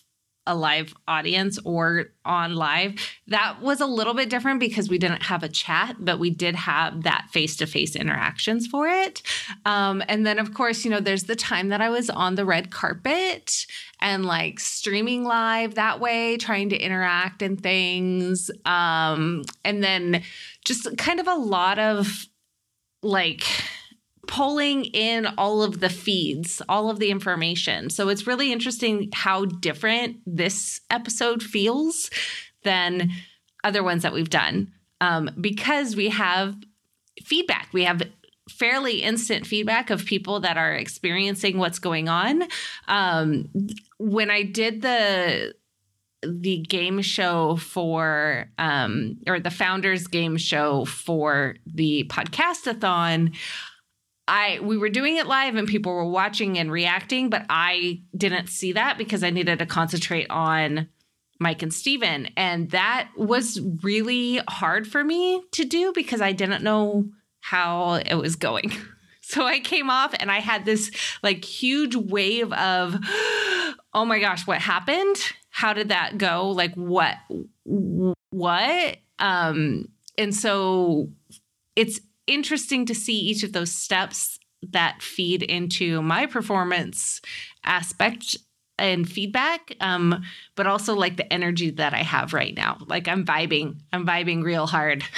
a 0.50 0.54
live 0.54 0.92
audience 1.06 1.58
or 1.64 2.06
on 2.24 2.56
live. 2.56 2.94
That 3.28 3.62
was 3.62 3.80
a 3.80 3.86
little 3.86 4.14
bit 4.14 4.28
different 4.28 4.58
because 4.58 4.88
we 4.88 4.98
didn't 4.98 5.22
have 5.22 5.42
a 5.42 5.48
chat, 5.48 5.96
but 6.00 6.18
we 6.18 6.30
did 6.30 6.56
have 6.56 7.04
that 7.04 7.28
face 7.32 7.56
to 7.58 7.66
face 7.66 7.94
interactions 7.94 8.66
for 8.66 8.88
it. 8.88 9.22
Um, 9.64 10.02
and 10.08 10.26
then, 10.26 10.38
of 10.38 10.52
course, 10.52 10.84
you 10.84 10.90
know, 10.90 11.00
there's 11.00 11.24
the 11.24 11.36
time 11.36 11.68
that 11.68 11.80
I 11.80 11.88
was 11.88 12.10
on 12.10 12.34
the 12.34 12.44
red 12.44 12.70
carpet 12.70 13.64
and 14.00 14.26
like 14.26 14.58
streaming 14.58 15.24
live 15.24 15.76
that 15.76 16.00
way, 16.00 16.36
trying 16.36 16.70
to 16.70 16.76
interact 16.76 17.42
and 17.42 17.60
things. 17.60 18.50
Um, 18.64 19.44
and 19.64 19.82
then 19.82 20.22
just 20.64 20.96
kind 20.98 21.20
of 21.20 21.28
a 21.28 21.36
lot 21.36 21.78
of 21.78 22.26
like, 23.02 23.44
pulling 24.30 24.84
in 24.84 25.26
all 25.36 25.60
of 25.60 25.80
the 25.80 25.88
feeds, 25.88 26.62
all 26.68 26.88
of 26.88 27.00
the 27.00 27.10
information. 27.10 27.90
So 27.90 28.08
it's 28.08 28.28
really 28.28 28.52
interesting 28.52 29.10
how 29.12 29.44
different 29.44 30.18
this 30.24 30.80
episode 30.88 31.42
feels 31.42 32.10
than 32.62 33.10
other 33.64 33.82
ones 33.82 34.04
that 34.04 34.12
we've 34.12 34.30
done 34.30 34.72
um, 35.00 35.30
because 35.40 35.96
we 35.96 36.10
have 36.10 36.54
feedback. 37.24 37.70
We 37.72 37.82
have 37.84 38.02
fairly 38.48 39.02
instant 39.02 39.46
feedback 39.48 39.90
of 39.90 40.04
people 40.04 40.38
that 40.40 40.56
are 40.56 40.74
experiencing 40.74 41.58
what's 41.58 41.80
going 41.80 42.08
on. 42.08 42.44
Um, 42.86 43.48
when 43.98 44.30
I 44.30 44.44
did 44.44 44.80
the 44.80 45.54
the 46.22 46.58
game 46.58 47.00
show 47.00 47.56
for 47.56 48.50
um 48.58 49.16
or 49.26 49.40
the 49.40 49.50
founders 49.50 50.06
game 50.06 50.36
show 50.36 50.84
for 50.84 51.56
the 51.64 52.04
podcastathon 52.10 53.34
I 54.30 54.60
we 54.62 54.78
were 54.78 54.88
doing 54.88 55.16
it 55.16 55.26
live 55.26 55.56
and 55.56 55.66
people 55.66 55.92
were 55.92 56.08
watching 56.08 56.56
and 56.56 56.70
reacting, 56.70 57.30
but 57.30 57.44
I 57.50 58.02
didn't 58.16 58.48
see 58.48 58.72
that 58.72 58.96
because 58.96 59.24
I 59.24 59.30
needed 59.30 59.58
to 59.58 59.66
concentrate 59.66 60.28
on 60.30 60.88
Mike 61.40 61.62
and 61.62 61.74
Steven. 61.74 62.28
And 62.36 62.70
that 62.70 63.08
was 63.16 63.60
really 63.82 64.40
hard 64.48 64.86
for 64.86 65.02
me 65.02 65.42
to 65.52 65.64
do 65.64 65.92
because 65.92 66.20
I 66.20 66.30
didn't 66.30 66.62
know 66.62 67.08
how 67.40 67.94
it 67.94 68.14
was 68.14 68.36
going. 68.36 68.72
So 69.22 69.46
I 69.46 69.60
came 69.60 69.90
off 69.90 70.12
and 70.18 70.28
I 70.28 70.40
had 70.40 70.64
this 70.64 70.90
like 71.22 71.44
huge 71.44 71.94
wave 71.94 72.52
of, 72.52 72.96
oh 73.94 74.04
my 74.04 74.18
gosh, 74.18 74.44
what 74.44 74.58
happened? 74.58 75.18
How 75.50 75.72
did 75.72 75.90
that 75.90 76.18
go? 76.18 76.50
Like 76.50 76.74
what 76.74 77.14
what? 78.30 78.96
Um 79.20 79.84
and 80.18 80.34
so 80.34 81.10
it's 81.76 82.00
interesting 82.30 82.86
to 82.86 82.94
see 82.94 83.18
each 83.18 83.42
of 83.42 83.52
those 83.52 83.72
steps 83.72 84.38
that 84.62 85.02
feed 85.02 85.42
into 85.42 86.02
my 86.02 86.26
performance 86.26 87.20
aspect 87.64 88.36
and 88.78 89.08
feedback 89.08 89.76
um, 89.80 90.22
but 90.54 90.66
also 90.66 90.94
like 90.94 91.16
the 91.16 91.30
energy 91.32 91.70
that 91.70 91.92
i 91.92 92.02
have 92.02 92.32
right 92.32 92.54
now. 92.56 92.78
Like 92.86 93.08
i'm 93.08 93.24
vibing. 93.24 93.76
I'm 93.92 94.06
vibing 94.06 94.42
real 94.42 94.66
hard. 94.66 95.04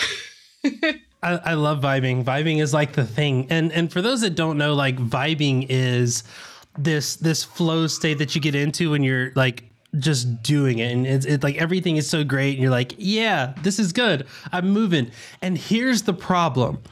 I, 1.25 1.37
I 1.37 1.55
love 1.55 1.81
vibing. 1.81 2.25
Vibing 2.25 2.61
is 2.61 2.75
like 2.75 2.93
the 2.93 3.07
thing. 3.07 3.47
And 3.51 3.73
and 3.73 3.93
for 3.93 4.03
those 4.03 4.23
that 4.23 4.35
don't 4.35 4.59
know 4.59 4.75
like 4.75 4.97
vibing 4.97 5.67
is 5.69 6.25
this 6.77 7.17
this 7.17 7.45
flow 7.45 7.87
state 7.87 8.19
that 8.19 8.35
you 8.35 8.41
get 8.41 8.55
into 8.55 8.91
when 8.91 9.03
you're 9.03 9.33
like 9.35 9.65
just 9.99 10.43
doing 10.43 10.79
it. 10.79 10.93
And 10.93 11.07
it's, 11.07 11.27
it's 11.27 11.45
like 11.45 11.57
everything 11.57 11.97
is 11.97 12.09
so 12.09 12.25
great. 12.25 12.55
And 12.55 12.63
you're 12.63 12.71
like 12.71 12.95
yeah 12.99 13.55
this 13.63 13.79
is 13.79 13.93
good. 13.93 14.27
I'm 14.51 14.71
moving. 14.71 15.11
And 15.41 15.57
here's 15.57 16.03
the 16.03 16.15
problem 16.15 16.83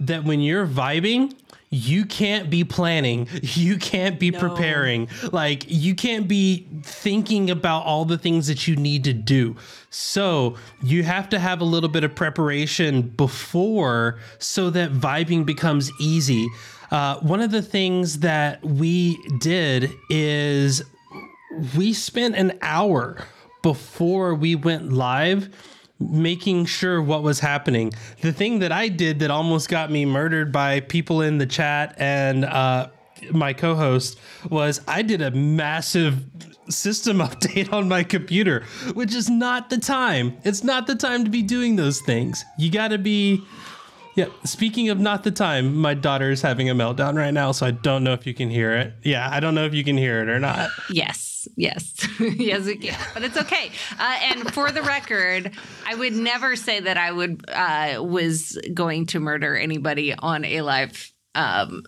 that 0.00 0.24
when 0.24 0.40
you're 0.40 0.66
vibing 0.66 1.34
you 1.70 2.04
can't 2.04 2.48
be 2.48 2.64
planning. 2.64 3.28
You 3.56 3.78
can't 3.78 4.20
be 4.20 4.30
no. 4.30 4.38
preparing. 4.38 5.08
Like 5.32 5.64
you 5.68 5.94
can't 5.94 6.28
be 6.28 6.66
thinking 6.82 7.48
about 7.50 7.84
all 7.84 8.04
the 8.04 8.18
things 8.18 8.48
that 8.48 8.68
you 8.68 8.76
need 8.76 9.04
to 9.04 9.12
do. 9.12 9.56
So 9.88 10.56
you 10.82 11.04
have 11.04 11.28
to 11.30 11.38
have 11.38 11.60
a 11.60 11.64
little 11.64 11.88
bit 11.88 12.04
of 12.04 12.14
preparation 12.14 13.02
before 13.02 14.18
so 14.38 14.68
that 14.70 14.92
vibing 14.92 15.46
becomes 15.46 15.90
easy. 15.98 16.48
Uh, 16.90 17.18
one 17.20 17.40
of 17.40 17.50
the 17.50 17.62
things 17.62 18.18
that 18.20 18.62
we 18.64 19.16
did 19.38 19.90
is 20.10 20.82
we 21.76 21.92
spent 21.92 22.36
an 22.36 22.58
hour 22.62 23.24
before 23.62 24.34
we 24.34 24.54
went 24.54 24.92
live 24.92 25.50
making 25.98 26.66
sure 26.66 27.00
what 27.00 27.22
was 27.22 27.40
happening. 27.40 27.92
The 28.20 28.32
thing 28.32 28.58
that 28.58 28.70
I 28.70 28.88
did 28.88 29.20
that 29.20 29.30
almost 29.30 29.68
got 29.68 29.90
me 29.90 30.04
murdered 30.04 30.52
by 30.52 30.80
people 30.80 31.22
in 31.22 31.38
the 31.38 31.46
chat 31.46 31.94
and 31.98 32.44
uh, 32.44 32.88
my 33.32 33.52
co-host 33.52 34.18
was 34.50 34.82
I 34.86 35.02
did 35.02 35.22
a 35.22 35.30
massive 35.30 36.24
system 36.68 37.18
update 37.20 37.72
on 37.72 37.88
my 37.88 38.02
computer, 38.04 38.64
which 38.94 39.14
is 39.14 39.30
not 39.30 39.70
the 39.70 39.78
time. 39.78 40.36
It's 40.44 40.62
not 40.62 40.86
the 40.86 40.94
time 40.94 41.24
to 41.24 41.30
be 41.30 41.42
doing 41.42 41.76
those 41.76 42.00
things. 42.00 42.44
You 42.58 42.70
got 42.70 42.88
to 42.88 42.98
be 42.98 43.42
Yeah. 44.16 44.26
Speaking 44.44 44.88
of 44.88 44.98
not 44.98 45.24
the 45.24 45.30
time, 45.30 45.76
my 45.76 45.94
daughter 45.94 46.30
is 46.30 46.42
having 46.42 46.68
a 46.70 46.74
meltdown 46.74 47.16
right 47.16 47.32
now, 47.32 47.52
so 47.52 47.66
I 47.66 47.70
don't 47.70 48.02
know 48.04 48.12
if 48.12 48.26
you 48.26 48.34
can 48.34 48.50
hear 48.50 48.72
it. 48.74 48.94
Yeah, 49.02 49.28
I 49.30 49.40
don't 49.40 49.54
know 49.54 49.64
if 49.64 49.74
you 49.74 49.84
can 49.84 49.96
hear 49.96 50.22
it 50.22 50.28
or 50.28 50.38
not. 50.38 50.70
Yes, 50.90 51.35
yes, 51.56 51.94
yes, 52.20 52.64
we 52.66 52.76
can. 52.76 52.98
But 53.14 53.24
it's 53.24 53.36
okay. 53.36 53.70
Uh, 53.98 54.18
and 54.22 54.52
for 54.52 54.70
the 54.72 54.82
record, 54.82 55.52
I 55.86 55.94
would 55.94 56.14
never 56.14 56.56
say 56.56 56.80
that 56.80 56.96
I 56.96 57.12
would 57.12 57.44
uh, 57.48 58.02
was 58.02 58.58
going 58.74 59.06
to 59.06 59.20
murder 59.20 59.56
anybody 59.56 60.14
on 60.14 60.44
a 60.44 60.62
live 60.62 61.12
um, 61.34 61.82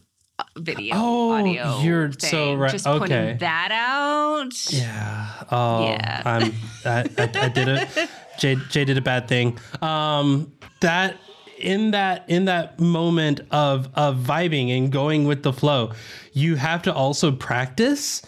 video 0.56 0.94
Oh, 0.96 1.32
audio. 1.32 1.80
you're 1.80 2.12
thing. 2.12 2.30
so 2.30 2.54
right. 2.54 2.70
Just 2.70 2.86
Okay. 2.86 2.98
putting 2.98 3.38
that 3.38 3.70
out. 3.72 4.72
Yeah. 4.72 5.26
Oh, 5.50 5.84
Yeah. 5.84 6.22
I'm, 6.24 6.54
I, 6.84 7.00
I, 7.18 7.30
I 7.44 7.48
did 7.48 7.68
it. 7.68 7.88
Jay, 8.38 8.56
Jay 8.70 8.84
did 8.84 8.96
a 8.98 9.02
bad 9.02 9.26
thing. 9.26 9.58
Um, 9.82 10.52
that 10.80 11.16
in 11.58 11.90
that 11.90 12.24
in 12.28 12.44
that 12.44 12.78
moment 12.78 13.40
of 13.50 13.88
of 13.94 14.16
vibing 14.18 14.76
and 14.78 14.92
going 14.92 15.24
with 15.26 15.42
the 15.42 15.52
flow, 15.52 15.90
you 16.32 16.54
have 16.54 16.82
to 16.82 16.94
also 16.94 17.32
practice 17.32 18.22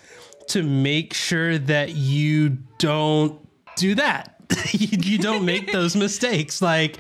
to 0.51 0.63
make 0.63 1.15
sure 1.15 1.59
that 1.59 1.95
you 1.95 2.59
don't 2.79 3.41
do 3.77 3.95
that. 3.95 4.37
you, 4.73 4.99
you 4.99 5.19
don't 5.19 5.45
make 5.45 5.73
those 5.73 5.97
mistakes. 6.07 6.61
Like 6.61 6.99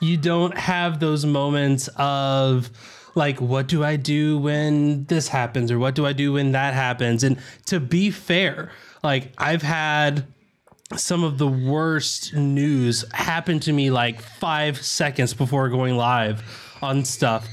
you 0.00 0.16
don't 0.16 0.56
have 0.56 1.00
those 1.00 1.24
moments 1.24 1.88
of 1.96 2.70
like 3.14 3.40
what 3.40 3.66
do 3.66 3.82
I 3.82 3.96
do 3.96 4.38
when 4.38 5.04
this 5.06 5.28
happens 5.28 5.70
or 5.70 5.78
what 5.78 5.94
do 5.94 6.06
I 6.06 6.12
do 6.12 6.34
when 6.34 6.52
that 6.52 6.74
happens? 6.74 7.24
And 7.24 7.38
to 7.66 7.80
be 7.80 8.10
fair, 8.10 8.70
like 9.02 9.32
I've 9.38 9.62
had 9.62 10.26
some 10.96 11.22
of 11.22 11.38
the 11.38 11.48
worst 11.48 12.34
news 12.34 13.04
happen 13.12 13.60
to 13.60 13.72
me 13.72 13.90
like 13.90 14.20
5 14.22 14.82
seconds 14.82 15.34
before 15.34 15.68
going 15.68 15.96
live 15.96 16.42
on 16.80 17.04
stuff. 17.04 17.46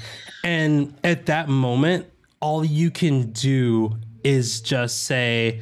And 0.43 0.97
at 1.03 1.25
that 1.25 1.49
moment, 1.49 2.05
all 2.39 2.63
you 2.63 2.91
can 2.91 3.31
do 3.31 3.97
is 4.25 4.59
just 4.59 5.03
say 5.03 5.61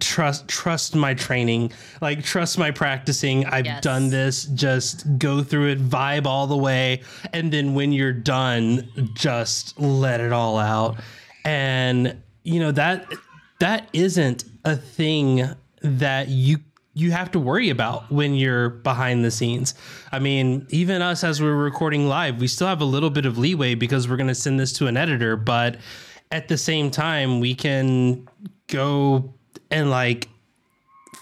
trust 0.00 0.46
trust 0.48 0.94
my 0.94 1.14
training. 1.14 1.72
Like 2.02 2.22
trust 2.22 2.58
my 2.58 2.70
practicing. 2.70 3.46
I've 3.46 3.64
Yes. 3.64 3.82
done 3.82 4.10
this. 4.10 4.44
Just 4.44 5.06
go 5.18 5.42
through 5.42 5.70
it 5.70 5.88
vibe 5.88 6.26
all 6.26 6.46
the 6.46 6.56
way. 6.56 7.02
And 7.32 7.50
then 7.52 7.72
when 7.74 7.92
you're 7.92 8.12
done 8.12 8.88
just 9.14 9.78
let 9.80 10.20
it 10.20 10.32
all 10.32 10.58
out. 10.58 10.96
And 11.44 12.20
you 12.42 12.60
know 12.60 12.72
that 12.72 13.06
that 13.60 13.88
isn't 13.92 14.44
a 14.64 14.76
thing 14.76 15.48
that 15.80 16.28
you 16.28 16.58
you 16.92 17.10
have 17.12 17.30
to 17.30 17.38
worry 17.38 17.68
about 17.68 18.10
when 18.10 18.34
you're 18.34 18.70
behind 18.70 19.22
the 19.22 19.30
scenes. 19.30 19.74
I 20.12 20.18
mean, 20.18 20.66
even 20.70 21.02
us 21.02 21.22
as 21.24 21.42
we're 21.42 21.54
recording 21.54 22.08
live, 22.08 22.40
we 22.40 22.48
still 22.48 22.66
have 22.68 22.80
a 22.80 22.86
little 22.86 23.10
bit 23.10 23.26
of 23.26 23.36
leeway 23.36 23.74
because 23.74 24.08
we're 24.08 24.16
going 24.16 24.28
to 24.28 24.34
send 24.34 24.58
this 24.58 24.72
to 24.74 24.86
an 24.86 24.96
editor, 24.96 25.36
but 25.36 25.76
at 26.30 26.48
the 26.48 26.58
same 26.58 26.90
time, 26.90 27.40
we 27.40 27.54
can 27.54 28.28
go 28.68 29.32
and 29.70 29.90
like 29.90 30.28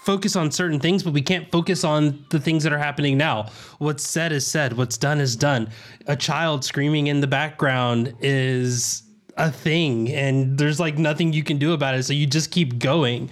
focus 0.05 0.35
on 0.35 0.51
certain 0.51 0.79
things, 0.79 1.03
but 1.03 1.13
we 1.13 1.21
can't 1.21 1.49
focus 1.51 1.83
on 1.83 2.23
the 2.29 2.39
things 2.39 2.63
that 2.63 2.71
are 2.71 2.77
happening 2.77 3.17
now. 3.17 3.49
What's 3.79 4.07
said 4.07 4.31
is 4.31 4.45
said, 4.45 4.73
what's 4.73 4.97
done 4.97 5.19
is 5.19 5.35
done. 5.35 5.69
A 6.07 6.15
child 6.15 6.63
screaming 6.63 7.07
in 7.07 7.21
the 7.21 7.27
background 7.27 8.13
is 8.21 9.03
a 9.37 9.51
thing, 9.51 10.11
and 10.11 10.57
there's 10.57 10.79
like 10.79 10.97
nothing 10.97 11.33
you 11.33 11.43
can 11.43 11.57
do 11.57 11.73
about 11.73 11.95
it. 11.95 12.03
So 12.03 12.13
you 12.13 12.27
just 12.27 12.51
keep 12.51 12.77
going. 12.79 13.29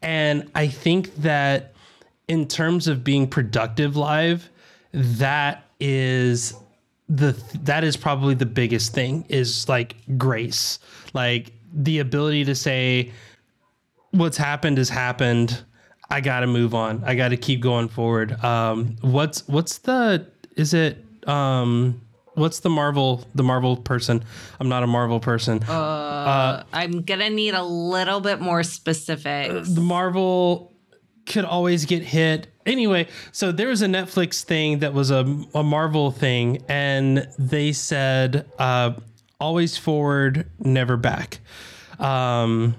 And 0.00 0.48
I 0.54 0.68
think 0.68 1.14
that 1.16 1.74
in 2.28 2.46
terms 2.46 2.88
of 2.88 3.04
being 3.04 3.28
productive 3.28 3.96
live, 3.96 4.48
that 4.92 5.64
is 5.80 6.54
the 7.08 7.36
that 7.62 7.84
is 7.84 7.96
probably 7.96 8.34
the 8.34 8.46
biggest 8.46 8.94
thing 8.94 9.24
is 9.28 9.68
like 9.68 9.96
grace 10.16 10.78
like 11.12 11.52
the 11.72 12.00
ability 12.00 12.44
to 12.46 12.54
say 12.54 13.12
what's 14.10 14.36
happened 14.36 14.78
has 14.78 14.88
happened. 14.88 15.64
I 16.10 16.20
gotta 16.20 16.46
move 16.46 16.74
on. 16.74 17.02
I 17.04 17.14
gotta 17.14 17.36
keep 17.36 17.60
going 17.60 17.88
forward. 17.88 18.32
Um 18.44 18.96
what's 19.00 19.46
what's 19.48 19.78
the 19.78 20.26
is 20.56 20.74
it 20.74 21.04
um 21.26 22.00
what's 22.34 22.60
the 22.60 22.70
marvel 22.70 23.26
the 23.34 23.42
marvel 23.42 23.76
person? 23.76 24.24
I'm 24.60 24.68
not 24.68 24.82
a 24.82 24.86
marvel 24.86 25.20
person. 25.20 25.62
I'm 26.72 27.02
gonna 27.02 27.30
need 27.30 27.54
a 27.54 27.62
little 27.62 28.20
bit 28.20 28.40
more 28.40 28.62
specific. 28.62 29.50
the 29.64 29.80
Marvel 29.80 30.72
could 31.26 31.44
always 31.44 31.84
get 31.84 32.02
hit. 32.02 32.48
Anyway, 32.66 33.08
so 33.32 33.52
there 33.52 33.68
was 33.68 33.82
a 33.82 33.86
Netflix 33.86 34.42
thing 34.42 34.80
that 34.80 34.92
was 34.92 35.10
a, 35.10 35.24
a 35.54 35.62
Marvel 35.62 36.10
thing, 36.10 36.62
and 36.68 37.28
they 37.38 37.72
said, 37.72 38.46
uh, 38.58 38.92
always 39.42 39.76
forward, 39.76 40.46
never 40.60 40.96
back. 40.96 41.40
Um, 41.98 42.74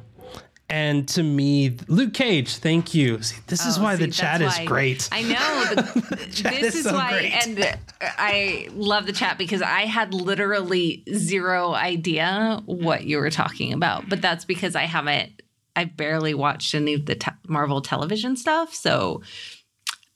and 0.70 1.08
to 1.10 1.22
me, 1.24 1.78
Luke 1.88 2.14
Cage, 2.14 2.56
thank 2.58 2.94
you. 2.96 3.22
See, 3.22 3.36
this 3.48 3.66
is 3.66 3.78
Oh, 3.78 3.84
why 3.84 3.96
see, 3.96 4.06
the 4.06 4.12
chat 4.12 4.40
that's 4.40 4.54
is 4.56 4.60
why- 4.60 4.66
great. 4.66 5.10
I 5.12 5.22
know. 5.22 5.92
This 6.34 6.74
is 6.74 6.76
is 6.78 6.84
so 6.86 6.94
why, 6.94 7.12
great. 7.12 7.48
and 7.48 7.78
I 8.02 8.68
love 8.74 9.06
the 9.06 9.14
chat 9.14 9.38
because 9.38 9.62
I 9.62 9.82
had 9.82 10.14
literally 10.14 11.04
zero 11.14 11.74
idea 11.74 12.60
what 12.66 13.04
you 13.04 13.18
were 13.20 13.30
talking 13.30 13.72
about. 13.72 14.10
But 14.10 14.22
that's 14.22 14.46
because 14.46 14.76
I 14.76 14.84
haven't. 14.86 15.42
I've 15.76 15.96
barely 15.96 16.34
watched 16.34 16.74
any 16.76 16.94
of 16.96 17.06
the 17.06 17.16
te- 17.16 17.32
Marvel 17.48 17.82
television 17.82 18.36
stuff, 18.36 18.74
so 18.74 19.22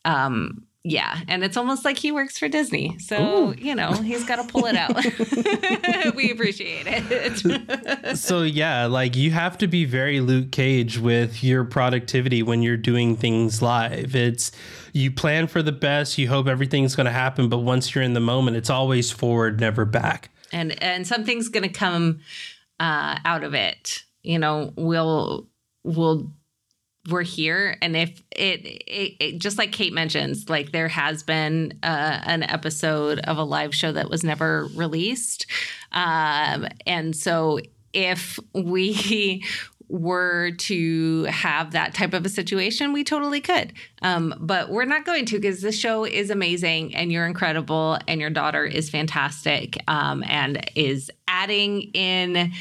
um 0.06 0.64
yeah 0.89 1.19
and 1.28 1.43
it's 1.43 1.58
almost 1.58 1.84
like 1.84 1.97
he 1.97 2.12
works 2.12 2.38
for 2.38 2.47
disney 2.47 2.97
so 3.00 3.54
you 3.58 3.76
know 3.76 3.91
he's 3.93 4.23
got 4.26 4.38
to 4.38 4.43
pull 4.52 4.65
it 4.65 4.76
out 4.76 4.95
we 6.15 6.32
appreciate 6.32 6.86
it 6.88 7.08
so 8.15 8.43
yeah, 8.43 8.86
like 8.86 9.15
you 9.15 9.32
have 9.32 9.58
to 9.60 9.67
be 9.67 9.86
very 9.86 10.19
Luke 10.19 10.52
Cage 10.52 10.97
with 10.97 11.43
your 11.43 11.63
productivity 11.63 12.43
when 12.43 12.62
you're 12.62 12.78
doing 12.78 13.15
things 13.15 13.62
live. 13.62 14.15
It's 14.15 14.52
you 14.93 15.12
plan 15.12 15.47
for 15.47 15.62
the 15.62 15.71
best, 15.71 16.17
you 16.17 16.28
hope 16.28 16.47
everything's 16.47 16.95
going 16.95 17.06
to 17.06 17.12
happen, 17.12 17.50
but 17.50 17.60
once 17.60 17.93
you're 17.93 18.04
in 18.04 18.13
the 18.13 18.19
moment, 18.19 18.58
it's 18.58 18.69
always 18.69 19.12
forward, 19.12 19.60
never 19.60 19.86
back. 19.86 20.30
and 20.52 20.82
and 20.82 21.06
something's 21.06 21.50
going 21.50 21.63
to 21.63 21.69
come 21.69 22.19
uh, 22.80 23.19
out 23.26 23.43
of 23.43 23.54
it. 23.54 24.04
You 24.23 24.39
know, 24.39 24.73
we'll 24.76 25.47
we'll 25.84 26.32
we're 27.10 27.24
here, 27.24 27.78
and 27.82 27.96
if 27.96 28.22
it, 28.32 28.65
it, 28.65 29.15
it 29.20 29.39
just 29.39 29.58
like 29.58 29.72
Kate 29.72 29.93
mentions, 29.93 30.50
like 30.50 30.72
there 30.72 30.88
has 30.88 31.24
been 31.24 31.80
uh, 31.84 32.22
an 32.24 32.43
episode 32.43 33.20
of 33.20 33.38
a 33.38 33.43
live 33.43 33.74
show 33.74 33.91
that 33.91 34.10
was 34.10 34.24
never 34.24 34.67
released, 34.76 35.46
um, 35.91 36.67
and 36.86 37.15
so 37.15 37.60
if 37.93 38.39
we 38.54 39.43
were 39.89 40.52
to 40.58 41.24
have 41.26 41.72
that 41.72 41.93
type 41.93 42.13
of 42.13 42.26
a 42.26 42.30
situation, 42.30 42.91
we 42.91 43.04
totally 43.04 43.39
could. 43.39 43.72
Um, 44.02 44.34
but 44.39 44.70
we're 44.70 44.86
not 44.86 45.06
going 45.06 45.26
to 45.28 45.39
because 45.39 45.62
this 45.62 45.80
show 45.80 46.04
is 46.04 46.30
amazing 46.30 46.93
and 46.93 47.12
you're 47.12 47.26
incredible 47.26 47.98
and 48.08 48.20
your 48.20 48.30
daughter 48.30 48.65
is 48.65 48.89
fantastic 48.89 49.78
um, 49.88 50.24
and 50.28 50.70
is 50.76 51.10
adding 51.28 51.84
in 51.93 52.52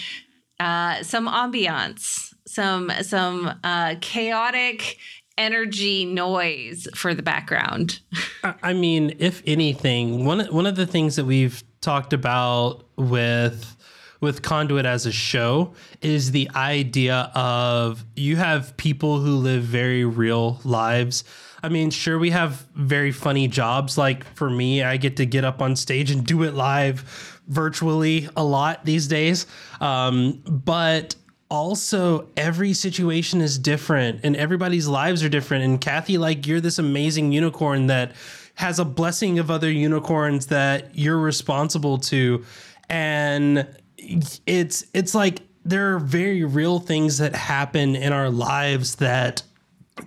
uh, 0.60 1.02
some 1.02 1.28
ambiance, 1.28 2.34
some 2.46 2.90
some 3.02 3.58
uh, 3.64 3.96
chaotic 4.00 4.98
energy 5.38 6.04
noise 6.04 6.88
for 6.94 7.14
the 7.14 7.22
background. 7.22 8.00
I- 8.62 8.72
mean, 8.72 9.16
if 9.18 9.42
anything, 9.46 10.24
one 10.24 10.40
one 10.46 10.66
of 10.66 10.76
the 10.76 10.86
things 10.86 11.16
that 11.16 11.24
we've 11.24 11.62
talked 11.80 12.12
about 12.12 12.84
with 12.96 13.76
with 14.20 14.42
Conduit 14.42 14.86
as 14.86 15.04
a 15.06 15.12
show 15.12 15.74
is 16.00 16.30
the 16.30 16.50
idea 16.54 17.30
of 17.34 18.04
you 18.16 18.36
have 18.36 18.76
people 18.76 19.20
who 19.20 19.36
live 19.36 19.62
very 19.62 20.04
real 20.04 20.58
lives. 20.64 21.22
I 21.62 21.68
mean, 21.68 21.90
sure, 21.90 22.18
we 22.18 22.30
have 22.30 22.66
very 22.74 23.12
funny 23.12 23.46
jobs. 23.46 23.98
Like 23.98 24.24
for 24.34 24.48
me, 24.48 24.82
I 24.82 24.96
get 24.96 25.16
to 25.18 25.26
get 25.26 25.44
up 25.44 25.60
on 25.60 25.76
stage 25.76 26.10
and 26.10 26.24
do 26.24 26.42
it 26.44 26.54
live 26.54 27.35
virtually 27.48 28.28
a 28.36 28.44
lot 28.44 28.84
these 28.84 29.06
days. 29.06 29.46
Um, 29.80 30.42
but 30.46 31.14
also 31.48 32.28
every 32.36 32.72
situation 32.72 33.40
is 33.40 33.58
different 33.58 34.20
and 34.24 34.36
everybody's 34.36 34.88
lives 34.88 35.22
are 35.22 35.28
different 35.28 35.62
and 35.62 35.80
kathy 35.80 36.18
like 36.18 36.44
you're 36.44 36.60
this 36.60 36.78
amazing 36.78 37.30
unicorn 37.30 37.86
that 37.86 38.12
has 38.54 38.80
a 38.80 38.84
blessing 38.84 39.38
of 39.38 39.48
other 39.48 39.70
unicorns 39.70 40.46
that 40.46 40.90
you're 40.98 41.18
responsible 41.18 41.98
to 41.98 42.44
and 42.88 43.66
it's 43.96 44.84
it's 44.92 45.14
like 45.14 45.40
there 45.64 45.94
are 45.94 45.98
very 46.00 46.44
real 46.44 46.80
things 46.80 47.18
that 47.18 47.34
happen 47.34 47.94
in 47.94 48.12
our 48.12 48.30
lives 48.30 48.96
that 48.96 49.42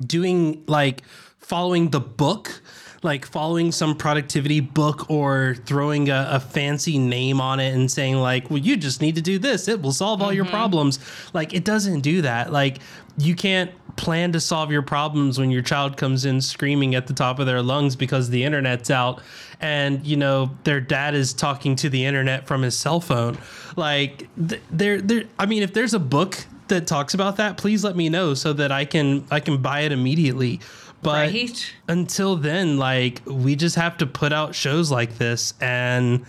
doing 0.06 0.64
like 0.68 1.04
following 1.38 1.90
the 1.90 2.00
book 2.00 2.62
like 3.02 3.26
following 3.26 3.72
some 3.72 3.96
productivity 3.96 4.60
book 4.60 5.10
or 5.10 5.56
throwing 5.66 6.10
a, 6.10 6.28
a 6.32 6.40
fancy 6.40 6.98
name 6.98 7.40
on 7.40 7.60
it 7.60 7.74
and 7.74 7.90
saying 7.90 8.18
like 8.18 8.50
well 8.50 8.60
you 8.60 8.76
just 8.78 9.02
need 9.02 9.16
to 9.16 9.22
do 9.22 9.40
this. 9.40 9.68
It 9.68 9.82
will 9.82 9.92
solve 9.92 10.22
all 10.22 10.34
your 10.34 10.46
mm-hmm. 10.46 10.54
problems. 10.54 11.00
Like 11.34 11.54
it 11.54 11.64
doesn't 11.64 12.02
do 12.02 12.22
that. 12.22 12.52
Like 12.52 12.80
you 13.18 13.36
can't 13.36 13.72
plan 13.96 14.32
to 14.32 14.40
solve 14.40 14.72
your 14.72 14.82
problems 14.82 15.38
when 15.38 15.52
your 15.52 15.62
child 15.62 15.98
comes 15.98 16.24
in 16.24 16.40
screaming 16.40 16.96
at 16.96 17.08
the 17.08 17.14
top 17.14 17.40
of 17.40 17.46
their 17.46 17.62
lungs 17.62 17.98
because 17.98 18.30
the 18.30 18.44
internet's 18.44 18.90
out 18.90 19.22
and 19.60 20.06
you 20.08 20.16
know 20.16 20.50
their 20.64 20.80
dad 20.80 21.14
is 21.14 21.34
talking 21.34 21.76
to 21.76 21.90
the 21.90 22.06
internet 22.06 22.48
from 22.48 22.62
his 22.62 22.78
cell 22.78 23.00
phone. 23.00 23.38
Like 23.76 24.28
there 24.70 25.02
there 25.02 25.24
i 25.38 25.46
mean 25.46 25.64
if 25.64 25.74
there's 25.74 25.94
a 25.94 26.00
book 26.00 26.38
that 26.68 26.86
talks 26.86 27.14
about 27.14 27.38
that 27.38 27.58
please 27.58 27.84
let 27.84 27.96
me 27.96 28.10
know 28.10 28.34
so 28.34 28.54
that 28.54 28.72
i 28.72 28.86
can 28.86 29.26
i 29.32 29.40
can 29.40 29.62
buy 29.62 29.82
it 29.82 29.92
immediately 29.92 30.60
but 31.02 31.32
right. 31.32 31.74
until 31.88 32.36
then 32.36 32.78
like 32.78 33.22
we 33.26 33.56
just 33.56 33.76
have 33.76 33.98
to 33.98 34.06
put 34.06 34.34
out 34.34 34.56
shows 34.56 34.92
like 34.92 35.18
this 35.18 35.54
and 35.62 36.26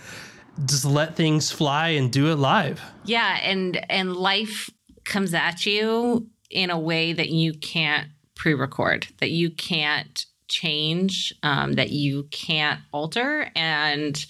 just 0.65 0.85
let 0.85 1.15
things 1.15 1.51
fly 1.51 1.89
and 1.89 2.11
do 2.11 2.31
it 2.31 2.35
live 2.35 2.81
yeah 3.05 3.39
and 3.43 3.83
and 3.89 4.15
life 4.15 4.69
comes 5.03 5.33
at 5.33 5.65
you 5.65 6.27
in 6.49 6.69
a 6.69 6.79
way 6.79 7.13
that 7.13 7.29
you 7.29 7.53
can't 7.53 8.07
pre-record, 8.35 9.07
that 9.19 9.29
you 9.29 9.51
can't 9.51 10.25
change, 10.47 11.33
um, 11.43 11.73
that 11.73 11.91
you 11.91 12.23
can't 12.31 12.79
alter, 12.91 13.49
and 13.55 14.25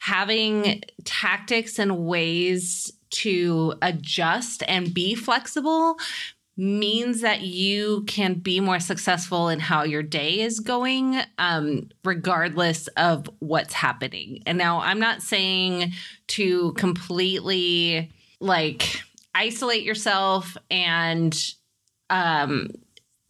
having 0.00 0.82
tactics 1.04 1.78
and 1.78 2.04
ways 2.04 2.92
to 3.10 3.74
adjust 3.82 4.62
and 4.66 4.92
be 4.92 5.14
flexible 5.14 5.96
means 6.56 7.22
that 7.22 7.40
you 7.40 8.04
can 8.06 8.34
be 8.34 8.60
more 8.60 8.80
successful 8.80 9.48
in 9.48 9.58
how 9.58 9.84
your 9.84 10.02
day 10.02 10.40
is 10.40 10.60
going, 10.60 11.18
um, 11.38 11.88
regardless 12.04 12.88
of 12.88 13.28
what's 13.38 13.72
happening. 13.72 14.42
And 14.44 14.58
now 14.58 14.80
I'm 14.80 15.00
not 15.00 15.22
saying 15.22 15.92
to 16.28 16.72
completely 16.74 18.10
like 18.40 19.02
isolate 19.34 19.84
yourself 19.84 20.56
and 20.70 21.54
um, 22.10 22.68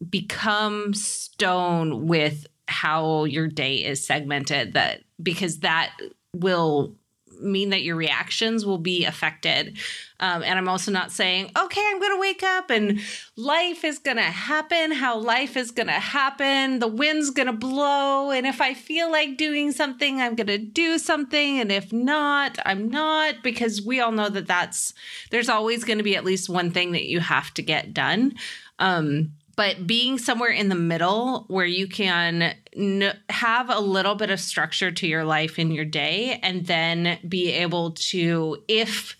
become 0.09 0.93
stone 0.93 2.07
with 2.07 2.45
how 2.67 3.23
your 3.23 3.47
day 3.47 3.75
is 3.75 4.05
segmented 4.05 4.73
that 4.73 5.01
because 5.21 5.59
that 5.59 5.95
will 6.35 6.95
mean 7.43 7.69
that 7.69 7.83
your 7.83 7.95
reactions 7.95 8.65
will 8.65 8.77
be 8.77 9.05
affected. 9.05 9.77
Um, 10.19 10.41
and 10.43 10.57
I'm 10.57 10.69
also 10.69 10.91
not 10.91 11.11
saying, 11.11 11.51
okay, 11.57 11.81
I'm 11.85 11.99
going 11.99 12.15
to 12.15 12.19
wake 12.19 12.43
up 12.43 12.69
and 12.69 13.01
life 13.35 13.83
is 13.83 13.99
going 13.99 14.17
to 14.17 14.23
happen 14.23 14.91
how 14.91 15.17
life 15.17 15.57
is 15.57 15.71
going 15.71 15.87
to 15.87 15.93
happen. 15.93 16.79
The 16.79 16.87
wind's 16.87 17.31
going 17.31 17.47
to 17.47 17.53
blow. 17.53 18.31
And 18.31 18.47
if 18.47 18.61
I 18.61 18.73
feel 18.73 19.11
like 19.11 19.37
doing 19.37 19.71
something, 19.71 20.21
I'm 20.21 20.35
going 20.35 20.47
to 20.47 20.57
do 20.57 20.97
something. 20.97 21.59
And 21.59 21.71
if 21.71 21.91
not, 21.91 22.57
I'm 22.65 22.89
not, 22.89 23.43
because 23.43 23.81
we 23.81 23.99
all 23.99 24.13
know 24.13 24.29
that 24.29 24.47
that's, 24.47 24.93
there's 25.29 25.49
always 25.49 25.83
going 25.83 25.97
to 25.97 26.03
be 26.03 26.15
at 26.15 26.23
least 26.23 26.49
one 26.49 26.71
thing 26.71 26.93
that 26.93 27.05
you 27.05 27.19
have 27.19 27.53
to 27.55 27.61
get 27.61 27.93
done. 27.93 28.35
Um, 28.79 29.33
but 29.55 29.85
being 29.85 30.17
somewhere 30.17 30.51
in 30.51 30.69
the 30.69 30.75
middle 30.75 31.45
where 31.47 31.65
you 31.65 31.87
can 31.87 32.55
n- 32.75 33.13
have 33.29 33.69
a 33.69 33.79
little 33.79 34.15
bit 34.15 34.29
of 34.29 34.39
structure 34.39 34.91
to 34.91 35.07
your 35.07 35.23
life 35.23 35.59
in 35.59 35.71
your 35.71 35.85
day 35.85 36.39
and 36.41 36.65
then 36.65 37.17
be 37.27 37.51
able 37.51 37.91
to 37.91 38.57
if 38.67 39.15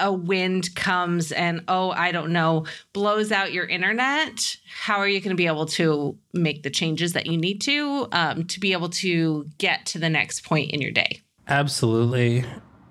a 0.00 0.12
wind 0.12 0.74
comes 0.76 1.32
and 1.32 1.62
oh 1.66 1.90
i 1.90 2.12
don't 2.12 2.32
know 2.32 2.64
blows 2.92 3.32
out 3.32 3.52
your 3.52 3.66
internet 3.66 4.56
how 4.66 4.98
are 4.98 5.08
you 5.08 5.20
going 5.20 5.30
to 5.30 5.36
be 5.36 5.46
able 5.46 5.66
to 5.66 6.16
make 6.32 6.62
the 6.62 6.70
changes 6.70 7.12
that 7.12 7.26
you 7.26 7.36
need 7.36 7.60
to 7.60 8.06
um, 8.12 8.44
to 8.44 8.60
be 8.60 8.72
able 8.72 8.88
to 8.88 9.44
get 9.58 9.84
to 9.86 9.98
the 9.98 10.08
next 10.08 10.44
point 10.44 10.70
in 10.70 10.80
your 10.80 10.92
day? 10.92 11.20
Absolutely. 11.48 12.44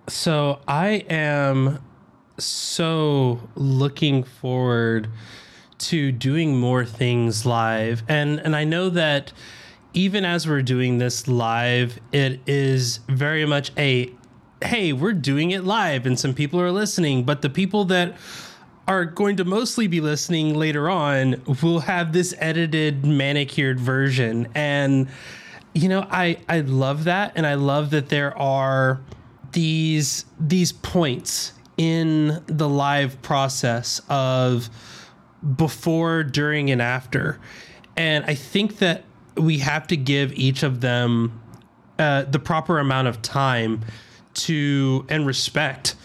So 0.07 0.59
i 0.67 1.05
am 1.09 1.79
so 2.37 3.39
looking 3.55 4.23
forward 4.23 5.09
to 5.79 6.11
doing 6.11 6.57
more 6.57 6.85
things 6.85 7.45
live. 7.45 8.03
And 8.07 8.39
and 8.39 8.55
I 8.55 8.63
know 8.63 8.89
that 8.89 9.33
even 9.93 10.25
as 10.25 10.47
we're 10.47 10.61
doing 10.61 10.97
this 10.97 11.27
live, 11.27 11.99
it 12.11 12.39
is 12.45 12.99
very 13.07 13.45
much 13.45 13.71
a 13.77 14.13
hey, 14.63 14.91
we're 14.91 15.13
doing 15.13 15.51
it 15.51 15.63
live 15.63 16.05
and 16.05 16.19
some 16.19 16.33
people 16.33 16.59
are 16.59 16.71
listening, 16.71 17.23
but 17.23 17.41
the 17.41 17.49
people 17.49 17.85
that 17.85 18.17
are 18.87 19.05
going 19.05 19.35
to 19.35 19.43
mostly 19.43 19.87
be 19.87 19.99
listening 19.99 20.55
later 20.55 20.89
on 20.89 21.41
will 21.61 21.81
have 21.81 22.13
this 22.13 22.33
edited 22.37 23.05
manicured 23.05 23.79
version 23.79 24.47
and 24.55 25.09
you 25.73 25.89
know 25.89 26.07
i 26.09 26.37
i 26.47 26.61
love 26.61 27.03
that 27.03 27.33
and 27.35 27.45
i 27.45 27.53
love 27.53 27.89
that 27.89 28.07
there 28.07 28.37
are 28.37 29.01
these 29.51 30.25
these 30.39 30.71
points 30.71 31.51
in 31.77 32.41
the 32.47 32.67
live 32.67 33.21
process 33.21 34.01
of 34.09 34.69
before, 35.55 36.23
during, 36.23 36.69
and 36.71 36.81
after. 36.81 37.39
And 37.95 38.25
I 38.25 38.35
think 38.35 38.79
that 38.79 39.03
we 39.35 39.59
have 39.59 39.87
to 39.87 39.97
give 39.97 40.33
each 40.33 40.63
of 40.63 40.81
them 40.81 41.41
uh, 41.99 42.23
the 42.23 42.39
proper 42.39 42.79
amount 42.79 43.07
of 43.07 43.21
time 43.21 43.81
to 44.33 45.05
and 45.09 45.25
respect. 45.25 45.95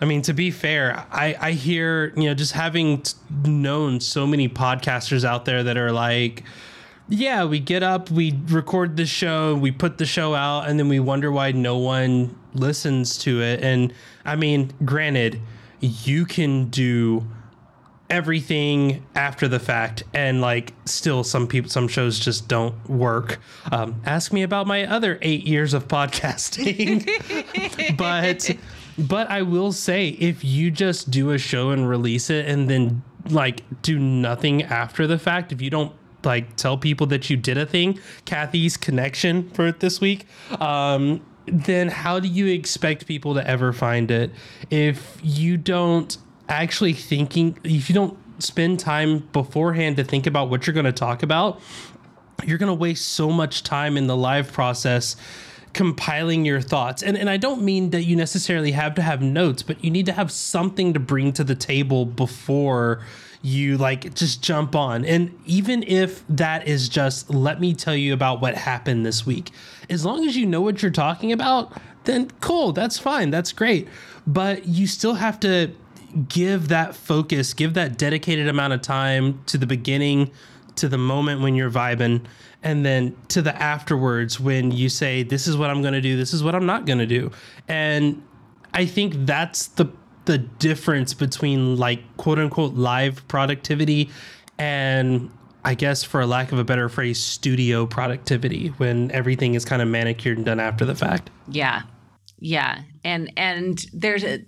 I 0.00 0.04
mean, 0.04 0.22
to 0.22 0.32
be 0.32 0.50
fair, 0.50 1.06
I, 1.10 1.36
I 1.40 1.52
hear, 1.52 2.12
you 2.16 2.24
know, 2.24 2.34
just 2.34 2.52
having 2.52 3.02
known 3.44 4.00
so 4.00 4.26
many 4.26 4.48
podcasters 4.48 5.24
out 5.24 5.44
there 5.44 5.64
that 5.64 5.76
are 5.76 5.90
like, 5.90 6.44
yeah, 7.08 7.44
we 7.44 7.58
get 7.58 7.82
up, 7.82 8.10
we 8.10 8.38
record 8.48 8.96
the 8.96 9.06
show, 9.06 9.54
we 9.54 9.72
put 9.72 9.98
the 9.98 10.06
show 10.06 10.34
out, 10.34 10.68
and 10.68 10.78
then 10.78 10.88
we 10.88 11.00
wonder 11.00 11.32
why 11.32 11.52
no 11.52 11.78
one 11.78 12.38
listens 12.54 13.18
to 13.18 13.42
it. 13.42 13.62
And 13.62 13.92
I 14.24 14.36
mean, 14.36 14.72
granted, 14.84 15.40
you 15.80 16.26
can 16.26 16.68
do 16.68 17.26
everything 18.10 19.04
after 19.14 19.48
the 19.48 19.58
fact 19.58 20.02
and 20.14 20.40
like 20.40 20.72
still 20.86 21.22
some 21.22 21.46
people 21.46 21.70
some 21.70 21.88
shows 21.88 22.18
just 22.18 22.48
don't 22.48 22.88
work. 22.88 23.38
Um, 23.70 24.00
ask 24.04 24.32
me 24.32 24.42
about 24.42 24.66
my 24.66 24.86
other 24.86 25.18
eight 25.22 25.44
years 25.44 25.74
of 25.74 25.88
podcasting. 25.88 27.06
But 27.96 28.50
but 28.98 29.30
i 29.30 29.42
will 29.42 29.70
say 29.70 30.08
if 30.08 30.44
you 30.44 30.70
just 30.70 31.10
do 31.10 31.30
a 31.30 31.38
show 31.38 31.70
and 31.70 31.88
release 31.88 32.30
it 32.30 32.46
and 32.46 32.68
then 32.68 33.02
like 33.30 33.62
do 33.82 33.98
nothing 33.98 34.62
after 34.64 35.06
the 35.06 35.18
fact 35.18 35.52
if 35.52 35.62
you 35.62 35.70
don't 35.70 35.92
like 36.24 36.56
tell 36.56 36.76
people 36.76 37.06
that 37.06 37.30
you 37.30 37.36
did 37.36 37.56
a 37.56 37.64
thing 37.64 37.98
kathy's 38.24 38.76
connection 38.76 39.48
for 39.50 39.70
this 39.70 40.00
week 40.00 40.26
um, 40.60 41.20
then 41.52 41.88
how 41.88 42.20
do 42.20 42.28
you 42.28 42.46
expect 42.46 43.06
people 43.06 43.34
to 43.34 43.46
ever 43.48 43.72
find 43.72 44.10
it? 44.10 44.32
If 44.70 45.18
you 45.22 45.56
don't 45.56 46.16
actually 46.48 46.92
thinking 46.92 47.58
if 47.64 47.88
you 47.88 47.94
don't 47.94 48.16
spend 48.42 48.78
time 48.78 49.18
beforehand 49.32 49.96
to 49.96 50.04
think 50.04 50.26
about 50.26 50.48
what 50.48 50.66
you're 50.66 50.74
going 50.74 50.86
to 50.86 50.92
talk 50.92 51.22
about 51.22 51.60
you're 52.44 52.58
going 52.58 52.68
to 52.68 52.74
waste 52.74 53.08
so 53.08 53.30
much 53.30 53.62
time 53.62 53.96
in 53.96 54.06
the 54.06 54.16
live 54.16 54.52
process 54.52 55.16
compiling 55.72 56.44
your 56.44 56.60
thoughts. 56.60 57.02
And 57.02 57.16
and 57.16 57.28
I 57.28 57.36
don't 57.36 57.62
mean 57.62 57.90
that 57.90 58.04
you 58.04 58.16
necessarily 58.16 58.72
have 58.72 58.94
to 58.96 59.02
have 59.02 59.22
notes, 59.22 59.62
but 59.62 59.82
you 59.84 59.90
need 59.90 60.06
to 60.06 60.12
have 60.12 60.30
something 60.30 60.94
to 60.94 61.00
bring 61.00 61.32
to 61.34 61.44
the 61.44 61.54
table 61.54 62.04
before 62.06 63.04
you 63.42 63.78
like 63.78 64.14
just 64.14 64.42
jump 64.42 64.74
on. 64.74 65.04
And 65.04 65.38
even 65.46 65.82
if 65.84 66.24
that 66.28 66.66
is 66.66 66.88
just 66.88 67.30
let 67.30 67.60
me 67.60 67.74
tell 67.74 67.94
you 67.94 68.12
about 68.12 68.40
what 68.40 68.54
happened 68.56 69.06
this 69.06 69.24
week. 69.24 69.52
As 69.88 70.04
long 70.04 70.26
as 70.26 70.36
you 70.36 70.46
know 70.46 70.60
what 70.60 70.82
you're 70.82 70.90
talking 70.90 71.32
about, 71.32 71.72
then 72.04 72.30
cool, 72.40 72.72
that's 72.72 72.98
fine. 72.98 73.30
That's 73.30 73.52
great. 73.52 73.88
But 74.26 74.66
you 74.66 74.86
still 74.86 75.14
have 75.14 75.38
to 75.40 75.70
give 76.28 76.68
that 76.68 76.94
focus, 76.94 77.54
give 77.54 77.74
that 77.74 77.98
dedicated 77.98 78.48
amount 78.48 78.72
of 78.72 78.82
time 78.82 79.42
to 79.46 79.58
the 79.58 79.66
beginning, 79.66 80.30
to 80.76 80.88
the 80.88 80.98
moment 80.98 81.40
when 81.40 81.54
you're 81.54 81.70
vibing, 81.70 82.24
and 82.62 82.84
then 82.84 83.16
to 83.28 83.42
the 83.42 83.54
afterwards 83.60 84.40
when 84.40 84.70
you 84.72 84.88
say, 84.88 85.22
This 85.22 85.46
is 85.46 85.56
what 85.56 85.70
I'm 85.70 85.82
going 85.82 85.94
to 85.94 86.00
do, 86.00 86.16
this 86.16 86.32
is 86.32 86.42
what 86.42 86.54
I'm 86.54 86.66
not 86.66 86.86
going 86.86 86.98
to 86.98 87.06
do. 87.06 87.30
And 87.66 88.22
I 88.74 88.86
think 88.86 89.14
that's 89.26 89.68
the 89.68 89.86
the 90.24 90.38
difference 90.38 91.14
between 91.14 91.76
like 91.76 92.00
quote 92.18 92.38
unquote 92.38 92.74
live 92.74 93.26
productivity 93.28 94.10
and 94.58 95.30
I 95.64 95.74
guess 95.74 96.04
for 96.04 96.20
a 96.20 96.26
lack 96.26 96.52
of 96.52 96.58
a 96.58 96.64
better 96.64 96.88
phrase, 96.88 97.18
studio 97.18 97.86
productivity 97.86 98.68
when 98.78 99.10
everything 99.10 99.54
is 99.54 99.64
kind 99.64 99.82
of 99.82 99.88
manicured 99.88 100.36
and 100.36 100.46
done 100.46 100.60
after 100.60 100.84
the 100.84 100.94
fact. 100.94 101.30
Yeah. 101.48 101.82
Yeah. 102.38 102.82
And 103.04 103.32
and 103.36 103.84
there's 103.92 104.24
a 104.24 104.44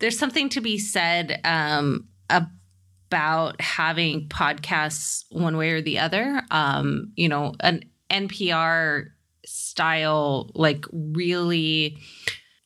there's 0.00 0.18
something 0.18 0.48
to 0.50 0.60
be 0.60 0.78
said 0.78 1.40
um, 1.44 2.08
about 2.28 3.60
having 3.60 4.28
podcasts 4.28 5.24
one 5.30 5.56
way 5.56 5.70
or 5.70 5.82
the 5.82 5.98
other. 5.98 6.42
Um, 6.50 7.12
you 7.16 7.28
know, 7.28 7.54
an 7.60 7.84
NPR 8.10 9.10
style, 9.46 10.50
like 10.54 10.84
really 10.92 11.98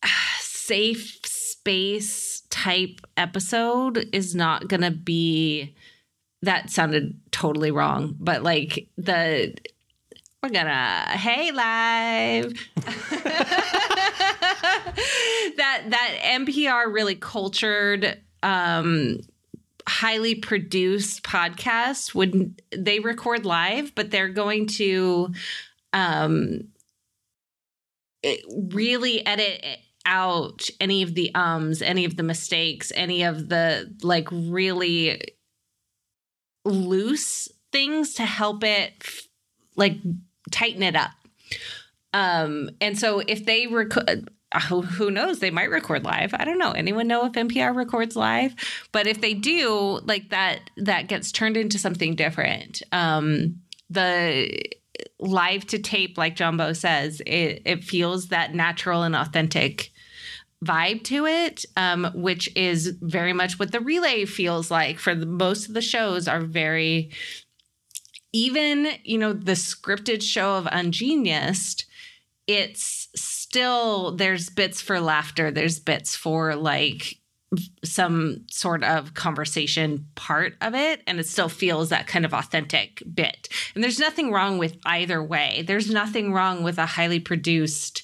safe 0.39 1.21
space 1.25 2.43
type 2.51 3.01
episode 3.17 4.09
is 4.13 4.35
not 4.35 4.69
going 4.69 4.83
to 4.83 4.91
be. 4.91 5.75
That 6.43 6.69
sounded 6.69 7.19
totally 7.31 7.71
wrong, 7.71 8.17
but 8.19 8.43
like 8.43 8.89
the 8.99 9.55
we're 10.43 10.51
gonna 10.51 11.07
hey 11.17 11.53
live 11.53 12.53
that 15.57 15.85
that 15.89 16.19
npr 16.25 16.93
really 16.93 17.15
cultured 17.15 18.21
um 18.43 19.19
highly 19.87 20.35
produced 20.35 21.23
podcast 21.23 22.15
would 22.15 22.61
they 22.77 23.01
record 23.01 23.45
live, 23.45 23.95
but 23.95 24.11
they're 24.11 24.29
going 24.29 24.67
to 24.67 25.33
um 25.93 26.69
really 28.71 29.25
edit 29.27 29.65
out 30.07 30.69
any 30.81 31.03
of 31.03 31.15
the 31.15 31.35
ums, 31.35 31.83
any 31.83 32.05
of 32.05 32.17
the 32.17 32.23
mistakes, 32.23 32.93
any 32.95 33.23
of 33.23 33.49
the 33.49 33.95
like 34.03 34.29
really 34.31 35.21
loose 36.65 37.49
things 37.73 38.15
to 38.15 38.25
help 38.25 38.65
it 38.65 38.93
like 39.77 39.99
tighten 40.51 40.83
it 40.83 40.97
up. 40.97 41.11
Um, 42.15 42.71
and 42.81 42.99
so 42.99 43.21
if 43.27 43.45
they 43.45 43.67
record, 43.67 44.31
who, 44.63 44.83
who 44.83 45.11
knows, 45.11 45.39
they 45.39 45.51
might 45.51 45.71
record 45.71 46.05
live. 46.05 46.35
I 46.35 46.45
don't 46.45 46.59
know. 46.59 46.73
Anyone 46.73 47.07
know 47.07 47.27
if 47.27 47.33
NPR 47.33 47.75
records 47.75 48.17
live? 48.17 48.55
But 48.93 49.07
if 49.07 49.21
they 49.21 49.35
do, 49.35 50.01
like 50.05 50.31
that, 50.31 50.71
that 50.77 51.09
gets 51.09 51.33
turned 51.33 51.57
into 51.57 51.79
something 51.79 52.15
different. 52.15 52.83
Um, 52.93 53.61
the 53.91 54.63
live 55.19 55.67
to 55.69 55.79
tape, 55.79 56.19
like 56.19 56.37
Jumbo 56.37 56.73
says, 56.73 57.21
it, 57.27 57.63
it 57.65 57.85
feels 57.85 58.29
that 58.29 58.55
natural 58.55 59.03
and 59.03 59.17
authentic 59.17 59.91
vibe 60.65 61.05
to 61.05 61.27
it, 61.27 61.65
um, 61.77 62.11
which 62.15 62.55
is 62.57 62.97
very 63.01 63.33
much 63.33 63.59
what 63.59 63.73
the 63.73 63.81
relay 63.81 64.25
feels 64.25 64.71
like 64.71 64.99
for 64.99 65.15
the, 65.15 65.27
most 65.27 65.69
of 65.69 65.75
the 65.75 65.83
shows 65.83 66.27
are 66.27 66.41
very 66.41 67.11
even, 68.35 68.89
you 69.05 69.17
know, 69.17 69.33
the 69.33 69.53
scripted 69.53 70.21
show 70.21 70.57
of 70.57 70.65
Ungeniused, 70.65 71.85
it's 72.49 73.04
still 73.55 74.17
there's 74.17 74.51
bits 74.51 74.81
for 74.81 74.99
laughter, 74.99 75.53
there's 75.53 75.79
bits 75.79 76.17
for 76.17 76.57
like 76.57 77.21
some 77.85 78.45
sort 78.51 78.83
of 78.83 79.15
conversation 79.15 80.09
part 80.17 80.55
of 80.61 80.75
it 80.75 81.03
and 81.07 81.21
it 81.21 81.27
still 81.29 81.49
feels 81.49 81.91
that 81.91 82.09
kind 82.09 82.25
of 82.25 82.35
authentic 82.35 83.01
bit. 83.15 83.49
And 83.77 83.85
there's 83.85 84.01
nothing 84.01 84.33
wrong 84.33 84.59
with 84.59 84.77
either 84.85 85.23
way. 85.23 85.63
There's 85.65 85.89
nothing 85.89 86.33
wrong 86.33 86.65
with 86.65 86.79
a 86.79 86.87
highly 86.87 87.21
produced 87.21 88.03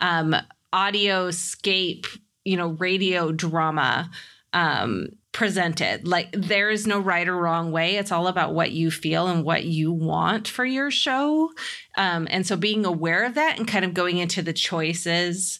um 0.00 0.36
audio 0.72 1.32
scape, 1.32 2.06
you 2.44 2.56
know, 2.56 2.68
radio 2.68 3.32
drama 3.32 4.08
um, 4.52 5.08
presented. 5.32 6.06
Like 6.06 6.30
there 6.32 6.70
is 6.70 6.86
no 6.86 7.00
right 7.00 7.26
or 7.26 7.36
wrong 7.36 7.72
way. 7.72 7.96
It's 7.96 8.12
all 8.12 8.26
about 8.26 8.54
what 8.54 8.72
you 8.72 8.90
feel 8.90 9.26
and 9.26 9.44
what 9.44 9.64
you 9.64 9.92
want 9.92 10.46
for 10.46 10.64
your 10.64 10.90
show. 10.90 11.50
Um, 11.96 12.28
and 12.30 12.46
so 12.46 12.56
being 12.56 12.84
aware 12.84 13.24
of 13.24 13.34
that 13.34 13.58
and 13.58 13.66
kind 13.66 13.84
of 13.84 13.94
going 13.94 14.18
into 14.18 14.42
the 14.42 14.52
choices 14.52 15.58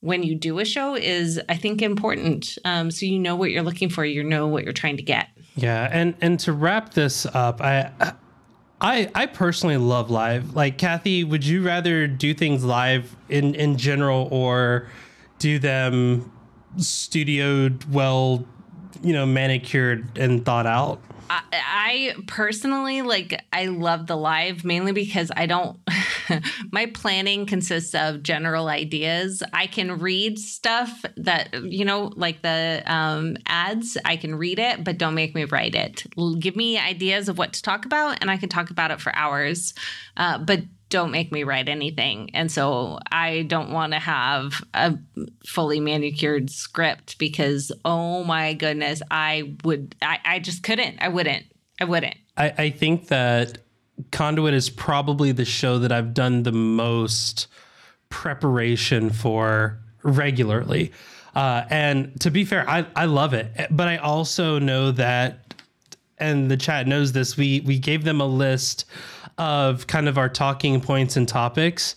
when 0.00 0.22
you 0.22 0.34
do 0.34 0.58
a 0.58 0.66
show 0.66 0.94
is, 0.94 1.40
I 1.48 1.56
think, 1.56 1.80
important. 1.80 2.58
Um, 2.66 2.90
so 2.90 3.06
you 3.06 3.18
know 3.18 3.36
what 3.36 3.50
you're 3.50 3.62
looking 3.62 3.88
for. 3.88 4.04
You 4.04 4.22
know 4.22 4.46
what 4.46 4.64
you're 4.64 4.74
trying 4.74 4.98
to 4.98 5.02
get. 5.02 5.28
Yeah, 5.56 5.88
and 5.90 6.14
and 6.20 6.38
to 6.40 6.52
wrap 6.52 6.94
this 6.94 7.26
up, 7.26 7.60
I. 7.60 8.14
I, 8.80 9.08
I 9.14 9.26
personally 9.26 9.78
love 9.78 10.10
live. 10.10 10.54
Like 10.54 10.76
Kathy, 10.76 11.24
would 11.24 11.46
you 11.46 11.64
rather 11.64 12.06
do 12.06 12.34
things 12.34 12.64
live 12.64 13.16
in, 13.30 13.54
in 13.54 13.78
general 13.78 14.28
or 14.30 14.88
do 15.38 15.58
them 15.58 16.30
studioed, 16.76 17.88
well, 17.88 18.44
you 19.02 19.12
know, 19.12 19.26
manicured 19.26 20.18
and 20.18 20.44
thought 20.44 20.66
out? 20.66 21.00
I, 21.30 21.42
I 21.52 22.14
personally 22.26 23.02
like 23.02 23.42
I 23.52 23.66
love 23.66 24.06
the 24.06 24.16
live 24.16 24.64
mainly 24.64 24.92
because 24.92 25.30
I 25.34 25.46
don't 25.46 25.78
my 26.70 26.86
planning 26.86 27.46
consists 27.46 27.94
of 27.94 28.22
general 28.22 28.68
ideas. 28.68 29.42
I 29.52 29.66
can 29.66 29.98
read 29.98 30.38
stuff 30.38 31.04
that 31.16 31.54
you 31.64 31.84
know 31.84 32.12
like 32.16 32.42
the 32.42 32.82
um, 32.86 33.36
ads, 33.46 33.96
I 34.04 34.16
can 34.16 34.34
read 34.34 34.58
it, 34.58 34.84
but 34.84 34.98
don't 34.98 35.14
make 35.14 35.34
me 35.34 35.44
write 35.44 35.74
it. 35.74 36.04
Give 36.38 36.56
me 36.56 36.78
ideas 36.78 37.28
of 37.28 37.38
what 37.38 37.54
to 37.54 37.62
talk 37.62 37.84
about 37.84 38.18
and 38.20 38.30
I 38.30 38.36
can 38.36 38.48
talk 38.48 38.70
about 38.70 38.90
it 38.90 39.00
for 39.00 39.14
hours. 39.16 39.74
Uh, 40.16 40.38
but 40.38 40.60
don't 40.94 41.10
make 41.10 41.32
me 41.32 41.42
write 41.42 41.68
anything. 41.68 42.30
And 42.34 42.52
so 42.52 43.00
I 43.10 43.42
don't 43.42 43.72
want 43.72 43.94
to 43.94 43.98
have 43.98 44.62
a 44.74 44.96
fully 45.44 45.80
manicured 45.80 46.50
script 46.50 47.18
because, 47.18 47.72
oh 47.84 48.22
my 48.22 48.54
goodness, 48.54 49.02
I 49.10 49.56
would, 49.64 49.96
I, 50.00 50.20
I 50.24 50.38
just 50.38 50.62
couldn't. 50.62 50.98
I 51.00 51.08
wouldn't. 51.08 51.46
I 51.80 51.84
wouldn't. 51.84 52.14
I, 52.36 52.54
I 52.56 52.70
think 52.70 53.08
that 53.08 53.58
Conduit 54.12 54.54
is 54.54 54.70
probably 54.70 55.32
the 55.32 55.44
show 55.44 55.80
that 55.80 55.90
I've 55.90 56.14
done 56.14 56.44
the 56.44 56.52
most 56.52 57.48
preparation 58.08 59.10
for 59.10 59.80
regularly. 60.04 60.92
Uh, 61.34 61.64
and 61.70 62.20
to 62.20 62.30
be 62.30 62.44
fair, 62.44 62.70
I, 62.70 62.86
I 62.94 63.06
love 63.06 63.34
it. 63.34 63.50
But 63.68 63.88
I 63.88 63.96
also 63.96 64.60
know 64.60 64.92
that, 64.92 65.43
and 66.18 66.50
the 66.50 66.56
chat 66.56 66.86
knows 66.86 67.12
this, 67.12 67.36
we, 67.36 67.60
we 67.60 67.78
gave 67.78 68.04
them 68.04 68.20
a 68.20 68.26
list 68.26 68.84
of 69.38 69.86
kind 69.86 70.08
of 70.08 70.18
our 70.18 70.28
talking 70.28 70.80
points 70.80 71.16
and 71.16 71.28
topics, 71.28 71.96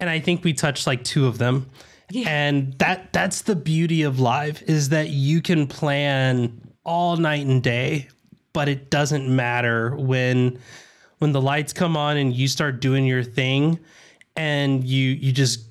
and 0.00 0.10
I 0.10 0.18
think 0.18 0.42
we 0.42 0.52
touched 0.52 0.86
like 0.86 1.04
two 1.04 1.26
of 1.26 1.38
them. 1.38 1.70
Yeah. 2.10 2.28
And 2.28 2.74
that 2.74 3.12
that's 3.12 3.42
the 3.42 3.56
beauty 3.56 4.02
of 4.02 4.20
live 4.20 4.62
is 4.66 4.90
that 4.90 5.08
you 5.08 5.40
can 5.40 5.66
plan 5.66 6.60
all 6.84 7.16
night 7.16 7.46
and 7.46 7.62
day, 7.62 8.08
but 8.52 8.68
it 8.68 8.90
doesn't 8.90 9.34
matter 9.34 9.96
when 9.96 10.58
when 11.18 11.32
the 11.32 11.40
lights 11.40 11.72
come 11.72 11.96
on 11.96 12.16
and 12.16 12.34
you 12.34 12.48
start 12.48 12.80
doing 12.80 13.06
your 13.06 13.22
thing 13.22 13.78
and 14.36 14.84
you 14.84 15.10
you 15.10 15.32
just 15.32 15.64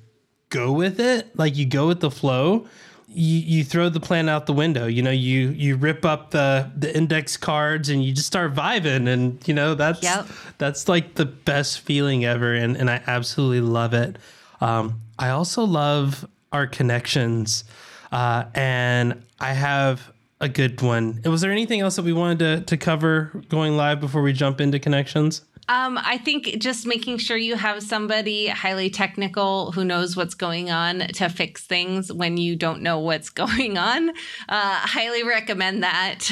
go 0.48 0.72
with 0.72 0.98
it, 0.98 1.36
like 1.38 1.56
you 1.56 1.66
go 1.66 1.86
with 1.86 2.00
the 2.00 2.10
flow 2.10 2.66
you, 3.14 3.38
you 3.38 3.64
throw 3.64 3.88
the 3.88 4.00
plan 4.00 4.28
out 4.28 4.46
the 4.46 4.52
window. 4.52 4.86
You 4.86 5.02
know, 5.02 5.10
you 5.10 5.48
you 5.50 5.76
rip 5.76 6.04
up 6.04 6.30
the 6.30 6.70
the 6.76 6.94
index 6.96 7.36
cards 7.36 7.88
and 7.88 8.04
you 8.04 8.12
just 8.12 8.26
start 8.26 8.54
vibing, 8.54 9.08
and 9.08 9.46
you 9.46 9.54
know 9.54 9.74
that's 9.74 10.02
yep. 10.02 10.26
that's 10.58 10.88
like 10.88 11.14
the 11.14 11.26
best 11.26 11.80
feeling 11.80 12.24
ever, 12.24 12.54
and 12.54 12.76
and 12.76 12.90
I 12.90 13.02
absolutely 13.06 13.60
love 13.60 13.94
it. 13.94 14.16
Um, 14.60 15.00
I 15.18 15.30
also 15.30 15.64
love 15.64 16.26
our 16.52 16.66
connections, 16.66 17.64
uh, 18.10 18.44
and 18.54 19.22
I 19.40 19.52
have 19.52 20.12
a 20.40 20.48
good 20.48 20.80
one. 20.80 21.20
Was 21.24 21.40
there 21.40 21.52
anything 21.52 21.80
else 21.80 21.96
that 21.96 22.04
we 22.04 22.12
wanted 22.12 22.38
to 22.40 22.60
to 22.62 22.76
cover 22.76 23.42
going 23.48 23.76
live 23.76 24.00
before 24.00 24.22
we 24.22 24.32
jump 24.32 24.60
into 24.60 24.78
connections? 24.78 25.42
Um, 25.72 25.98
I 26.02 26.18
think 26.18 26.58
just 26.58 26.86
making 26.86 27.16
sure 27.16 27.38
you 27.38 27.56
have 27.56 27.82
somebody 27.82 28.48
highly 28.48 28.90
technical 28.90 29.72
who 29.72 29.86
knows 29.86 30.14
what's 30.14 30.34
going 30.34 30.70
on 30.70 30.98
to 30.98 31.30
fix 31.30 31.66
things 31.66 32.12
when 32.12 32.36
you 32.36 32.56
don't 32.56 32.82
know 32.82 32.98
what's 32.98 33.30
going 33.44 33.78
on. 33.78 34.10
Uh, 34.10 34.12
highly 34.50 35.22
recommend 35.22 35.82
that. 35.82 36.30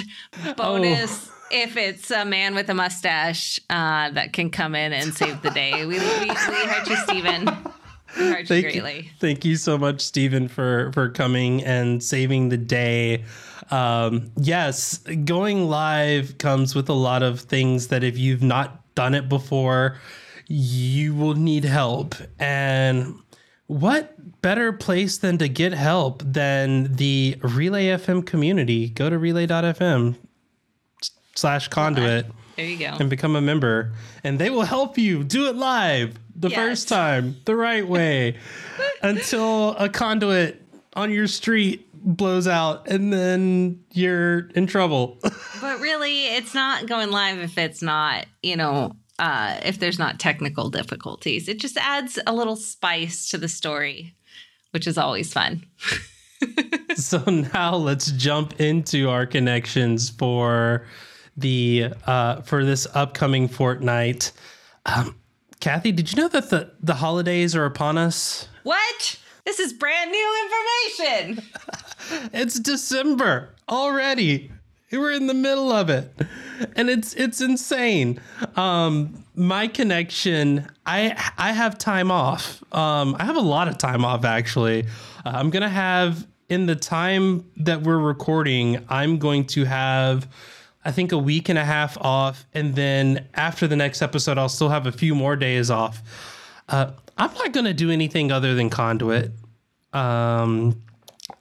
Bonus. 0.58 1.30
Oh 1.30 1.34
if 1.50 1.78
it's 1.78 2.10
a 2.10 2.26
man 2.26 2.54
with 2.54 2.68
a 2.68 2.74
mustache 2.74 3.58
uh, 3.70 4.10
that 4.10 4.34
can 4.34 4.50
come 4.50 4.74
in 4.74 4.92
and 4.92 5.14
save 5.14 5.40
the 5.40 5.50
day. 5.50 5.86
We, 5.86 5.98
we, 5.98 6.20
we 6.20 6.28
heard 6.28 6.86
you, 6.86 6.96
Stephen. 6.96 7.46
Thank 8.12 8.50
you 8.50 8.62
greatly. 8.62 8.96
You, 8.96 9.10
thank 9.20 9.44
you 9.46 9.56
so 9.56 9.78
much, 9.78 10.02
Stephen, 10.02 10.48
for 10.48 10.90
for 10.92 11.08
coming 11.08 11.64
and 11.64 12.02
saving 12.02 12.50
the 12.50 12.58
day. 12.58 13.24
Um, 13.70 14.32
yes, 14.36 14.98
going 15.24 15.68
live 15.68 16.36
comes 16.38 16.74
with 16.74 16.88
a 16.88 16.94
lot 16.94 17.22
of 17.22 17.40
things 17.40 17.88
that 17.88 18.02
if 18.02 18.18
you've 18.18 18.42
not 18.42 18.80
done 19.00 19.14
it 19.14 19.30
before, 19.30 19.96
you 20.46 21.14
will 21.14 21.32
need 21.32 21.64
help. 21.64 22.14
And 22.38 23.18
what 23.66 24.42
better 24.42 24.74
place 24.74 25.16
than 25.16 25.38
to 25.38 25.48
get 25.48 25.72
help 25.72 26.22
than 26.22 26.96
the 26.96 27.38
Relay 27.40 27.86
FM 27.86 28.26
community? 28.26 28.90
Go 28.90 29.08
to 29.08 29.18
relay.fm 29.18 30.16
slash 31.34 31.68
conduit. 31.68 32.26
There 32.56 32.66
you 32.66 32.78
go. 32.78 32.94
And 33.00 33.08
become 33.08 33.36
a 33.36 33.40
member. 33.40 33.94
And 34.22 34.38
they 34.38 34.50
will 34.50 34.64
help 34.64 34.98
you 34.98 35.24
do 35.24 35.48
it 35.48 35.56
live 35.56 36.18
the 36.36 36.50
yes. 36.50 36.58
first 36.58 36.88
time, 36.90 37.36
the 37.46 37.56
right 37.56 37.88
way, 37.88 38.36
until 39.02 39.70
a 39.76 39.88
conduit 39.88 40.60
on 40.92 41.10
your 41.10 41.26
street 41.26 41.86
blows 41.94 42.46
out 42.46 42.86
and 42.86 43.10
then 43.10 43.82
you're 43.92 44.50
in 44.50 44.66
trouble. 44.66 45.18
really, 45.90 46.26
it's 46.26 46.54
not 46.54 46.86
going 46.86 47.10
live 47.10 47.38
if 47.38 47.58
it's 47.58 47.82
not, 47.82 48.26
you 48.42 48.56
know, 48.56 48.94
uh, 49.18 49.58
if 49.64 49.78
there's 49.78 49.98
not 49.98 50.20
technical 50.20 50.70
difficulties. 50.70 51.48
It 51.48 51.58
just 51.58 51.76
adds 51.76 52.18
a 52.26 52.32
little 52.32 52.56
spice 52.56 53.28
to 53.30 53.38
the 53.38 53.48
story, 53.48 54.14
which 54.70 54.86
is 54.86 54.96
always 54.96 55.32
fun. 55.32 55.66
so 56.94 57.18
now 57.24 57.74
let's 57.74 58.12
jump 58.12 58.60
into 58.60 59.08
our 59.10 59.26
connections 59.26 60.10
for 60.10 60.86
the 61.36 61.92
uh, 62.06 62.42
for 62.42 62.64
this 62.64 62.86
upcoming 62.94 63.48
fortnight. 63.48 64.32
Um, 64.86 65.16
Kathy, 65.58 65.92
did 65.92 66.12
you 66.12 66.22
know 66.22 66.28
that 66.28 66.50
the 66.50 66.72
the 66.80 66.94
holidays 66.94 67.56
are 67.56 67.66
upon 67.66 67.98
us? 67.98 68.48
What? 68.62 69.18
This 69.44 69.58
is 69.58 69.72
brand 69.72 70.10
new 70.12 70.48
information. 70.98 71.42
it's 72.32 72.60
December 72.60 73.54
already. 73.68 74.52
We're 74.92 75.12
in 75.12 75.26
the 75.26 75.34
middle 75.34 75.70
of 75.72 75.88
it. 75.90 76.12
And 76.76 76.90
it's 76.90 77.14
it's 77.14 77.40
insane. 77.40 78.20
Um 78.56 79.24
my 79.34 79.68
connection, 79.68 80.68
I 80.84 81.32
I 81.38 81.52
have 81.52 81.78
time 81.78 82.10
off. 82.10 82.62
Um 82.72 83.16
I 83.18 83.24
have 83.24 83.36
a 83.36 83.40
lot 83.40 83.68
of 83.68 83.78
time 83.78 84.04
off 84.04 84.24
actually. 84.24 84.86
Uh, 85.24 85.32
I'm 85.34 85.50
going 85.50 85.62
to 85.62 85.68
have 85.68 86.26
in 86.48 86.66
the 86.66 86.76
time 86.76 87.44
that 87.56 87.82
we're 87.82 87.98
recording, 87.98 88.84
I'm 88.88 89.18
going 89.18 89.46
to 89.48 89.64
have 89.64 90.28
I 90.84 90.92
think 90.92 91.12
a 91.12 91.18
week 91.18 91.48
and 91.48 91.58
a 91.58 91.64
half 91.64 91.98
off, 91.98 92.46
and 92.54 92.74
then 92.74 93.26
after 93.34 93.66
the 93.66 93.76
next 93.76 94.00
episode, 94.00 94.38
I'll 94.38 94.48
still 94.48 94.70
have 94.70 94.86
a 94.86 94.92
few 94.92 95.14
more 95.14 95.36
days 95.36 95.70
off. 95.70 96.02
Uh, 96.70 96.92
I'm 97.18 97.34
not 97.34 97.52
going 97.52 97.66
to 97.66 97.74
do 97.74 97.90
anything 97.90 98.32
other 98.32 98.54
than 98.54 98.70
conduit, 98.70 99.32
um, 99.92 100.80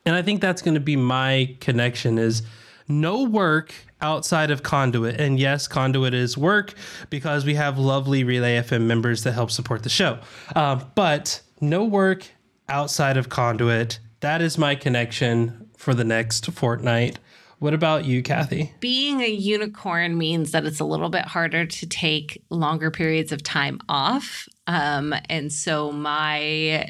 and 0.06 0.14
I 0.14 0.22
think 0.24 0.42
that's 0.42 0.62
going 0.62 0.74
to 0.74 0.82
be 0.82 0.98
my 0.98 1.56
connection. 1.62 2.18
Is 2.18 2.44
no 2.90 3.24
work 3.24 3.74
outside 4.02 4.52
of 4.52 4.64
conduit, 4.64 5.20
and 5.20 5.40
yes, 5.40 5.68
conduit 5.68 6.14
is 6.14 6.38
work 6.38 6.74
because 7.10 7.46
we 7.46 7.56
have 7.56 7.78
lovely 7.78 8.24
Relay 8.24 8.58
FM 8.58 8.84
members 8.84 9.24
that 9.24 9.34
help 9.34 9.52
support 9.52 9.84
the 9.84 9.90
show. 9.90 10.20
Um, 10.56 10.92
but 10.96 11.42
no 11.62 11.86
work 11.86 12.28
outside 12.68 13.18
of 13.18 13.30
conduit. 13.30 14.00
That 14.22 14.42
is 14.42 14.58
my 14.58 14.76
connection 14.76 15.70
for 15.78 15.94
the 15.94 16.04
next 16.04 16.52
fortnight. 16.52 17.20
What 17.60 17.74
about 17.74 18.06
you, 18.06 18.24
Kathy? 18.24 18.74
Being 18.80 19.22
a 19.22 19.28
unicorn 19.28 20.18
means 20.18 20.52
that 20.52 20.66
it's 20.66 20.80
a 20.80 20.86
little 20.86 21.10
bit 21.10 21.26
harder 21.26 21.66
to 21.66 21.88
take 21.88 22.42
longer 22.50 22.90
periods 22.90 23.34
of 23.34 23.44
time 23.44 23.80
off. 23.90 24.48
Um, 24.66 25.14
and 25.30 25.52
so 25.52 25.92
my 25.92 26.90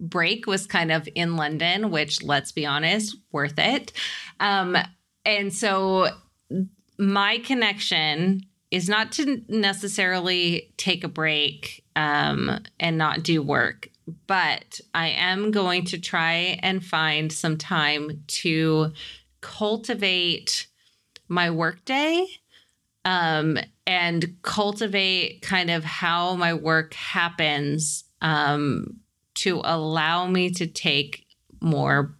break 0.00 0.46
was 0.46 0.66
kind 0.66 0.92
of 0.92 1.08
in 1.16 1.36
London, 1.36 1.90
which, 1.90 2.22
let's 2.22 2.52
be 2.52 2.64
honest, 2.64 3.16
worth 3.32 3.58
it. 3.58 3.92
Um, 4.38 4.76
and 5.24 5.52
so 5.52 6.08
my 6.98 7.38
connection 7.38 8.42
is 8.70 8.88
not 8.88 9.12
to 9.12 9.42
necessarily 9.48 10.72
take 10.76 11.04
a 11.04 11.08
break 11.08 11.84
um, 11.96 12.58
and 12.80 12.98
not 12.98 13.22
do 13.22 13.40
work, 13.40 13.88
but 14.26 14.80
I 14.92 15.08
am 15.08 15.50
going 15.50 15.84
to 15.86 15.98
try 15.98 16.58
and 16.62 16.84
find 16.84 17.32
some 17.32 17.56
time 17.56 18.24
to 18.26 18.92
cultivate 19.40 20.66
my 21.28 21.50
workday 21.50 22.26
um, 23.04 23.58
and 23.86 24.36
cultivate 24.42 25.42
kind 25.42 25.70
of 25.70 25.84
how 25.84 26.34
my 26.34 26.54
work 26.54 26.94
happens 26.94 28.04
um, 28.22 28.98
to 29.34 29.60
allow 29.64 30.26
me 30.26 30.50
to 30.50 30.66
take 30.66 31.26
more 31.60 32.16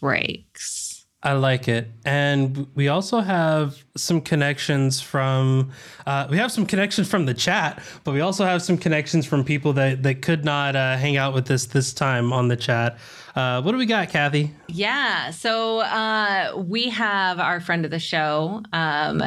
breaks. 0.00 0.87
I 1.22 1.32
like 1.32 1.66
it. 1.66 1.90
And 2.04 2.68
we 2.76 2.86
also 2.86 3.20
have 3.20 3.82
some 3.96 4.20
connections 4.20 5.00
from, 5.00 5.72
uh, 6.06 6.28
we 6.30 6.36
have 6.36 6.52
some 6.52 6.64
connections 6.64 7.10
from 7.10 7.26
the 7.26 7.34
chat, 7.34 7.82
but 8.04 8.14
we 8.14 8.20
also 8.20 8.44
have 8.44 8.62
some 8.62 8.78
connections 8.78 9.26
from 9.26 9.44
people 9.44 9.72
that, 9.72 10.04
that 10.04 10.22
could 10.22 10.44
not 10.44 10.76
uh, 10.76 10.96
hang 10.96 11.16
out 11.16 11.34
with 11.34 11.50
us 11.50 11.66
this 11.66 11.92
time 11.92 12.32
on 12.32 12.46
the 12.46 12.56
chat. 12.56 12.98
Uh, 13.34 13.60
what 13.62 13.72
do 13.72 13.78
we 13.78 13.86
got, 13.86 14.10
Kathy? 14.10 14.52
Yeah. 14.68 15.30
So 15.30 15.80
uh, 15.80 16.52
we 16.56 16.88
have 16.90 17.40
our 17.40 17.60
friend 17.60 17.84
of 17.84 17.90
the 17.90 17.98
show, 17.98 18.62
um, 18.72 19.20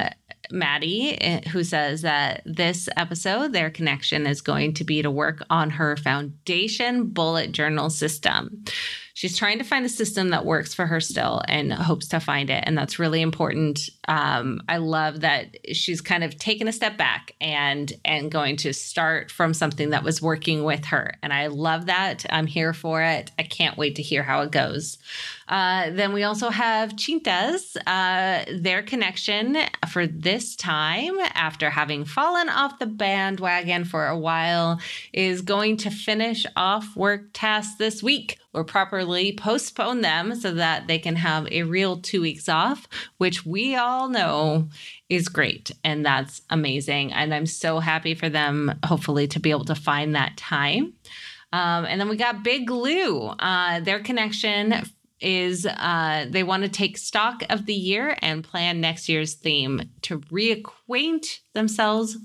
Maddie, 0.50 1.22
eh, 1.22 1.50
who 1.50 1.64
says 1.64 2.04
that 2.04 2.42
this 2.46 2.88
episode, 2.96 3.52
their 3.52 3.70
connection 3.70 4.26
is 4.28 4.42
going 4.42 4.74
to 4.76 4.86
be 4.86 5.02
to 5.02 5.12
work 5.12 5.44
on 5.50 5.70
her 5.72 5.98
foundation 5.98 7.08
bullet 7.08 7.52
journal 7.52 7.89
system 7.89 8.64
she's 9.22 9.38
trying 9.38 9.60
to 9.60 9.64
find 9.64 9.86
a 9.86 9.90
system 9.90 10.30
that 10.30 10.48
works 10.48 10.74
for 10.74 10.88
her 10.88 11.00
still 11.00 11.44
and 11.48 11.72
hopes 11.72 12.08
to 12.08 12.20
find 12.20 12.50
it. 12.50 12.64
And 12.66 12.76
that's 12.76 12.98
really 12.98 13.22
important. 13.22 13.88
Um, 14.08 14.62
i 14.68 14.78
love 14.78 15.22
that 15.22 15.56
she's 15.76 16.02
kind 16.02 16.24
of 16.24 16.40
taken 16.40 16.68
a 16.68 16.72
step 16.72 16.98
back 16.98 17.36
and 17.40 17.94
and 18.04 18.32
going 18.32 18.58
to 18.58 18.74
start 18.74 19.30
from 19.30 19.54
something 19.54 19.92
that 19.92 20.04
was 20.04 20.24
working 20.24 20.64
with 20.64 20.86
her. 20.86 21.14
And 21.22 21.32
i 21.32 21.48
love 21.48 21.86
that. 21.86 22.26
I'm 22.32 22.48
here 22.48 22.74
for 22.74 23.04
it. 23.04 23.30
I 23.38 23.44
can't 23.44 23.78
wait 23.78 23.96
to 23.98 24.02
hear 24.02 24.24
how 24.24 24.42
it 24.42 24.50
goes 24.50 24.98
uh, 25.52 25.89
then 25.89 26.14
we 26.14 26.24
also 26.24 26.49
have 26.49 26.95
Chintas, 26.95 27.76
uh, 27.86 28.45
their 28.58 28.82
connection 28.82 29.58
for 29.89 30.08
this 30.08 30.56
time, 30.56 31.20
after 31.34 31.70
having 31.70 32.06
fallen 32.06 32.47
off 32.47 32.80
the 32.80 32.86
bandwagon 32.86 33.84
for 33.84 34.08
a 34.08 34.18
while, 34.18 34.80
is 35.12 35.41
going 35.41 35.76
to 35.76 35.91
finish 35.91 36.45
off 36.56 36.95
work 36.95 37.26
tasks 37.34 37.76
this 37.76 38.02
week 38.02 38.39
or 38.54 38.64
properly 38.64 39.34
postpone 39.34 39.99
them 39.99 40.36
so 40.36 40.54
that 40.54 40.88
they 40.88 40.97
can 40.97 41.18
have 41.18 41.52
a 41.52 41.64
real 41.64 41.99
two 41.99 42.22
weeks 42.22 42.47
off, 42.47 42.88
which 43.18 43.45
we 43.45 43.76
all 43.76 44.08
know 44.08 44.70
is 45.10 45.28
great. 45.28 45.70
And 45.84 46.06
that's 46.06 46.43
amazing. 46.49 47.12
And 47.12 47.34
I'm 47.34 47.45
so 47.45 47.80
happy 47.80 48.16
for 48.16 48.30
them, 48.30 48.74
hopefully, 48.86 49.28
to 49.28 49.39
be 49.41 49.52
able 49.52 49.66
to 49.66 49.76
find 49.76 50.16
that 50.16 50.38
time. 50.38 50.93
Um, 51.52 51.84
and 51.84 51.99
then 51.99 52.08
we 52.08 52.16
got 52.16 52.41
Big 52.41 52.70
Lou, 52.70 53.26
uh, 53.26 53.82
their 53.82 53.99
connection 53.99 54.86
is 55.22 55.66
uh, 55.66 56.26
they 56.30 56.44
want 56.44 56.64
to 56.64 56.70
take 56.70 56.98
stock 56.98 57.44
of 57.50 57.66
the 57.66 57.74
year 57.74 58.18
and 58.22 58.44
plan 58.44 58.82
next 58.82 59.08
year's 59.08 59.36
theme 59.36 59.82
to 60.02 60.20
reacquaint 60.20 61.40
themselves 61.54 62.18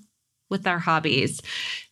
with 0.50 0.62
their 0.62 0.78
hobbies. 0.78 1.40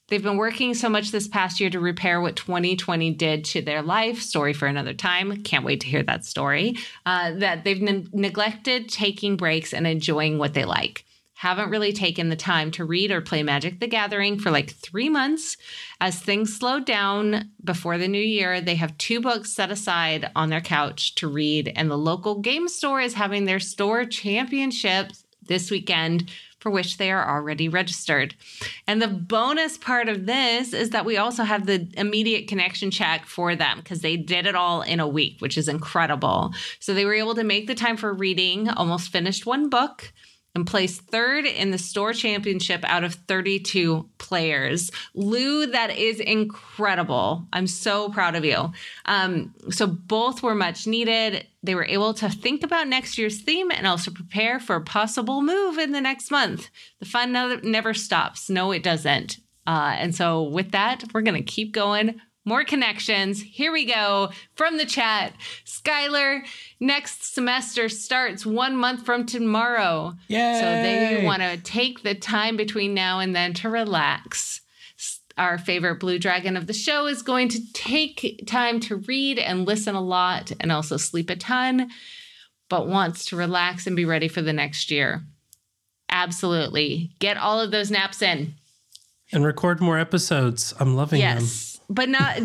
They've 0.09 0.23
been 0.23 0.37
working 0.37 0.75
so 0.75 0.89
much 0.89 1.11
this 1.11 1.27
past 1.27 1.61
year 1.61 1.71
to 1.71 1.81
repair 1.81 2.21
what 2.21 2.37
2020 2.37 3.13
did 3.15 3.45
to 3.47 3.63
their 3.63 3.83
life. 3.83 4.21
Story 4.21 4.53
for 4.53 4.67
another 4.67 4.93
time. 4.93 5.43
Can't 5.43 5.65
wait 5.65 5.81
to 5.81 5.87
hear 5.87 6.03
that 6.03 6.27
story. 6.27 6.77
Uh, 7.07 7.33
that 7.33 7.65
they've 7.65 7.81
ne- 7.81 8.07
neglected 8.13 8.89
taking 8.89 9.37
breaks 9.37 9.73
and 9.73 9.87
enjoying 9.87 10.39
what 10.39 10.55
they 10.55 10.65
like 10.65 11.05
haven't 11.35 11.70
really 11.70 11.93
taken 11.93 12.28
the 12.28 12.37
time 12.37 12.70
to 12.70 12.85
read 12.85 13.11
or 13.11 13.20
play 13.20 13.43
Magic 13.43 13.80
the 13.80 13.87
Gathering 13.87 14.39
for 14.39 14.51
like 14.51 14.70
three 14.70 15.09
months. 15.09 15.57
As 16.01 16.18
things 16.18 16.57
slowed 16.57 16.87
down 16.87 17.51
before 17.62 17.99
the 17.99 18.09
new 18.09 18.22
year, 18.22 18.61
they 18.61 18.76
have 18.76 18.97
two 18.99 19.20
books 19.20 19.53
set 19.53 19.70
aside 19.70 20.30
on 20.37 20.49
their 20.49 20.61
couch 20.61 21.14
to 21.16 21.28
read, 21.28 21.72
and 21.74 21.91
the 21.91 21.99
local 21.99 22.41
game 22.41 22.68
store 22.68 23.01
is 23.01 23.14
having 23.14 23.45
their 23.45 23.61
store 23.61 24.05
championships 24.05 25.24
this 25.47 25.70
weekend. 25.70 26.30
For 26.61 26.70
which 26.70 26.97
they 26.97 27.11
are 27.11 27.28
already 27.28 27.68
registered. 27.68 28.35
And 28.87 29.03
the 29.03 29.07
bonus 29.07 29.76
part 29.76 30.09
of 30.09 30.24
this 30.24 30.72
is 30.72 30.89
that 30.91 31.05
we 31.05 31.18
also 31.18 31.43
have 31.43 31.66
the 31.66 31.87
immediate 31.99 32.49
connection 32.49 32.91
check 32.91 33.26
for 33.26 33.55
them 33.55 33.80
because 33.80 34.01
they 34.01 34.16
did 34.16 34.47
it 34.47 34.55
all 34.55 34.80
in 34.80 34.99
a 34.99 35.07
week, 35.07 35.43
which 35.43 35.59
is 35.59 35.68
incredible. 35.68 36.55
So 36.80 36.95
they 36.95 37.05
were 37.05 37.12
able 37.12 37.35
to 37.35 37.45
make 37.45 37.66
the 37.66 37.74
time 37.74 37.99
for 37.99 38.14
reading, 38.14 38.70
almost 38.70 39.12
finished 39.12 39.45
one 39.45 39.68
book 39.68 40.11
and 40.55 40.67
placed 40.67 41.01
third 41.03 41.45
in 41.45 41.71
the 41.71 41.79
store 41.79 42.13
championship 42.13 42.85
out 42.85 43.05
of 43.05 43.15
32 43.15 44.09
players. 44.19 44.91
Lou, 45.15 45.67
that 45.67 45.97
is 45.97 46.21
incredible. 46.21 47.47
I'm 47.53 47.67
so 47.67 48.09
proud 48.11 48.37
of 48.37 48.45
you. 48.45 48.73
Um, 49.07 49.55
so 49.71 49.87
both 49.87 50.43
were 50.43 50.55
much 50.55 50.87
needed. 50.87 51.47
They 51.63 51.75
were 51.75 51.87
able 51.87 52.15
to 52.15 52.29
think 52.29 52.63
about 52.63 52.89
next 52.89 53.19
year's 53.19 53.41
theme 53.41 53.71
and 53.73 53.87
also 53.87 54.11
prepare 54.11 54.61
for 54.61 54.77
a 54.77 54.81
possible 54.81 55.43
move 55.43 55.79
in 55.79 55.93
the 55.93 56.01
next 56.01 56.31
month. 56.31 56.71
The 57.01 57.07
fun 57.07 57.33
never 57.65 57.93
stops. 57.93 58.49
No, 58.49 58.71
it 58.71 58.83
doesn't. 58.83 59.39
Uh, 59.67 59.97
and 59.99 60.15
so, 60.15 60.43
with 60.43 60.73
that, 60.73 61.05
we're 61.13 61.23
going 61.23 61.43
to 61.43 61.53
keep 61.53 61.73
going 61.73 62.21
more 62.45 62.64
connections. 62.64 63.40
Here 63.40 63.72
we 63.72 63.84
go 63.84 64.30
from 64.55 64.76
the 64.76 64.84
chat. 64.84 65.32
Skylar, 65.64 66.42
next 66.78 67.34
semester 67.34 67.88
starts 67.88 68.45
one 68.45 68.76
month 68.76 69.07
from 69.07 69.24
tomorrow. 69.24 70.14
Yay. 70.28 70.61
So 70.61 70.66
they 70.66 71.24
want 71.24 71.42
to 71.42 71.57
take 71.59 72.03
the 72.03 72.14
time 72.14 72.57
between 72.57 72.95
now 72.95 73.18
and 73.18 73.34
then 73.34 73.55
to 73.55 73.70
relax. 73.70 74.61
Our 75.36 75.59
favorite 75.59 75.99
blue 75.99 76.18
dragon 76.18 76.57
of 76.57 76.68
the 76.68 76.72
show 76.72 77.07
is 77.07 77.22
going 77.22 77.49
to 77.49 77.72
take 77.72 78.45
time 78.47 78.78
to 78.80 78.97
read 78.97 79.38
and 79.38 79.66
listen 79.66 79.97
a 79.97 80.01
lot 80.01 80.53
and 80.61 80.70
also 80.70 80.97
sleep 80.97 81.28
a 81.28 81.34
ton, 81.34 81.90
but 82.68 82.86
wants 82.86 83.24
to 83.26 83.36
relax 83.36 83.86
and 83.86 83.97
be 83.97 84.05
ready 84.05 84.28
for 84.28 84.42
the 84.42 84.53
next 84.53 84.92
year. 84.92 85.22
Absolutely. 86.09 87.11
Get 87.18 87.36
all 87.36 87.61
of 87.61 87.72
those 87.72 87.90
naps 87.90 88.22
in. 88.22 88.55
And 89.32 89.45
record 89.45 89.80
more 89.80 89.99
episodes. 89.99 90.72
I'm 90.78 90.95
loving 90.95 91.20
yes. 91.20 91.72
them. 91.72 91.74
But 91.89 92.09
not 92.09 92.39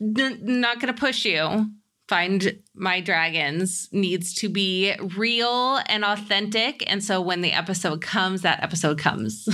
n- 0.00 0.40
not 0.42 0.80
gonna 0.80 0.92
push 0.92 1.24
you. 1.24 1.70
Find 2.08 2.60
my 2.74 3.00
dragons 3.00 3.88
needs 3.90 4.32
to 4.34 4.48
be 4.48 4.94
real 5.16 5.80
and 5.86 6.04
authentic, 6.04 6.84
and 6.86 7.02
so 7.02 7.20
when 7.20 7.40
the 7.40 7.52
episode 7.52 8.00
comes, 8.00 8.42
that 8.42 8.62
episode 8.62 8.98
comes. 8.98 9.48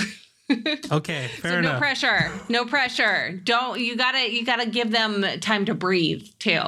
okay, 0.93 1.29
fair 1.29 1.53
so 1.53 1.59
enough. 1.59 1.75
No 1.75 1.79
pressure. 1.79 2.33
No 2.49 2.65
pressure. 2.67 3.41
Don't 3.45 3.81
you 3.81 3.97
gotta 3.97 4.31
you 4.31 4.45
gotta 4.45 4.69
give 4.69 4.91
them 4.91 5.25
time 5.41 5.65
to 5.67 5.75
breathe 5.75 6.27
too. 6.39 6.61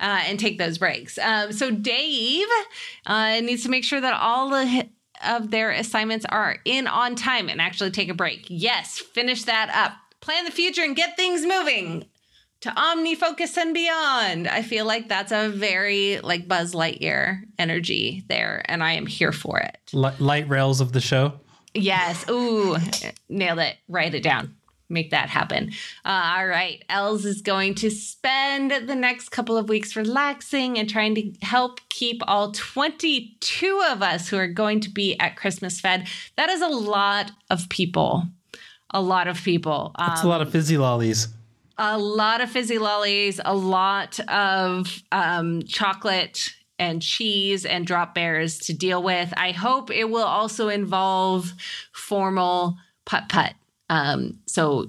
Uh, 0.00 0.20
and 0.26 0.38
take 0.38 0.58
those 0.58 0.78
breaks. 0.78 1.18
Um, 1.18 1.52
so 1.52 1.70
Dave 1.70 2.46
uh, 3.06 3.40
needs 3.40 3.62
to 3.62 3.68
make 3.68 3.84
sure 3.84 4.00
that 4.00 4.14
all 4.14 4.50
the 4.50 4.88
of 5.24 5.50
their 5.50 5.70
assignments 5.70 6.26
are 6.28 6.58
in 6.64 6.86
on 6.86 7.14
time 7.14 7.48
and 7.48 7.60
actually 7.60 7.90
take 7.90 8.08
a 8.08 8.14
break. 8.14 8.46
Yes, 8.48 8.98
finish 8.98 9.44
that 9.44 9.70
up 9.74 9.92
plan 10.24 10.44
the 10.44 10.50
future 10.50 10.82
and 10.82 10.96
get 10.96 11.16
things 11.16 11.44
moving 11.44 12.06
to 12.62 12.70
omnifocus 12.70 13.56
and 13.58 13.74
beyond. 13.74 14.48
I 14.48 14.62
feel 14.62 14.86
like 14.86 15.06
that's 15.08 15.32
a 15.32 15.50
very 15.50 16.18
like 16.20 16.48
Buzz 16.48 16.72
Lightyear 16.74 17.42
energy 17.58 18.24
there, 18.28 18.62
and 18.64 18.82
I 18.82 18.92
am 18.92 19.04
here 19.06 19.32
for 19.32 19.58
it. 19.58 19.76
L- 19.92 20.14
light 20.18 20.48
rails 20.48 20.80
of 20.80 20.92
the 20.92 21.00
show. 21.00 21.34
Yes. 21.74 22.24
Ooh, 22.30 22.76
nailed 23.28 23.58
it. 23.58 23.76
Write 23.88 24.14
it 24.14 24.22
down. 24.22 24.54
make 24.88 25.10
that 25.10 25.28
happen. 25.28 25.72
Uh, 26.04 26.34
all 26.36 26.46
right. 26.46 26.84
Els 26.88 27.24
is 27.24 27.42
going 27.42 27.74
to 27.74 27.90
spend 27.90 28.70
the 28.88 28.94
next 28.94 29.30
couple 29.30 29.56
of 29.56 29.68
weeks 29.68 29.96
relaxing 29.96 30.78
and 30.78 30.88
trying 30.88 31.14
to 31.16 31.32
help 31.42 31.80
keep 31.88 32.22
all 32.28 32.52
22 32.52 33.82
of 33.90 34.02
us 34.02 34.28
who 34.28 34.36
are 34.36 34.46
going 34.46 34.80
to 34.80 34.90
be 34.90 35.18
at 35.18 35.36
Christmas 35.36 35.80
fed. 35.80 36.06
That 36.36 36.48
is 36.48 36.62
a 36.62 36.68
lot 36.68 37.32
of 37.50 37.68
people. 37.68 38.24
A 38.90 39.00
lot 39.00 39.26
of 39.28 39.42
people. 39.42 39.92
Um, 39.96 40.12
It's 40.12 40.22
a 40.22 40.28
lot 40.28 40.40
of 40.42 40.50
fizzy 40.50 40.76
lollies. 40.78 41.28
a 41.78 41.98
lot 41.98 42.40
of 42.40 42.50
fizzy 42.50 42.78
lollies, 42.78 43.40
a 43.44 43.54
lot 43.54 44.20
of 44.28 45.02
um, 45.10 45.62
chocolate 45.64 46.50
and 46.78 47.00
cheese 47.02 47.64
and 47.64 47.86
drop 47.86 48.14
bears 48.14 48.58
to 48.58 48.72
deal 48.74 49.02
with. 49.02 49.32
I 49.36 49.52
hope 49.52 49.90
it 49.90 50.08
will 50.10 50.24
also 50.24 50.68
involve 50.68 51.52
formal 51.92 52.76
putt 53.04 53.28
putt. 53.28 53.54
Um, 53.90 54.38
so 54.46 54.88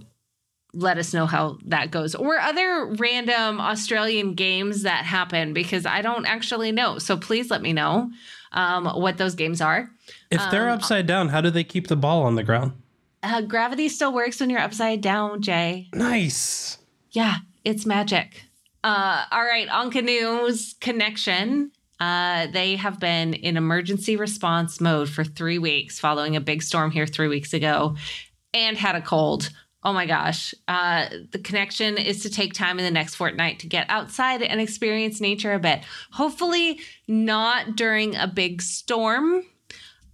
let 0.73 0.97
us 0.97 1.13
know 1.13 1.25
how 1.25 1.57
that 1.65 1.89
goes 1.91 2.15
or 2.15 2.37
other 2.37 2.93
random 2.99 3.61
Australian 3.61 4.33
games 4.33 4.83
that 4.83 5.05
happen 5.05 5.53
because 5.53 5.85
I 5.85 6.01
don't 6.01 6.25
actually 6.25 6.71
know. 6.71 6.99
So 6.99 7.15
please 7.17 7.49
let 7.49 7.61
me 7.61 7.71
know 7.73 8.11
um, 8.51 8.85
what 8.85 9.17
those 9.17 9.35
games 9.35 9.61
are. 9.61 9.89
If 10.29 10.41
they're 10.51 10.69
Um, 10.69 10.75
upside 10.75 11.07
down, 11.07 11.29
how 11.29 11.41
do 11.41 11.49
they 11.49 11.63
keep 11.63 11.87
the 11.87 11.95
ball 11.95 12.23
on 12.23 12.35
the 12.35 12.43
ground? 12.43 12.73
Uh, 13.25 13.41
gravity 13.41 13.89
still 13.89 14.13
works 14.13 14.39
when 14.39 14.51
you're 14.51 14.59
upside 14.59 15.01
down, 15.01 15.41
Jay. 15.41 15.89
Nice. 15.95 16.77
Yeah, 17.09 17.37
it's 17.63 17.83
magic. 17.83 18.43
Uh, 18.83 19.25
all 19.31 19.43
right, 19.43 19.67
on 19.67 19.89
Canoe's 19.89 20.75
connection. 20.79 21.71
Uh, 21.99 22.45
they 22.47 22.75
have 22.75 22.99
been 22.99 23.33
in 23.33 23.57
emergency 23.57 24.15
response 24.15 24.79
mode 24.79 25.09
for 25.09 25.23
three 25.23 25.57
weeks 25.57 25.99
following 25.99 26.35
a 26.35 26.41
big 26.41 26.61
storm 26.61 26.91
here 26.91 27.07
three 27.07 27.27
weeks 27.27 27.51
ago 27.51 27.95
and 28.53 28.77
had 28.77 28.95
a 28.95 29.01
cold. 29.01 29.49
Oh 29.83 29.93
my 29.93 30.05
gosh. 30.05 30.53
Uh, 30.67 31.07
the 31.31 31.39
connection 31.39 31.97
is 31.97 32.21
to 32.21 32.29
take 32.29 32.53
time 32.53 32.77
in 32.77 32.85
the 32.85 32.91
next 32.91 33.15
fortnight 33.15 33.57
to 33.59 33.67
get 33.67 33.89
outside 33.89 34.43
and 34.43 34.61
experience 34.61 35.19
nature 35.19 35.53
a 35.53 35.59
bit. 35.59 35.81
Hopefully, 36.11 36.79
not 37.07 37.75
during 37.75 38.15
a 38.15 38.27
big 38.27 38.61
storm. 38.61 39.43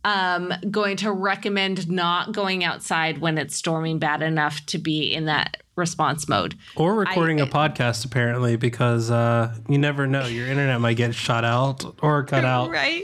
Um, 0.04 0.52
going 0.70 0.98
to 0.98 1.12
recommend 1.12 1.90
not 1.90 2.32
going 2.32 2.64
outside 2.64 3.20
when 3.20 3.38
it's 3.38 3.56
storming 3.56 4.00
bad 4.00 4.22
enough 4.24 4.66
to 4.68 4.78
be 4.80 5.14
in 5.14 5.26
that 5.26 5.58
response 5.76 6.28
mode. 6.28 6.56
Or 6.76 6.96
recording 6.96 7.40
I- 7.40 7.46
a 7.46 7.48
podcast, 7.48 8.04
apparently, 8.06 8.56
because 8.56 9.12
uh, 9.12 9.56
you 9.70 9.78
never 9.78 10.08
know. 10.08 10.26
Your 10.26 10.48
internet 10.48 10.82
might 10.82 10.98
get 10.98 11.14
shut 11.14 11.46
out 11.46 11.84
or 12.02 12.24
cut 12.24 12.46
out. 12.46 12.70
Right. 12.82 13.04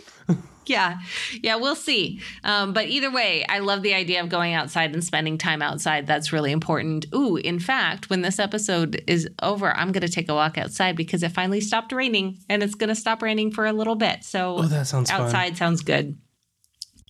Yeah. 0.65 0.97
Yeah, 1.41 1.55
we'll 1.55 1.75
see. 1.75 2.19
Um, 2.43 2.73
but 2.73 2.87
either 2.87 3.09
way, 3.09 3.45
I 3.47 3.59
love 3.59 3.83
the 3.83 3.93
idea 3.93 4.21
of 4.21 4.27
going 4.27 4.53
outside 4.53 4.93
and 4.93 5.01
spending 5.01 5.37
time 5.37 5.61
outside. 5.61 6.05
That's 6.07 6.33
really 6.33 6.51
important. 6.51 7.05
Ooh, 7.15 7.37
in 7.37 7.57
fact, 7.59 8.09
when 8.09 8.21
this 8.21 8.37
episode 8.37 9.01
is 9.07 9.29
over, 9.41 9.71
I'm 9.71 9.93
going 9.93 10.05
to 10.05 10.11
take 10.11 10.27
a 10.27 10.33
walk 10.33 10.57
outside 10.57 10.97
because 10.97 11.23
it 11.23 11.29
finally 11.29 11.61
stopped 11.61 11.93
raining 11.93 12.39
and 12.49 12.61
it's 12.61 12.75
going 12.75 12.89
to 12.89 12.95
stop 12.95 13.21
raining 13.21 13.51
for 13.51 13.65
a 13.65 13.71
little 13.71 13.95
bit. 13.95 14.25
So 14.25 14.57
Oh, 14.57 14.63
that 14.63 14.87
sounds 14.87 15.09
fun. 15.09 15.21
outside 15.21 15.55
sounds 15.55 15.83
good. 15.83 16.17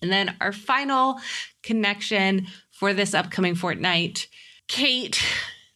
And 0.02 0.10
then 0.10 0.36
our 0.40 0.52
final 0.52 1.20
connection 1.62 2.46
for 2.70 2.94
this 2.94 3.14
upcoming 3.14 3.54
fortnight, 3.54 4.28
Kate. 4.68 5.22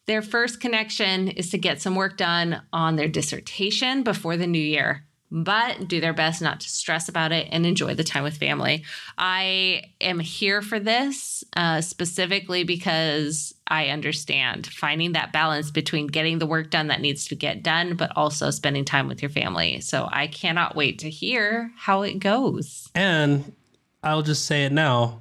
Their 0.06 0.22
first 0.22 0.60
connection 0.60 1.28
is 1.28 1.50
to 1.50 1.58
get 1.58 1.80
some 1.80 1.94
work 1.94 2.16
done 2.16 2.62
on 2.72 2.96
their 2.96 3.08
dissertation 3.08 4.02
before 4.02 4.36
the 4.36 4.48
new 4.48 4.58
year, 4.58 5.04
but 5.30 5.86
do 5.86 6.00
their 6.00 6.12
best 6.12 6.42
not 6.42 6.60
to 6.60 6.68
stress 6.68 7.08
about 7.08 7.30
it 7.30 7.48
and 7.50 7.64
enjoy 7.64 7.94
the 7.94 8.04
time 8.04 8.24
with 8.24 8.36
family. 8.36 8.84
I 9.16 9.84
am 10.00 10.18
here 10.18 10.60
for 10.60 10.80
this 10.80 11.44
uh, 11.56 11.80
specifically 11.80 12.64
because 12.64 13.54
I 13.68 13.86
understand 13.88 14.66
finding 14.66 15.12
that 15.12 15.32
balance 15.32 15.70
between 15.70 16.08
getting 16.08 16.38
the 16.38 16.46
work 16.46 16.70
done 16.70 16.88
that 16.88 17.00
needs 17.00 17.26
to 17.28 17.36
get 17.36 17.62
done, 17.62 17.94
but 17.94 18.12
also 18.16 18.50
spending 18.50 18.84
time 18.84 19.06
with 19.06 19.22
your 19.22 19.30
family. 19.30 19.80
So 19.80 20.08
I 20.10 20.26
cannot 20.26 20.76
wait 20.76 20.98
to 20.98 21.10
hear 21.10 21.70
how 21.76 22.02
it 22.02 22.18
goes. 22.18 22.90
And 22.94 23.54
I'll 24.02 24.22
just 24.22 24.46
say 24.46 24.64
it 24.64 24.72
now. 24.72 25.20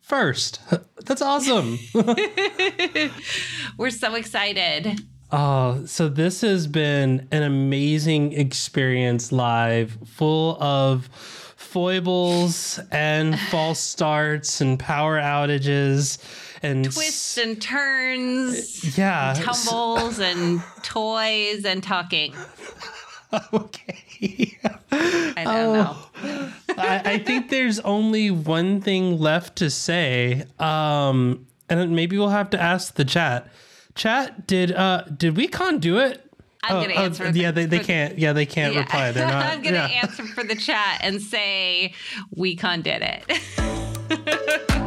First, 0.00 0.60
that's 1.04 1.22
awesome. 1.22 1.78
We're 3.78 3.90
so 3.90 4.14
excited. 4.14 5.00
Oh, 5.30 5.84
so 5.86 6.08
this 6.08 6.42
has 6.42 6.66
been 6.66 7.26
an 7.30 7.42
amazing 7.42 8.32
experience 8.34 9.32
live, 9.32 9.96
full 10.04 10.62
of 10.62 11.08
foibles 11.56 12.78
and 12.90 13.38
false 13.50 13.80
starts 13.80 14.60
and 14.60 14.78
power 14.78 15.18
outages 15.18 16.18
and 16.62 16.84
Twists 16.84 17.38
and 17.38 17.60
turns, 17.60 18.96
Yeah. 18.96 19.34
tumbles 19.36 20.20
and 20.20 20.62
toys 20.82 21.64
and 21.64 21.82
talking. 21.82 22.34
okay. 23.52 24.58
I 24.90 25.44
don't 25.44 25.72
know. 25.74 25.96
I, 26.76 27.02
I 27.04 27.18
think 27.18 27.48
there's 27.48 27.80
only 27.80 28.30
one 28.30 28.80
thing 28.80 29.18
left 29.18 29.56
to 29.56 29.70
say. 29.70 30.44
Um, 30.58 31.46
and 31.68 31.96
maybe 31.96 32.18
we'll 32.18 32.28
have 32.28 32.50
to 32.50 32.60
ask 32.60 32.94
the 32.94 33.04
chat. 33.04 33.48
Chat, 33.94 34.46
did 34.46 34.72
uh 34.72 35.04
did 35.04 35.36
we 35.36 35.48
con 35.48 35.78
do 35.78 35.98
it? 35.98 36.26
I'm 36.64 36.76
Oh, 36.76 36.82
gonna 36.82 36.94
oh, 36.94 37.04
answer. 37.04 37.30
yeah, 37.30 37.50
they, 37.50 37.66
they 37.66 37.80
can't. 37.80 38.18
Yeah, 38.18 38.32
they 38.32 38.46
can't 38.46 38.74
yeah. 38.74 38.80
reply. 38.80 39.12
They're 39.12 39.26
not. 39.28 39.46
I'm 39.46 39.62
gonna 39.62 39.76
yeah. 39.76 40.00
answer 40.02 40.24
for 40.24 40.44
the 40.44 40.54
chat 40.54 40.98
and 41.02 41.20
say 41.20 41.92
WeCon 42.36 42.82
did 42.82 43.02
it. 43.02 44.78